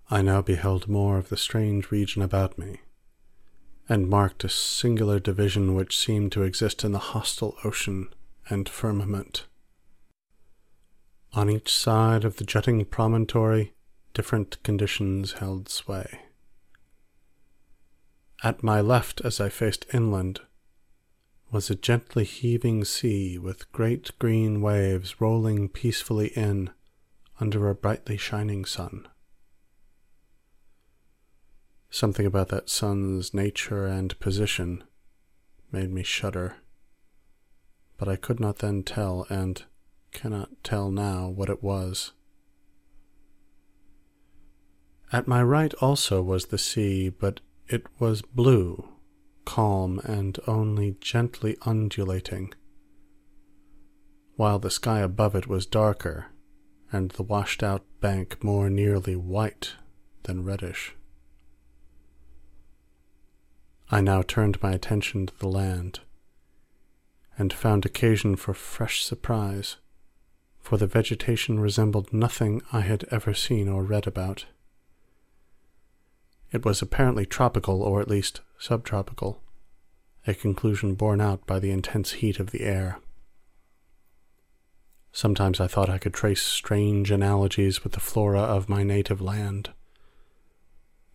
I 0.08 0.22
now 0.22 0.40
beheld 0.40 0.86
more 0.86 1.18
of 1.18 1.30
the 1.30 1.36
strange 1.36 1.90
region 1.90 2.22
about 2.22 2.58
me, 2.58 2.80
and 3.88 4.08
marked 4.08 4.44
a 4.44 4.48
singular 4.48 5.18
division 5.18 5.74
which 5.74 5.98
seemed 5.98 6.30
to 6.32 6.42
exist 6.42 6.84
in 6.84 6.92
the 6.92 6.98
hostile 6.98 7.56
ocean 7.64 8.14
and 8.48 8.68
firmament. 8.68 9.46
On 11.32 11.50
each 11.50 11.74
side 11.74 12.24
of 12.24 12.36
the 12.36 12.44
jutting 12.44 12.84
promontory, 12.84 13.74
different 14.14 14.62
conditions 14.62 15.32
held 15.32 15.68
sway. 15.68 16.20
At 18.44 18.62
my 18.62 18.80
left, 18.80 19.20
as 19.22 19.40
I 19.40 19.48
faced 19.48 19.86
inland, 19.92 20.40
was 21.50 21.68
a 21.68 21.74
gently 21.74 22.24
heaving 22.24 22.84
sea 22.84 23.38
with 23.38 23.70
great 23.72 24.16
green 24.20 24.60
waves 24.60 25.20
rolling 25.20 25.68
peacefully 25.68 26.28
in 26.28 26.70
under 27.40 27.68
a 27.68 27.74
brightly 27.74 28.16
shining 28.16 28.64
sun. 28.64 29.08
Something 31.90 32.26
about 32.26 32.48
that 32.48 32.68
sun's 32.68 33.32
nature 33.32 33.86
and 33.86 34.18
position 34.20 34.84
made 35.72 35.92
me 35.92 36.02
shudder 36.02 36.56
but 37.96 38.08
I 38.08 38.16
could 38.16 38.40
not 38.40 38.58
then 38.58 38.82
tell, 38.82 39.26
and 39.30 39.62
cannot 40.12 40.50
tell 40.62 40.90
now, 40.90 41.28
what 41.28 41.48
it 41.48 41.62
was. 41.62 42.12
At 45.12 45.28
my 45.28 45.42
right 45.42 45.72
also 45.74 46.22
was 46.22 46.46
the 46.46 46.58
sea, 46.58 47.08
but 47.08 47.40
it 47.68 47.86
was 47.98 48.22
blue, 48.22 48.88
calm, 49.44 50.00
and 50.04 50.38
only 50.46 50.96
gently 51.00 51.56
undulating, 51.62 52.52
while 54.36 54.58
the 54.58 54.70
sky 54.70 55.00
above 55.00 55.34
it 55.34 55.46
was 55.46 55.64
darker, 55.64 56.26
and 56.92 57.12
the 57.12 57.22
washed 57.22 57.62
out 57.62 57.84
bank 58.00 58.42
more 58.44 58.68
nearly 58.68 59.16
white 59.16 59.74
than 60.24 60.44
reddish. 60.44 60.94
I 63.90 64.00
now 64.00 64.22
turned 64.22 64.60
my 64.62 64.72
attention 64.72 65.26
to 65.26 65.38
the 65.38 65.48
land 65.48 66.00
and 67.38 67.52
found 67.52 67.84
occasion 67.84 68.36
for 68.36 68.54
fresh 68.54 69.04
surprise, 69.04 69.76
for 70.60 70.76
the 70.76 70.86
vegetation 70.86 71.60
resembled 71.60 72.12
nothing 72.12 72.62
I 72.72 72.80
had 72.80 73.04
ever 73.10 73.34
seen 73.34 73.68
or 73.68 73.84
read 73.84 74.06
about. 74.06 74.46
It 76.50 76.64
was 76.64 76.82
apparently 76.82 77.26
tropical, 77.26 77.82
or 77.82 78.00
at 78.00 78.08
least 78.08 78.40
subtropical, 78.58 79.42
a 80.26 80.34
conclusion 80.34 80.94
borne 80.94 81.20
out 81.20 81.46
by 81.46 81.58
the 81.58 81.70
intense 81.70 82.12
heat 82.12 82.40
of 82.40 82.50
the 82.50 82.62
air. 82.62 82.98
Sometimes 85.12 85.60
I 85.60 85.66
thought 85.66 85.88
I 85.88 85.98
could 85.98 86.14
trace 86.14 86.42
strange 86.42 87.10
analogies 87.10 87.84
with 87.84 87.92
the 87.92 88.00
flora 88.00 88.40
of 88.40 88.68
my 88.68 88.82
native 88.82 89.20
land, 89.20 89.70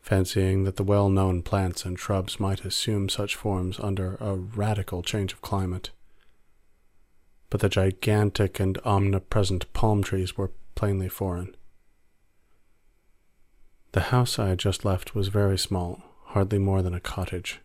fancying 0.01 0.63
that 0.63 0.75
the 0.75 0.83
well 0.83 1.09
known 1.09 1.41
plants 1.41 1.85
and 1.85 1.99
shrubs 1.99 2.39
might 2.39 2.65
assume 2.65 3.07
such 3.07 3.35
forms 3.35 3.79
under 3.79 4.15
a 4.19 4.35
radical 4.35 5.01
change 5.01 5.33
of 5.33 5.41
climate 5.41 5.91
but 7.51 7.59
the 7.59 7.69
gigantic 7.69 8.59
and 8.59 8.79
omnipresent 8.85 9.71
palm 9.73 10.01
trees 10.01 10.37
were 10.37 10.51
plainly 10.73 11.09
foreign. 11.09 11.53
The 13.91 14.09
house 14.09 14.39
I 14.39 14.47
had 14.47 14.57
just 14.57 14.85
left 14.85 15.13
was 15.13 15.27
very 15.27 15.59
small, 15.59 16.01
hardly 16.27 16.57
more 16.57 16.81
than 16.81 16.93
a 16.93 17.01
cottage, 17.01 17.59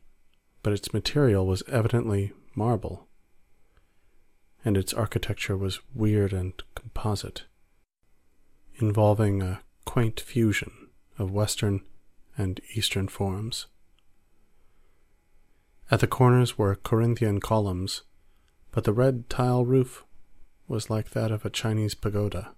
but 0.65 0.73
its 0.73 0.93
material 0.93 1.47
was 1.47 1.63
evidently 1.69 2.33
marble, 2.57 3.07
and 4.65 4.77
its 4.77 4.93
architecture 4.93 5.57
was 5.57 5.79
weird 5.95 6.33
and 6.33 6.53
composite, 6.75 7.45
involving 8.75 9.41
a 9.41 9.61
quaint 9.85 10.19
fusion 10.19 10.73
of 11.17 11.31
Western 11.31 11.81
and 12.37 12.61
Eastern 12.75 13.09
forms. 13.09 13.67
At 15.91 16.01
the 16.01 16.07
corners 16.07 16.59
were 16.59 16.75
Corinthian 16.75 17.41
columns 17.41 18.03
but 18.77 18.85
the 18.85 18.93
red 18.93 19.31
tile 19.31 19.65
roof 19.65 20.05
was 20.69 20.91
like 20.91 21.13
that 21.13 21.31
of 21.31 21.47
a 21.47 21.51
Chinese 21.51 21.95
pagoda. 21.95 22.53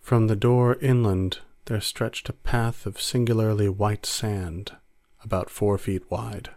From 0.00 0.28
the 0.28 0.34
door 0.34 0.76
inland 0.76 1.40
there 1.66 1.82
stretched 1.82 2.30
a 2.30 2.32
path 2.32 2.86
of 2.86 2.98
singularly 2.98 3.68
white 3.68 4.06
sand, 4.06 4.72
about 5.22 5.50
four 5.50 5.76
feet 5.76 6.10
wide, 6.10 6.48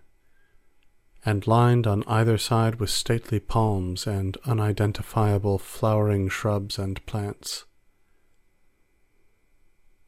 and 1.26 1.46
lined 1.46 1.86
on 1.86 2.06
either 2.08 2.38
side 2.38 2.76
with 2.76 2.90
stately 2.90 3.42
palms 3.42 4.08
and 4.08 4.38
unidentifiable 4.46 5.60
flowering 5.60 6.30
shrubs 6.30 6.80
and 6.80 7.06
plants. 7.06 7.66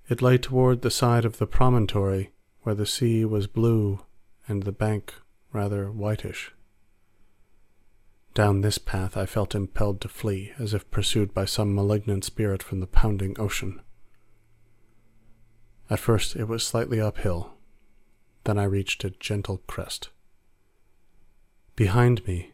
It 0.09 0.21
lay 0.21 0.37
toward 0.37 0.81
the 0.81 0.91
side 0.91 1.25
of 1.25 1.37
the 1.37 1.47
promontory 1.47 2.31
where 2.63 2.75
the 2.75 2.85
sea 2.85 3.23
was 3.25 3.47
blue 3.47 4.01
and 4.47 4.63
the 4.63 4.71
bank 4.71 5.13
rather 5.51 5.89
whitish. 5.91 6.51
Down 8.33 8.61
this 8.61 8.77
path 8.77 9.15
I 9.15 9.25
felt 9.25 9.53
impelled 9.53 10.01
to 10.01 10.09
flee, 10.09 10.53
as 10.57 10.73
if 10.73 10.89
pursued 10.89 11.33
by 11.33 11.45
some 11.45 11.75
malignant 11.75 12.23
spirit 12.23 12.63
from 12.63 12.79
the 12.79 12.87
pounding 12.87 13.39
ocean. 13.39 13.79
At 15.89 15.99
first 15.99 16.35
it 16.35 16.45
was 16.47 16.65
slightly 16.65 16.99
uphill, 16.99 17.53
then 18.43 18.57
I 18.57 18.63
reached 18.63 19.03
a 19.03 19.11
gentle 19.11 19.59
crest. 19.67 20.09
Behind 21.75 22.25
me 22.25 22.53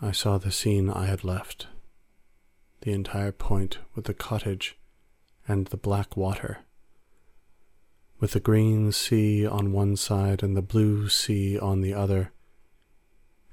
I 0.00 0.12
saw 0.12 0.38
the 0.38 0.52
scene 0.52 0.90
I 0.90 1.06
had 1.06 1.24
left, 1.24 1.68
the 2.82 2.92
entire 2.92 3.32
point 3.32 3.78
with 3.94 4.04
the 4.04 4.14
cottage 4.14 4.76
and 5.48 5.66
the 5.66 5.76
black 5.78 6.16
water, 6.16 6.58
with 8.20 8.32
the 8.32 8.40
green 8.40 8.92
sea 8.92 9.46
on 9.46 9.72
one 9.72 9.96
side 9.96 10.42
and 10.42 10.56
the 10.56 10.62
blue 10.62 11.08
sea 11.08 11.58
on 11.58 11.80
the 11.80 11.92
other, 11.92 12.32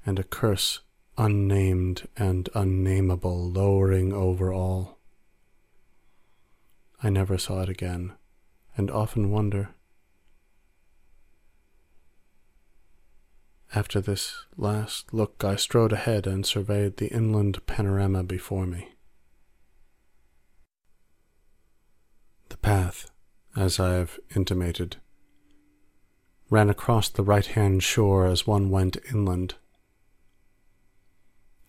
and 0.06 0.18
a 0.18 0.24
curse 0.24 0.80
unnamed 1.18 2.08
and 2.16 2.48
unnameable 2.54 3.50
lowering 3.50 4.12
over 4.12 4.52
all. 4.52 4.98
I 7.02 7.10
never 7.10 7.36
saw 7.36 7.62
it 7.62 7.68
again, 7.68 8.12
and 8.76 8.90
often 8.90 9.30
wonder. 9.30 9.74
After 13.74 14.00
this 14.00 14.44
last 14.56 15.14
look, 15.14 15.42
I 15.44 15.56
strode 15.56 15.92
ahead 15.92 16.26
and 16.26 16.44
surveyed 16.44 16.98
the 16.98 17.08
inland 17.08 17.64
panorama 17.66 18.22
before 18.22 18.66
me. 18.66 18.90
The 22.50 22.58
path, 22.58 23.10
as 23.56 23.78
I 23.78 23.94
have 23.94 24.18
intimated, 24.34 24.96
ran 26.50 26.70
across 26.70 27.08
the 27.08 27.22
right 27.22 27.46
hand 27.46 27.82
shore 27.82 28.26
as 28.26 28.46
one 28.46 28.70
went 28.70 28.96
inland. 29.10 29.54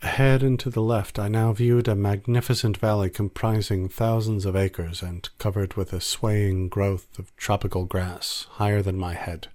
Ahead 0.02 0.44
and 0.44 0.60
to 0.60 0.70
the 0.70 0.82
left, 0.82 1.18
I 1.18 1.30
now 1.30 1.54
viewed 1.54 1.88
a 1.88 1.96
magnificent 1.96 2.76
valley 2.76 3.10
comprising 3.10 3.88
thousands 3.88 4.46
of 4.46 4.56
acres 4.56 5.02
and 5.02 5.30
covered 5.38 5.76
with 5.76 5.94
a 5.94 6.02
swaying 6.02 6.68
growth 6.68 7.08
of 7.18 7.34
tropical 7.38 7.86
grass 7.86 8.48
higher 8.52 8.82
than 8.82 8.98
my 8.98 9.14
head. 9.14 9.48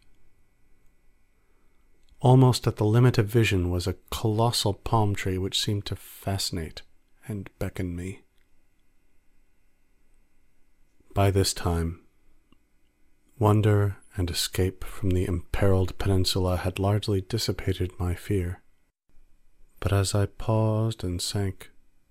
Almost 2.21 2.67
at 2.67 2.77
the 2.77 2.87
limit 2.87 3.19
of 3.19 3.27
vision 3.27 3.71
was 3.71 3.87
a 3.87 3.97
colossal 4.11 4.73
palm 4.73 5.15
tree 5.15 5.37
which 5.37 5.61
seemed 5.61 5.85
to 5.87 5.97
fascinate 5.97 6.81
and 7.27 7.51
beckon 7.59 7.95
me. 7.95 8.23
By 11.13 11.31
this 11.31 11.53
time, 11.53 12.01
wonder 13.39 13.97
and 14.17 14.31
escape 14.31 14.85
from 14.85 15.11
the 15.11 15.25
imperiled 15.25 15.97
peninsula 15.99 16.57
had 16.57 16.79
largely 16.79 17.21
dissipated 17.21 17.93
my 17.99 18.15
fear. 18.15 18.61
But 19.81 19.93
as 19.93 20.15
I 20.15 20.27
paused 20.27 21.05
and 21.05 21.23
sank, 21.23 21.71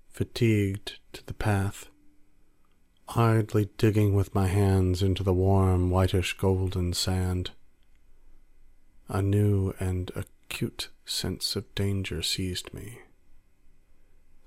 fatigued, 0.09 0.99
to 1.13 1.25
the 1.25 1.33
path, 1.33 1.89
idly 3.09 3.69
digging 3.77 4.13
with 4.13 4.33
my 4.33 4.47
hands 4.47 5.03
into 5.03 5.23
the 5.23 5.33
warm, 5.33 5.89
whitish 5.89 6.33
golden 6.37 6.93
sand, 6.93 7.51
a 9.09 9.21
new 9.21 9.73
and 9.79 10.11
acute 10.15 10.89
sense 11.05 11.55
of 11.55 11.73
danger 11.75 12.21
seized 12.21 12.73
me. 12.73 12.99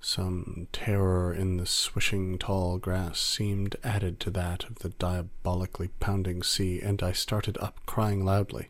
Some 0.00 0.68
terror 0.72 1.32
in 1.32 1.58
the 1.58 1.66
swishing 1.66 2.38
tall 2.38 2.78
grass 2.78 3.20
seemed 3.20 3.76
added 3.84 4.18
to 4.20 4.30
that 4.30 4.64
of 4.64 4.76
the 4.76 4.88
diabolically 4.88 5.88
pounding 6.00 6.42
sea, 6.42 6.80
and 6.80 7.02
I 7.02 7.12
started 7.12 7.58
up, 7.58 7.80
crying 7.84 8.24
loudly 8.24 8.68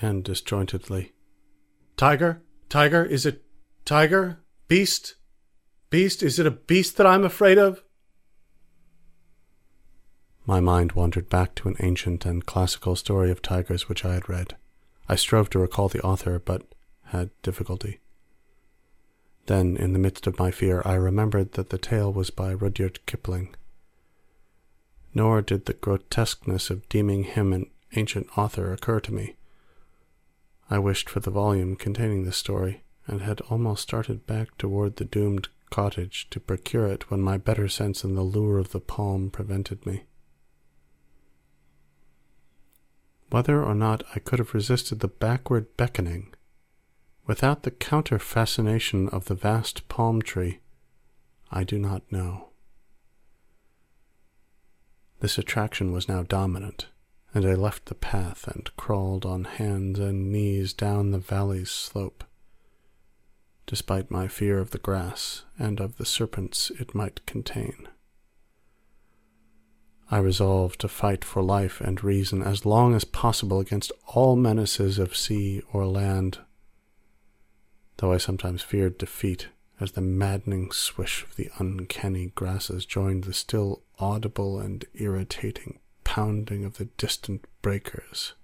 and 0.00 0.22
disjointedly, 0.24 1.12
Tiger! 1.96 2.42
Tiger! 2.68 3.04
Is 3.04 3.24
it 3.26 3.44
tiger? 3.84 4.40
Beast? 4.68 5.16
Beast? 5.90 6.22
Is 6.22 6.38
it 6.38 6.46
a 6.46 6.50
beast 6.50 6.96
that 6.96 7.06
I'm 7.06 7.24
afraid 7.24 7.58
of? 7.58 7.82
My 10.44 10.60
mind 10.60 10.92
wandered 10.92 11.28
back 11.28 11.54
to 11.56 11.68
an 11.68 11.76
ancient 11.80 12.26
and 12.26 12.44
classical 12.44 12.96
story 12.96 13.30
of 13.30 13.42
tigers 13.42 13.88
which 13.88 14.04
I 14.04 14.14
had 14.14 14.28
read. 14.28 14.56
I 15.08 15.14
strove 15.14 15.50
to 15.50 15.58
recall 15.58 15.88
the 15.88 16.02
author, 16.02 16.38
but 16.38 16.74
had 17.04 17.30
difficulty. 17.42 18.00
Then, 19.46 19.76
in 19.76 19.92
the 19.92 19.98
midst 19.98 20.26
of 20.26 20.38
my 20.38 20.50
fear, 20.50 20.82
I 20.84 20.94
remembered 20.94 21.52
that 21.52 21.70
the 21.70 21.78
tale 21.78 22.12
was 22.12 22.30
by 22.30 22.52
Rudyard 22.52 23.04
Kipling. 23.06 23.54
Nor 25.14 25.42
did 25.42 25.66
the 25.66 25.74
grotesqueness 25.74 26.70
of 26.70 26.88
deeming 26.88 27.24
him 27.24 27.52
an 27.52 27.70
ancient 27.96 28.26
author 28.38 28.72
occur 28.72 29.00
to 29.00 29.12
me. 29.12 29.36
I 30.70 30.78
wished 30.78 31.10
for 31.10 31.20
the 31.20 31.30
volume 31.30 31.76
containing 31.76 32.24
this 32.24 32.36
story, 32.36 32.82
and 33.06 33.20
had 33.20 33.40
almost 33.42 33.82
started 33.82 34.26
back 34.26 34.56
toward 34.58 34.96
the 34.96 35.04
doomed 35.04 35.48
cottage 35.70 36.28
to 36.30 36.38
procure 36.38 36.86
it 36.86 37.10
when 37.10 37.20
my 37.20 37.36
better 37.36 37.68
sense 37.68 38.04
and 38.04 38.16
the 38.16 38.22
lure 38.22 38.58
of 38.58 38.70
the 38.72 38.80
palm 38.80 39.30
prevented 39.30 39.84
me. 39.84 40.04
Whether 43.30 43.62
or 43.62 43.74
not 43.74 44.04
I 44.14 44.18
could 44.18 44.38
have 44.38 44.54
resisted 44.54 45.00
the 45.00 45.08
backward 45.08 45.76
beckoning 45.76 46.31
without 47.26 47.62
the 47.62 47.70
counter 47.70 48.18
fascination 48.18 49.08
of 49.10 49.26
the 49.26 49.34
vast 49.34 49.88
palm 49.88 50.20
tree, 50.20 50.60
I 51.50 51.64
do 51.64 51.78
not 51.78 52.02
know. 52.10 52.48
This 55.20 55.38
attraction 55.38 55.92
was 55.92 56.08
now 56.08 56.24
dominant, 56.24 56.88
and 57.32 57.46
I 57.46 57.54
left 57.54 57.86
the 57.86 57.94
path 57.94 58.48
and 58.48 58.74
crawled 58.76 59.24
on 59.24 59.44
hands 59.44 59.98
and 59.98 60.32
knees 60.32 60.72
down 60.72 61.10
the 61.12 61.18
valley's 61.18 61.70
slope, 61.70 62.24
despite 63.66 64.10
my 64.10 64.26
fear 64.26 64.58
of 64.58 64.70
the 64.70 64.78
grass 64.78 65.44
and 65.58 65.78
of 65.78 65.96
the 65.96 66.04
serpents 66.04 66.70
it 66.80 66.94
might 66.94 67.24
contain. 67.24 67.88
I 70.10 70.18
resolved 70.18 70.80
to 70.80 70.88
fight 70.88 71.24
for 71.24 71.42
life 71.42 71.80
and 71.80 72.02
reason 72.02 72.42
as 72.42 72.66
long 72.66 72.94
as 72.94 73.04
possible 73.04 73.60
against 73.60 73.92
all 74.08 74.36
menaces 74.36 74.98
of 74.98 75.16
sea 75.16 75.62
or 75.72 75.86
land 75.86 76.40
though 77.98 78.12
I 78.12 78.18
sometimes 78.18 78.62
feared 78.62 78.98
defeat 78.98 79.48
as 79.80 79.92
the 79.92 80.00
maddening 80.00 80.70
swish 80.70 81.24
of 81.24 81.36
the 81.36 81.50
uncanny 81.58 82.32
grasses 82.34 82.86
joined 82.86 83.24
the 83.24 83.32
still 83.32 83.82
audible 83.98 84.60
and 84.60 84.84
irritating 84.94 85.78
pounding 86.04 86.64
of 86.64 86.76
the 86.76 86.84
distant 86.84 87.44
breakers. 87.62 88.34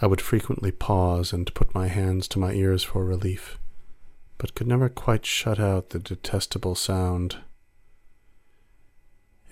I 0.00 0.06
would 0.06 0.20
frequently 0.20 0.72
pause 0.72 1.32
and 1.32 1.54
put 1.54 1.74
my 1.74 1.88
hands 1.88 2.28
to 2.28 2.38
my 2.38 2.52
ears 2.52 2.82
for 2.82 3.04
relief, 3.04 3.58
but 4.36 4.54
could 4.54 4.66
never 4.66 4.88
quite 4.88 5.24
shut 5.24 5.58
out 5.58 5.90
the 5.90 5.98
detestable 5.98 6.74
sound. 6.74 7.38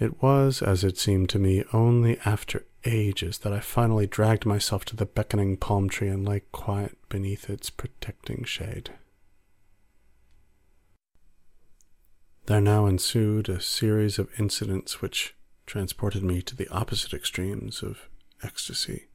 It 0.04 0.20
was, 0.20 0.60
as 0.60 0.84
it 0.84 0.98
seemed 0.98 1.30
to 1.30 1.38
me, 1.38 1.64
only 1.72 2.18
after 2.26 2.66
ages 2.84 3.38
that 3.38 3.54
I 3.54 3.60
finally 3.60 4.06
dragged 4.06 4.44
myself 4.44 4.84
to 4.84 4.96
the 4.96 5.06
beckoning 5.06 5.56
palm 5.56 5.88
tree 5.88 6.08
and 6.08 6.28
lay 6.28 6.40
quiet 6.52 6.98
beneath 7.08 7.48
its 7.48 7.70
protecting 7.70 8.44
shade. 8.44 8.90
There 12.44 12.60
now 12.60 12.84
ensued 12.84 13.48
a 13.48 13.62
series 13.62 14.18
of 14.18 14.28
incidents 14.38 15.00
which 15.00 15.34
transported 15.64 16.22
me 16.22 16.42
to 16.42 16.54
the 16.54 16.68
opposite 16.68 17.14
extremes 17.14 17.82
of 17.82 18.10
ecstasy 18.42 19.06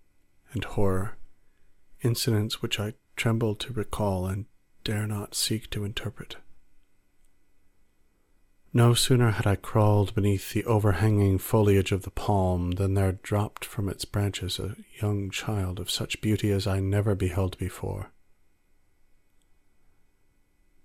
and 0.54 0.64
horror, 0.64 1.18
incidents 2.02 2.64
which 2.64 2.80
I 2.80 2.96
tremble 3.16 3.54
to 3.58 3.74
recall 3.74 4.26
and 4.26 4.48
dare 4.84 5.06
not 5.06 5.36
seek 5.36 5.70
to 5.70 5.84
interpret. 5.84 6.38
No 8.72 8.94
sooner 8.94 9.32
had 9.32 9.48
I 9.48 9.56
crawled 9.56 10.14
beneath 10.14 10.54
the 10.54 10.64
overhanging 10.66 11.40
foliage 11.40 11.92
of 11.92 12.04
the 12.04 12.12
palm 12.12 12.72
than 12.72 12.94
there 12.94 13.14
dropped 13.14 13.66
from 13.66 13.90
its 13.90 14.06
branches 14.06 14.60
a 14.60 14.76
young 15.02 15.32
child 15.32 15.80
of 15.80 15.90
such 15.90 16.22
beauty 16.22 16.52
as 16.52 16.68
I 16.68 16.80
never 16.80 17.16
beheld 17.16 17.58
before. 17.58 18.12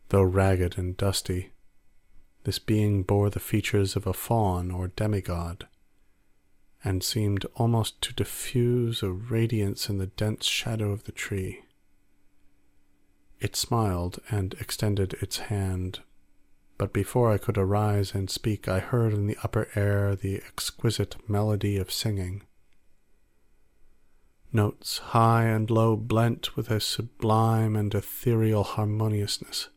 Though 0.08 0.22
ragged 0.22 0.78
and 0.78 0.96
dusty, 0.96 1.52
this 2.44 2.58
being 2.58 3.02
bore 3.02 3.28
the 3.28 3.40
features 3.40 3.96
of 3.96 4.06
a 4.06 4.14
faun 4.14 4.70
or 4.70 4.88
demigod, 4.88 5.66
and 6.82 7.02
seemed 7.02 7.44
almost 7.54 8.00
to 8.02 8.14
diffuse 8.14 9.02
a 9.02 9.10
radiance 9.10 9.90
in 9.90 9.98
the 9.98 10.06
dense 10.06 10.46
shadow 10.46 10.90
of 10.90 11.04
the 11.04 11.12
tree. 11.12 11.64
It 13.40 13.56
smiled 13.56 14.20
and 14.30 14.54
extended 14.54 15.14
its 15.20 15.38
hand 15.38 16.00
but 16.76 16.92
before 16.92 17.30
I 17.30 17.38
could 17.38 17.56
arise 17.56 18.14
and 18.14 18.28
speak, 18.28 18.68
I 18.68 18.80
heard 18.80 19.12
in 19.12 19.26
the 19.26 19.38
upper 19.42 19.68
air 19.74 20.16
the 20.16 20.36
exquisite 20.36 21.16
melody 21.28 21.76
of 21.76 21.92
singing. 21.92 22.42
Notes 24.52 24.98
high 24.98 25.44
and 25.44 25.70
low 25.70 25.96
blent 25.96 26.56
with 26.56 26.70
a 26.70 26.80
sublime 26.80 27.74
and 27.76 27.94
ethereal 27.94 28.62
harmoniousness. 28.62 29.68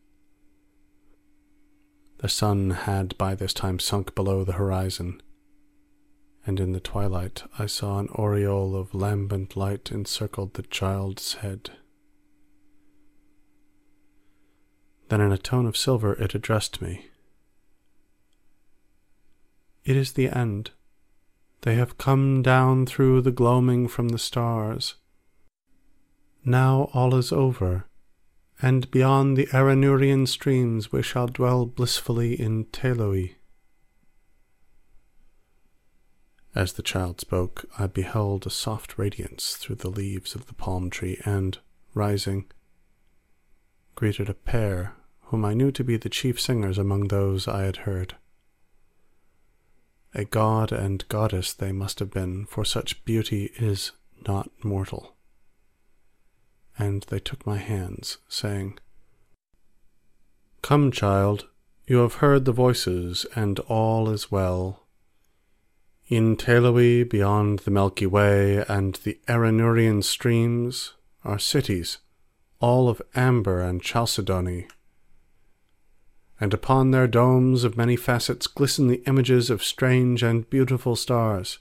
The 2.18 2.28
sun 2.28 2.70
had 2.70 3.16
by 3.18 3.34
this 3.34 3.54
time 3.54 3.78
sunk 3.78 4.14
below 4.14 4.42
the 4.44 4.54
horizon, 4.54 5.22
and 6.44 6.58
in 6.58 6.72
the 6.72 6.80
twilight 6.80 7.44
I 7.58 7.66
saw 7.66 7.98
an 7.98 8.08
aureole 8.08 8.74
of 8.74 8.94
lambent 8.94 9.56
light 9.56 9.92
encircled 9.92 10.54
the 10.54 10.62
child's 10.62 11.34
head. 11.34 11.70
Then 15.08 15.20
in 15.20 15.32
a 15.32 15.38
tone 15.38 15.66
of 15.66 15.76
silver 15.76 16.14
it 16.14 16.34
addressed 16.34 16.82
me. 16.82 17.06
It 19.84 19.96
is 19.96 20.12
the 20.12 20.28
end. 20.28 20.72
They 21.62 21.74
have 21.76 21.98
come 21.98 22.42
down 22.42 22.86
through 22.86 23.22
the 23.22 23.32
gloaming 23.32 23.88
from 23.88 24.10
the 24.10 24.18
stars. 24.18 24.94
Now 26.44 26.90
all 26.92 27.14
is 27.14 27.32
over, 27.32 27.86
and 28.60 28.90
beyond 28.90 29.36
the 29.36 29.46
Arinurian 29.46 30.26
streams 30.26 30.92
we 30.92 31.02
shall 31.02 31.26
dwell 31.26 31.66
blissfully 31.66 32.38
in 32.38 32.66
Teloe, 32.66 33.30
As 36.54 36.72
the 36.72 36.82
child 36.82 37.20
spoke, 37.20 37.64
I 37.78 37.86
beheld 37.86 38.46
a 38.46 38.50
soft 38.50 38.98
radiance 38.98 39.56
through 39.56 39.76
the 39.76 39.90
leaves 39.90 40.34
of 40.34 40.46
the 40.46 40.54
palm 40.54 40.90
tree, 40.90 41.20
and, 41.24 41.58
rising, 41.94 42.46
greeted 43.94 44.28
a 44.28 44.34
pair 44.34 44.94
whom 45.28 45.44
I 45.44 45.52
knew 45.54 45.70
to 45.72 45.84
be 45.84 45.96
the 45.96 46.08
chief 46.08 46.40
singers 46.40 46.78
among 46.78 47.08
those 47.08 47.46
I 47.46 47.64
had 47.64 47.78
heard. 47.78 48.16
A 50.14 50.24
god 50.24 50.72
and 50.72 51.06
goddess 51.08 51.52
they 51.52 51.70
must 51.70 51.98
have 51.98 52.10
been, 52.10 52.46
for 52.46 52.64
such 52.64 53.04
beauty 53.04 53.52
is 53.58 53.92
not 54.26 54.50
mortal. 54.64 55.16
And 56.78 57.02
they 57.04 57.18
took 57.18 57.46
my 57.46 57.58
hands, 57.58 58.18
saying, 58.28 58.78
Come, 60.62 60.90
child, 60.90 61.46
you 61.86 61.98
have 61.98 62.14
heard 62.14 62.46
the 62.46 62.52
voices, 62.52 63.26
and 63.36 63.58
all 63.60 64.08
is 64.08 64.30
well. 64.30 64.86
In 66.08 66.36
Teloe, 66.36 67.04
beyond 67.04 67.60
the 67.60 67.70
Milky 67.70 68.06
Way 68.06 68.64
and 68.66 68.94
the 69.04 69.18
Arinurian 69.28 70.02
streams, 70.02 70.94
are 71.22 71.38
cities, 71.38 71.98
all 72.60 72.88
of 72.88 73.02
amber 73.14 73.60
and 73.60 73.82
chalcedony, 73.82 74.68
and 76.40 76.54
upon 76.54 76.90
their 76.90 77.06
domes 77.06 77.64
of 77.64 77.76
many 77.76 77.96
facets 77.96 78.46
glisten 78.46 78.86
the 78.86 79.02
images 79.06 79.50
of 79.50 79.62
strange 79.62 80.22
and 80.22 80.48
beautiful 80.48 80.94
stars. 80.94 81.58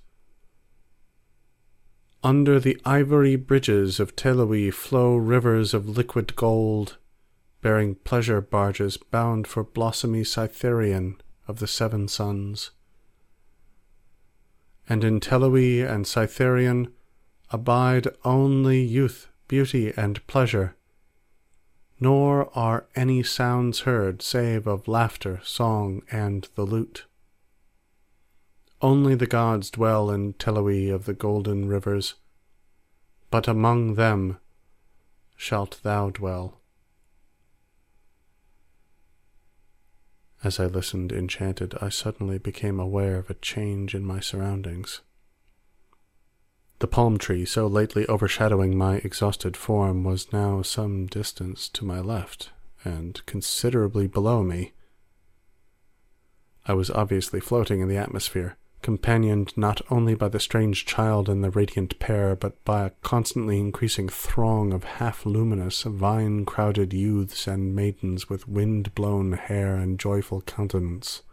Under 2.23 2.59
the 2.59 2.80
ivory 2.86 3.36
bridges 3.36 3.99
of 3.99 4.15
Teloe 4.15 4.71
flow 4.71 5.15
rivers 5.15 5.73
of 5.73 5.89
liquid 5.89 6.36
gold, 6.36 6.97
bearing 7.61 7.95
pleasure 7.95 8.41
barges 8.41 8.97
bound 8.97 9.47
for 9.47 9.63
blossomy 9.63 10.23
Cytharion 10.23 11.19
of 11.47 11.59
the 11.59 11.67
seven 11.67 12.07
suns. 12.07 12.71
And 14.88 15.03
in 15.03 15.19
Teloe 15.19 15.86
and 15.86 16.05
Cytharion 16.05 16.91
abide 17.49 18.07
only 18.23 18.82
youth, 18.82 19.28
beauty, 19.47 19.93
and 19.97 20.25
pleasure, 20.28 20.76
nor 22.00 22.56
are 22.58 22.88
any 22.95 23.24
sounds 23.24 23.82
heard 23.82 24.22
save 24.22 24.68
of 24.68 24.88
laughter, 24.88 25.39
song, 25.43 26.02
and 26.12 26.48
the 26.56 26.64
lute. 26.64 27.06
Only 28.82 29.16
the 29.16 29.26
gods 29.26 29.72
dwell 29.72 30.12
in 30.12 30.34
Teloe 30.34 30.93
of 30.93 31.06
the 31.06 31.14
golden 31.14 31.68
rivers, 31.68 32.16
but 33.32 33.48
among 33.48 33.95
them 33.95 34.38
shalt 35.36 35.80
thou 35.82 36.12
dwell. 36.12 36.62
As 40.43 40.60
I 40.60 40.68
listened 40.68 41.12
enchanted, 41.12 41.74
I 41.82 41.89
suddenly 41.89 42.38
became 42.38 42.80
aware 42.80 43.18
of 43.18 43.30
a 43.30 43.36
change 43.36 43.95
in 43.95 44.06
my 44.06 44.20
surroundings. 44.20 45.02
The 46.80 46.88
palm 46.88 47.17
tree, 47.17 47.43
so 47.43 47.65
lately 47.65 48.05
overshadowing 48.05 48.78
my 48.78 48.97
exhausted 48.97 49.57
form, 49.57 50.03
was 50.03 50.32
now 50.32 50.61
some 50.61 51.07
distance 51.07 51.69
to 51.69 51.84
my 51.84 51.99
left, 51.99 52.51
and 52.84 53.19
considerably 53.25 54.05
below 54.05 54.43
me. 54.43 54.73
I 56.67 56.73
was 56.73 56.91
obviously 56.91 57.39
floating 57.39 57.80
in 57.80 57.88
the 57.88 57.97
atmosphere, 57.97 58.57
companioned 58.84 59.57
not 59.57 59.82
only 59.89 60.13
by 60.13 60.28
the 60.28 60.39
strange 60.39 60.86
child 60.86 61.28
and 61.30 61.43
the 61.43 61.49
radiant 61.49 61.97
pair, 61.97 62.36
but 62.36 62.63
by 62.63 62.86
a 62.86 62.91
constantly 63.01 63.59
increasing 63.59 64.07
throng 64.07 64.71
of 64.71 64.84
half 64.84 65.25
luminous, 65.25 65.82
vine 65.82 66.45
crowded 66.45 66.93
youths 66.93 67.47
and 67.47 67.75
maidens 67.75 68.30
with 68.30 68.47
wind 68.47 68.93
blown 68.93 69.32
hair 69.32 69.78
and 69.78 69.99
joyful 69.99 70.41
countenance. 70.41 71.23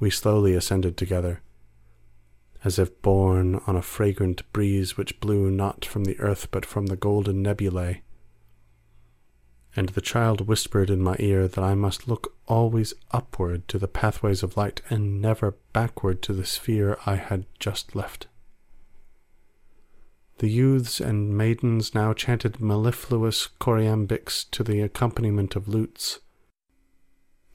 We 0.00 0.08
slowly 0.08 0.54
ascended 0.54 0.96
together 0.96 1.42
as 2.64 2.78
if 2.78 3.00
borne 3.02 3.56
on 3.66 3.76
a 3.76 3.82
fragrant 3.82 4.50
breeze 4.52 4.96
which 4.96 5.20
blew 5.20 5.50
not 5.50 5.84
from 5.84 6.04
the 6.04 6.18
earth 6.18 6.48
but 6.50 6.66
from 6.66 6.86
the 6.86 6.96
golden 6.96 7.42
nebulae. 7.42 8.02
And 9.76 9.90
the 9.90 10.00
child 10.00 10.48
whispered 10.48 10.90
in 10.90 11.00
my 11.00 11.14
ear 11.20 11.46
that 11.46 11.62
I 11.62 11.74
must 11.74 12.08
look 12.08 12.34
always 12.46 12.94
upward 13.12 13.68
to 13.68 13.78
the 13.78 13.86
pathways 13.86 14.42
of 14.42 14.56
light 14.56 14.80
and 14.90 15.20
never 15.20 15.56
backward 15.72 16.20
to 16.22 16.32
the 16.32 16.46
sphere 16.46 16.98
I 17.06 17.14
had 17.14 17.46
just 17.60 17.94
left. 17.94 18.26
The 20.38 20.48
youths 20.48 21.00
and 21.00 21.36
maidens 21.36 21.94
now 21.94 22.12
chanted 22.12 22.60
mellifluous 22.60 23.48
choriambics 23.60 24.48
to 24.52 24.64
the 24.64 24.80
accompaniment 24.80 25.56
of 25.56 25.68
lutes, 25.68 26.20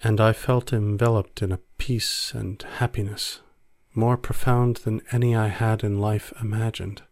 and 0.04 0.20
I 0.20 0.34
felt 0.34 0.74
enveloped 0.74 1.42
in 1.42 1.52
a 1.52 1.60
peace 1.78 2.34
and 2.34 2.62
happiness 2.62 3.40
more 3.96 4.18
profound 4.18 4.78
than 4.78 5.02
any 5.12 5.36
I 5.36 5.48
had 5.48 5.84
in 5.84 6.00
life 6.00 6.34
imagined. 6.42 7.04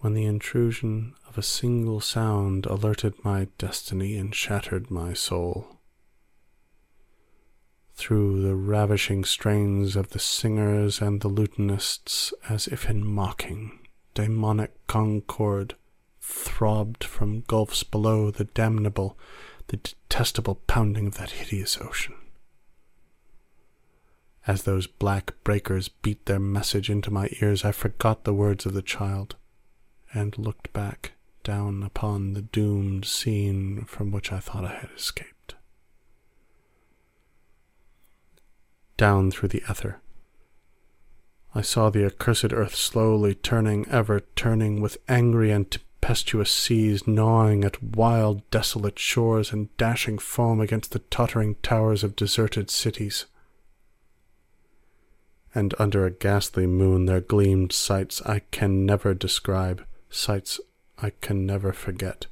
When 0.00 0.14
the 0.14 0.24
intrusion 0.24 1.14
of 1.28 1.38
a 1.38 1.42
single 1.42 2.00
sound 2.00 2.66
alerted 2.66 3.24
my 3.24 3.48
destiny 3.58 4.16
and 4.16 4.34
shattered 4.34 4.90
my 4.90 5.12
soul. 5.12 5.78
Through 7.94 8.42
the 8.42 8.56
ravishing 8.56 9.24
strains 9.24 9.94
of 9.94 10.10
the 10.10 10.18
singers 10.18 11.00
and 11.00 11.20
the 11.20 11.28
lutanists, 11.28 12.32
as 12.48 12.66
if 12.66 12.90
in 12.90 13.06
mocking, 13.06 13.78
demonic 14.14 14.72
concord 14.88 15.76
throbbed 16.20 17.04
from 17.04 17.42
gulfs 17.42 17.84
below 17.84 18.30
the 18.30 18.44
damnable, 18.44 19.16
the 19.68 19.76
detestable 19.76 20.56
pounding 20.66 21.06
of 21.06 21.18
that 21.18 21.30
hideous 21.30 21.78
ocean. 21.80 22.14
As 24.46 24.64
those 24.64 24.86
black 24.86 25.34
breakers 25.44 25.88
beat 25.88 26.26
their 26.26 26.40
message 26.40 26.90
into 26.90 27.12
my 27.12 27.28
ears, 27.40 27.64
I 27.64 27.72
forgot 27.72 28.24
the 28.24 28.34
words 28.34 28.66
of 28.66 28.74
the 28.74 28.82
child 28.82 29.36
and 30.12 30.36
looked 30.36 30.72
back 30.72 31.12
down 31.44 31.82
upon 31.82 32.32
the 32.32 32.42
doomed 32.42 33.04
scene 33.04 33.84
from 33.84 34.10
which 34.10 34.32
I 34.32 34.40
thought 34.40 34.64
I 34.64 34.74
had 34.74 34.90
escaped. 34.96 35.54
Down 38.96 39.30
through 39.30 39.50
the 39.50 39.62
ether, 39.68 40.00
I 41.54 41.60
saw 41.60 41.90
the 41.90 42.04
accursed 42.04 42.52
earth 42.52 42.74
slowly 42.74 43.34
turning, 43.34 43.88
ever 43.88 44.20
turning, 44.34 44.80
with 44.80 44.98
angry 45.08 45.50
and 45.50 45.70
tempestuous 45.70 46.50
seas 46.50 47.06
gnawing 47.06 47.64
at 47.64 47.82
wild, 47.82 48.48
desolate 48.50 48.98
shores 48.98 49.52
and 49.52 49.74
dashing 49.76 50.18
foam 50.18 50.60
against 50.60 50.90
the 50.90 50.98
tottering 50.98 51.54
towers 51.62 52.02
of 52.02 52.16
deserted 52.16 52.70
cities 52.70 53.26
and 55.54 55.74
under 55.78 56.06
a 56.06 56.10
ghastly 56.10 56.66
moon 56.66 57.06
there 57.06 57.20
gleamed 57.20 57.72
sights 57.72 58.22
I 58.22 58.40
can 58.50 58.86
never 58.86 59.14
describe, 59.14 59.84
sights 60.10 60.60
I 60.98 61.10
can 61.20 61.44
never 61.46 61.72
forget. 61.72 62.26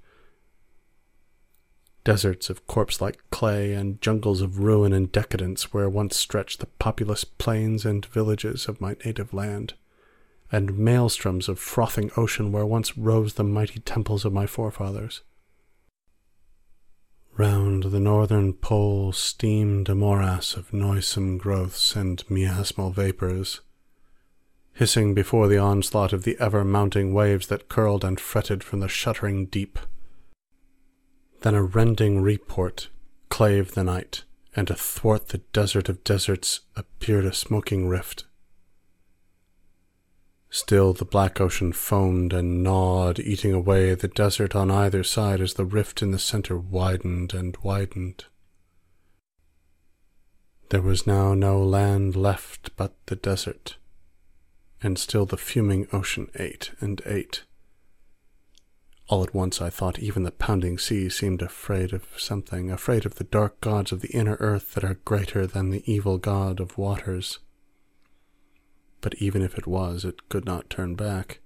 Deserts 2.03 2.49
of 2.49 2.67
corpse 2.67 3.01
like 3.01 3.19
clay 3.31 3.75
and 3.75 4.01
jungles 4.01 4.41
of 4.41 4.59
ruin 4.59 4.93
and 4.93 5.13
decadence 5.13 5.73
where 5.73 5.89
once 5.89 6.17
stretched 6.17 6.61
the 6.61 6.67
populous 6.67 7.25
plains 7.25 7.85
and 7.85 8.07
villages 8.07 8.69
of 8.69 8.81
my 8.81 8.97
native 9.05 9.35
land, 9.35 9.75
and 10.51 10.75
maelstroms 10.75 11.49
of 11.49 11.59
frothing 11.59 12.11
ocean 12.17 12.53
where 12.53 12.67
once 12.67 12.97
rose 12.97 13.35
the 13.35 13.45
mighty 13.45 13.81
temples 13.81 14.25
of 14.25 14.33
my 14.33 14.47
forefathers. 14.47 15.21
Round 17.41 17.85
the 17.85 18.01
northern 18.01 18.53
pole 18.53 19.13
steamed 19.13 19.89
a 19.89 19.95
morass 19.95 20.57
of 20.59 20.75
noisome 20.75 21.39
growths 21.39 21.97
and 21.97 22.23
miasmal 22.29 22.93
vapors, 22.93 23.63
hissing 24.75 25.15
before 25.15 25.49
the 25.49 25.57
onslaught 25.57 26.13
of 26.13 26.25
the 26.25 26.37
ever 26.39 26.65
mounting 26.65 27.15
waves 27.15 27.47
that 27.47 27.71
curled 27.71 28.05
and 28.05 28.21
fretted 28.21 28.63
from 28.63 28.81
the 28.81 28.89
shuddering 28.89 29.47
deep. 29.47 29.79
Then 31.41 31.55
a 31.55 31.63
rending 31.63 32.21
report 32.21 32.91
clave 33.31 33.73
the 33.73 33.85
night, 33.85 34.25
and 34.55 34.69
athwart 34.69 35.29
the 35.29 35.39
desert 35.55 35.89
of 35.89 36.05
deserts 36.05 36.61
appeared 36.77 37.25
a 37.25 37.33
smoking 37.33 37.89
rift. 37.89 38.27
Still 40.53 40.93
the 40.93 41.05
black 41.05 41.41
ocean 41.41 41.73
foamed 41.73 42.33
and 42.33 42.65
gnawed, 42.65 43.21
eating 43.21 43.53
away 43.53 43.95
the 43.95 44.09
desert 44.09 44.57
on 44.57 44.69
either 44.69 45.05
side 45.05 45.41
as 45.41 45.55
the 45.55 45.65
rift 45.65 46.03
in 46.03 46.11
the 46.11 46.19
center 46.19 46.59
widened 46.59 47.33
and 47.33 47.57
widened. 47.63 48.25
There 50.71 50.83
was 50.83 51.07
now 51.07 51.35
no 51.35 51.63
land 51.63 52.17
left 52.17 52.75
but 52.77 52.95
the 53.07 53.15
desert, 53.15 53.77
and 54.83 54.99
still 54.99 55.25
the 55.25 55.37
fuming 55.37 55.87
ocean 55.93 56.29
ate 56.35 56.73
and 56.81 57.01
ate. 57.07 57.45
All 59.07 59.23
at 59.23 59.35
once 59.35 59.61
I 59.61 59.71
thought 59.71 60.01
even 60.01 60.25
the 60.25 60.33
pounding 60.33 60.79
sea 60.79 61.09
seemed 61.09 61.43
afraid 61.43 61.93
of 61.93 62.07
something, 62.17 62.73
afraid 62.73 63.07
of 63.07 63.17
the 63.17 63.25
dark 63.25 63.61
gods 63.61 63.93
of 63.93 64.01
the 64.01 64.11
inner 64.11 64.37
earth 64.41 64.75
that 64.75 64.85
are 64.85 64.95
greater 65.05 65.47
than 65.47 65.71
the 65.71 65.85
evil 65.91 66.19
god 66.19 66.59
of 66.59 66.77
waters 66.77 67.39
but 69.01 69.15
even 69.17 69.43
if 69.43 69.57
it 69.57 69.67
was, 69.67 70.05
it 70.05 70.29
could 70.29 70.45
not 70.45 70.71
turn 70.71 70.95
back. 70.95 71.41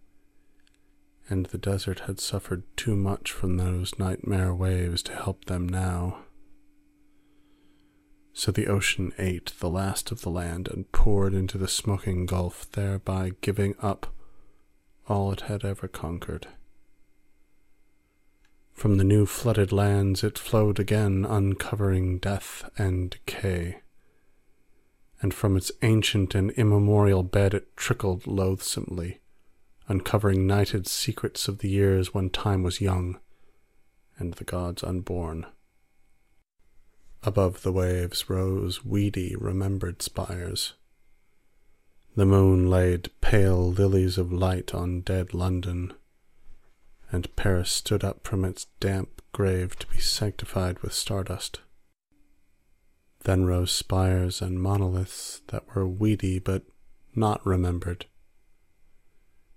And 1.29 1.47
the 1.47 1.59
desert 1.59 2.01
had 2.01 2.21
suffered 2.21 2.65
too 2.77 2.97
much 2.97 3.33
from 3.33 3.57
those 3.57 3.99
nightmare 3.99 4.55
waves 4.55 5.03
to 5.05 5.15
help 5.15 5.47
them 5.47 5.69
now. 5.69 6.25
So 8.33 8.51
the 8.51 8.67
ocean 8.67 9.13
ate 9.17 9.53
the 9.61 9.71
last 9.71 10.11
of 10.11 10.23
the 10.23 10.31
land 10.31 10.69
and 10.69 10.91
poured 10.91 11.35
into 11.35 11.57
the 11.57 11.69
smoking 11.69 12.27
gulf, 12.27 12.71
thereby 12.73 13.33
giving 13.41 13.77
up 13.81 14.13
all 15.09 15.33
it 15.33 15.43
had 15.43 15.65
ever 15.65 15.87
conquered. 15.87 16.49
From 18.73 18.99
the 18.99 19.05
new 19.05 19.25
flooded 19.25 19.71
lands 19.71 20.25
it 20.25 20.37
flowed 20.37 20.81
again, 20.81 21.25
uncovering 21.25 22.19
death 22.19 22.69
and 22.77 23.11
decay. 23.11 23.84
And 25.23 25.33
from 25.33 25.57
its 25.57 25.73
ancient 25.83 26.35
and 26.35 26.51
immemorial 26.53 27.23
bed 27.23 27.55
it 27.55 27.77
trickled 27.77 28.27
loathsomely, 28.27 29.21
uncovering 29.89 30.47
nighted 30.47 30.87
secrets 30.87 31.49
of 31.49 31.59
the 31.59 31.69
years 31.69 32.12
when 32.12 32.31
time 32.31 32.62
was 32.62 32.81
young 32.81 33.19
and 34.19 34.35
the 34.35 34.45
gods 34.45 34.83
unborn. 34.83 35.47
Above 37.23 37.62
the 37.62 37.73
waves 37.73 38.29
rose 38.29 38.85
weedy, 38.85 39.35
remembered 39.37 40.03
spires. 40.03 40.75
The 42.17 42.27
moon 42.27 42.71
laid 42.71 43.11
pale 43.21 43.73
lilies 43.73 44.19
of 44.19 44.33
light 44.33 44.75
on 44.75 45.01
dead 45.01 45.35
London, 45.35 45.95
and 47.11 47.35
Paris 47.35 47.71
stood 47.71 48.05
up 48.05 48.27
from 48.27 48.45
its 48.45 48.67
damp 48.79 49.23
grave 49.33 49.77
to 49.79 49.87
be 49.89 49.99
sanctified 49.99 50.81
with 50.81 50.93
stardust. 50.93 51.61
Then 53.25 53.45
rose 53.47 53.72
spires 53.72 54.41
and 54.41 54.61
monoliths 54.61 55.41
that 55.49 55.64
were 55.75 55.87
weedy 55.87 56.39
but 56.39 56.62
not 57.14 57.45
remembered. 57.45 58.07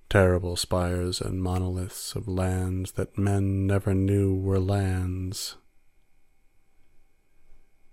Terrible 0.09 0.55
spires 0.55 1.19
and 1.19 1.41
monoliths 1.41 2.15
of 2.15 2.29
lands 2.29 2.93
that 2.93 3.17
men 3.17 3.67
never 3.67 3.93
knew 3.93 4.35
were 4.35 4.59
lands. 4.59 5.57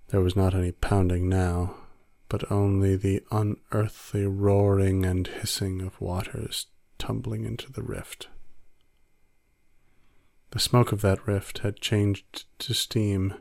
There 0.09 0.21
was 0.21 0.37
not 0.37 0.55
any 0.55 0.71
pounding 0.71 1.29
now, 1.29 1.75
but 2.29 2.51
only 2.53 2.95
the 2.95 3.23
unearthly 3.33 4.27
roaring 4.27 5.05
and 5.05 5.27
hissing 5.27 5.81
of 5.81 6.01
waters 6.01 6.67
tumbling 6.99 7.45
into 7.45 7.73
the 7.73 7.83
rift. 7.83 8.29
The 10.53 10.61
smoke 10.61 10.93
of 10.93 11.01
that 11.01 11.27
rift 11.27 11.59
had 11.59 11.81
changed 11.81 12.45
to 12.61 12.75
steam, 12.75 13.35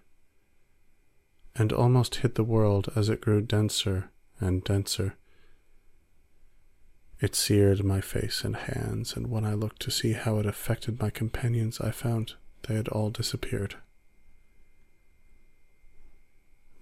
and 1.55 1.71
almost 1.71 2.15
hid 2.15 2.35
the 2.35 2.43
world 2.43 2.89
as 2.95 3.09
it 3.09 3.21
grew 3.21 3.41
denser 3.41 4.09
and 4.39 4.63
denser. 4.63 5.15
It 7.19 7.35
seared 7.35 7.83
my 7.83 8.01
face 8.01 8.43
and 8.43 8.55
hands, 8.55 9.15
and 9.15 9.27
when 9.27 9.45
I 9.45 9.53
looked 9.53 9.81
to 9.83 9.91
see 9.91 10.13
how 10.13 10.39
it 10.39 10.45
affected 10.45 10.99
my 10.99 11.09
companions, 11.09 11.79
I 11.79 11.91
found 11.91 12.33
they 12.67 12.75
had 12.75 12.87
all 12.89 13.09
disappeared. 13.09 13.75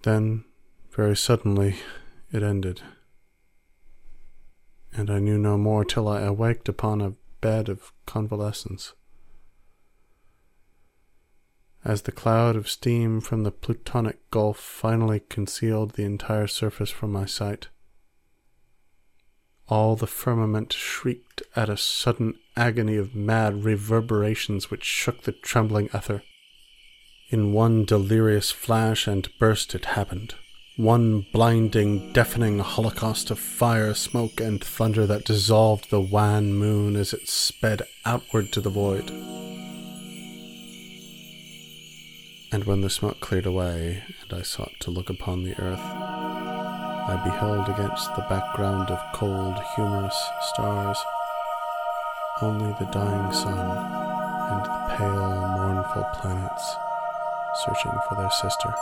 Then, 0.02 0.44
very 0.90 1.16
suddenly, 1.16 1.76
it 2.32 2.42
ended, 2.42 2.82
and 4.92 5.10
I 5.10 5.20
knew 5.20 5.38
no 5.38 5.56
more 5.56 5.84
till 5.84 6.08
I 6.08 6.22
awaked 6.22 6.68
upon 6.68 7.00
a 7.00 7.14
bed 7.40 7.68
of 7.68 7.92
convalescence. 8.04 8.94
As 11.84 12.02
the 12.02 12.12
cloud 12.12 12.54
of 12.54 12.70
steam 12.70 13.20
from 13.20 13.42
the 13.42 13.50
Plutonic 13.50 14.30
Gulf 14.30 14.58
finally 14.58 15.20
concealed 15.28 15.92
the 15.92 16.04
entire 16.04 16.46
surface 16.46 16.90
from 16.90 17.10
my 17.10 17.26
sight, 17.26 17.68
all 19.68 19.96
the 19.96 20.06
firmament 20.06 20.72
shrieked 20.72 21.42
at 21.56 21.68
a 21.68 21.76
sudden 21.76 22.34
agony 22.56 22.96
of 22.96 23.14
mad 23.14 23.64
reverberations 23.64 24.70
which 24.70 24.84
shook 24.84 25.22
the 25.22 25.32
trembling 25.32 25.88
ether. 25.94 26.22
In 27.30 27.52
one 27.52 27.84
delirious 27.84 28.50
flash 28.50 29.08
and 29.08 29.28
burst 29.38 29.74
it 29.74 29.86
happened. 29.86 30.34
One 30.76 31.26
blinding, 31.32 32.12
deafening 32.12 32.58
holocaust 32.58 33.30
of 33.30 33.38
fire, 33.38 33.94
smoke, 33.94 34.40
and 34.40 34.62
thunder 34.62 35.06
that 35.06 35.24
dissolved 35.24 35.90
the 35.90 36.00
wan 36.00 36.54
moon 36.54 36.94
as 36.94 37.12
it 37.12 37.28
sped 37.28 37.82
outward 38.04 38.52
to 38.52 38.60
the 38.60 38.70
void. 38.70 39.10
And 42.52 42.64
when 42.64 42.82
the 42.82 42.90
smoke 42.90 43.18
cleared 43.20 43.46
away, 43.46 44.02
and 44.20 44.38
I 44.38 44.42
sought 44.42 44.78
to 44.80 44.90
look 44.90 45.08
upon 45.08 45.42
the 45.42 45.58
earth, 45.58 45.80
I 45.80 47.18
beheld 47.24 47.70
against 47.70 48.14
the 48.14 48.26
background 48.28 48.90
of 48.90 49.00
cold, 49.14 49.58
humorous 49.74 50.30
stars 50.42 50.98
only 52.42 52.74
the 52.78 52.86
dying 52.86 53.32
sun 53.32 53.58
and 53.58 54.64
the 54.64 54.96
pale, 54.96 55.48
mournful 55.56 56.04
planets 56.14 56.76
searching 57.64 57.92
for 58.08 58.16
their 58.16 58.30
sister. 58.30 58.74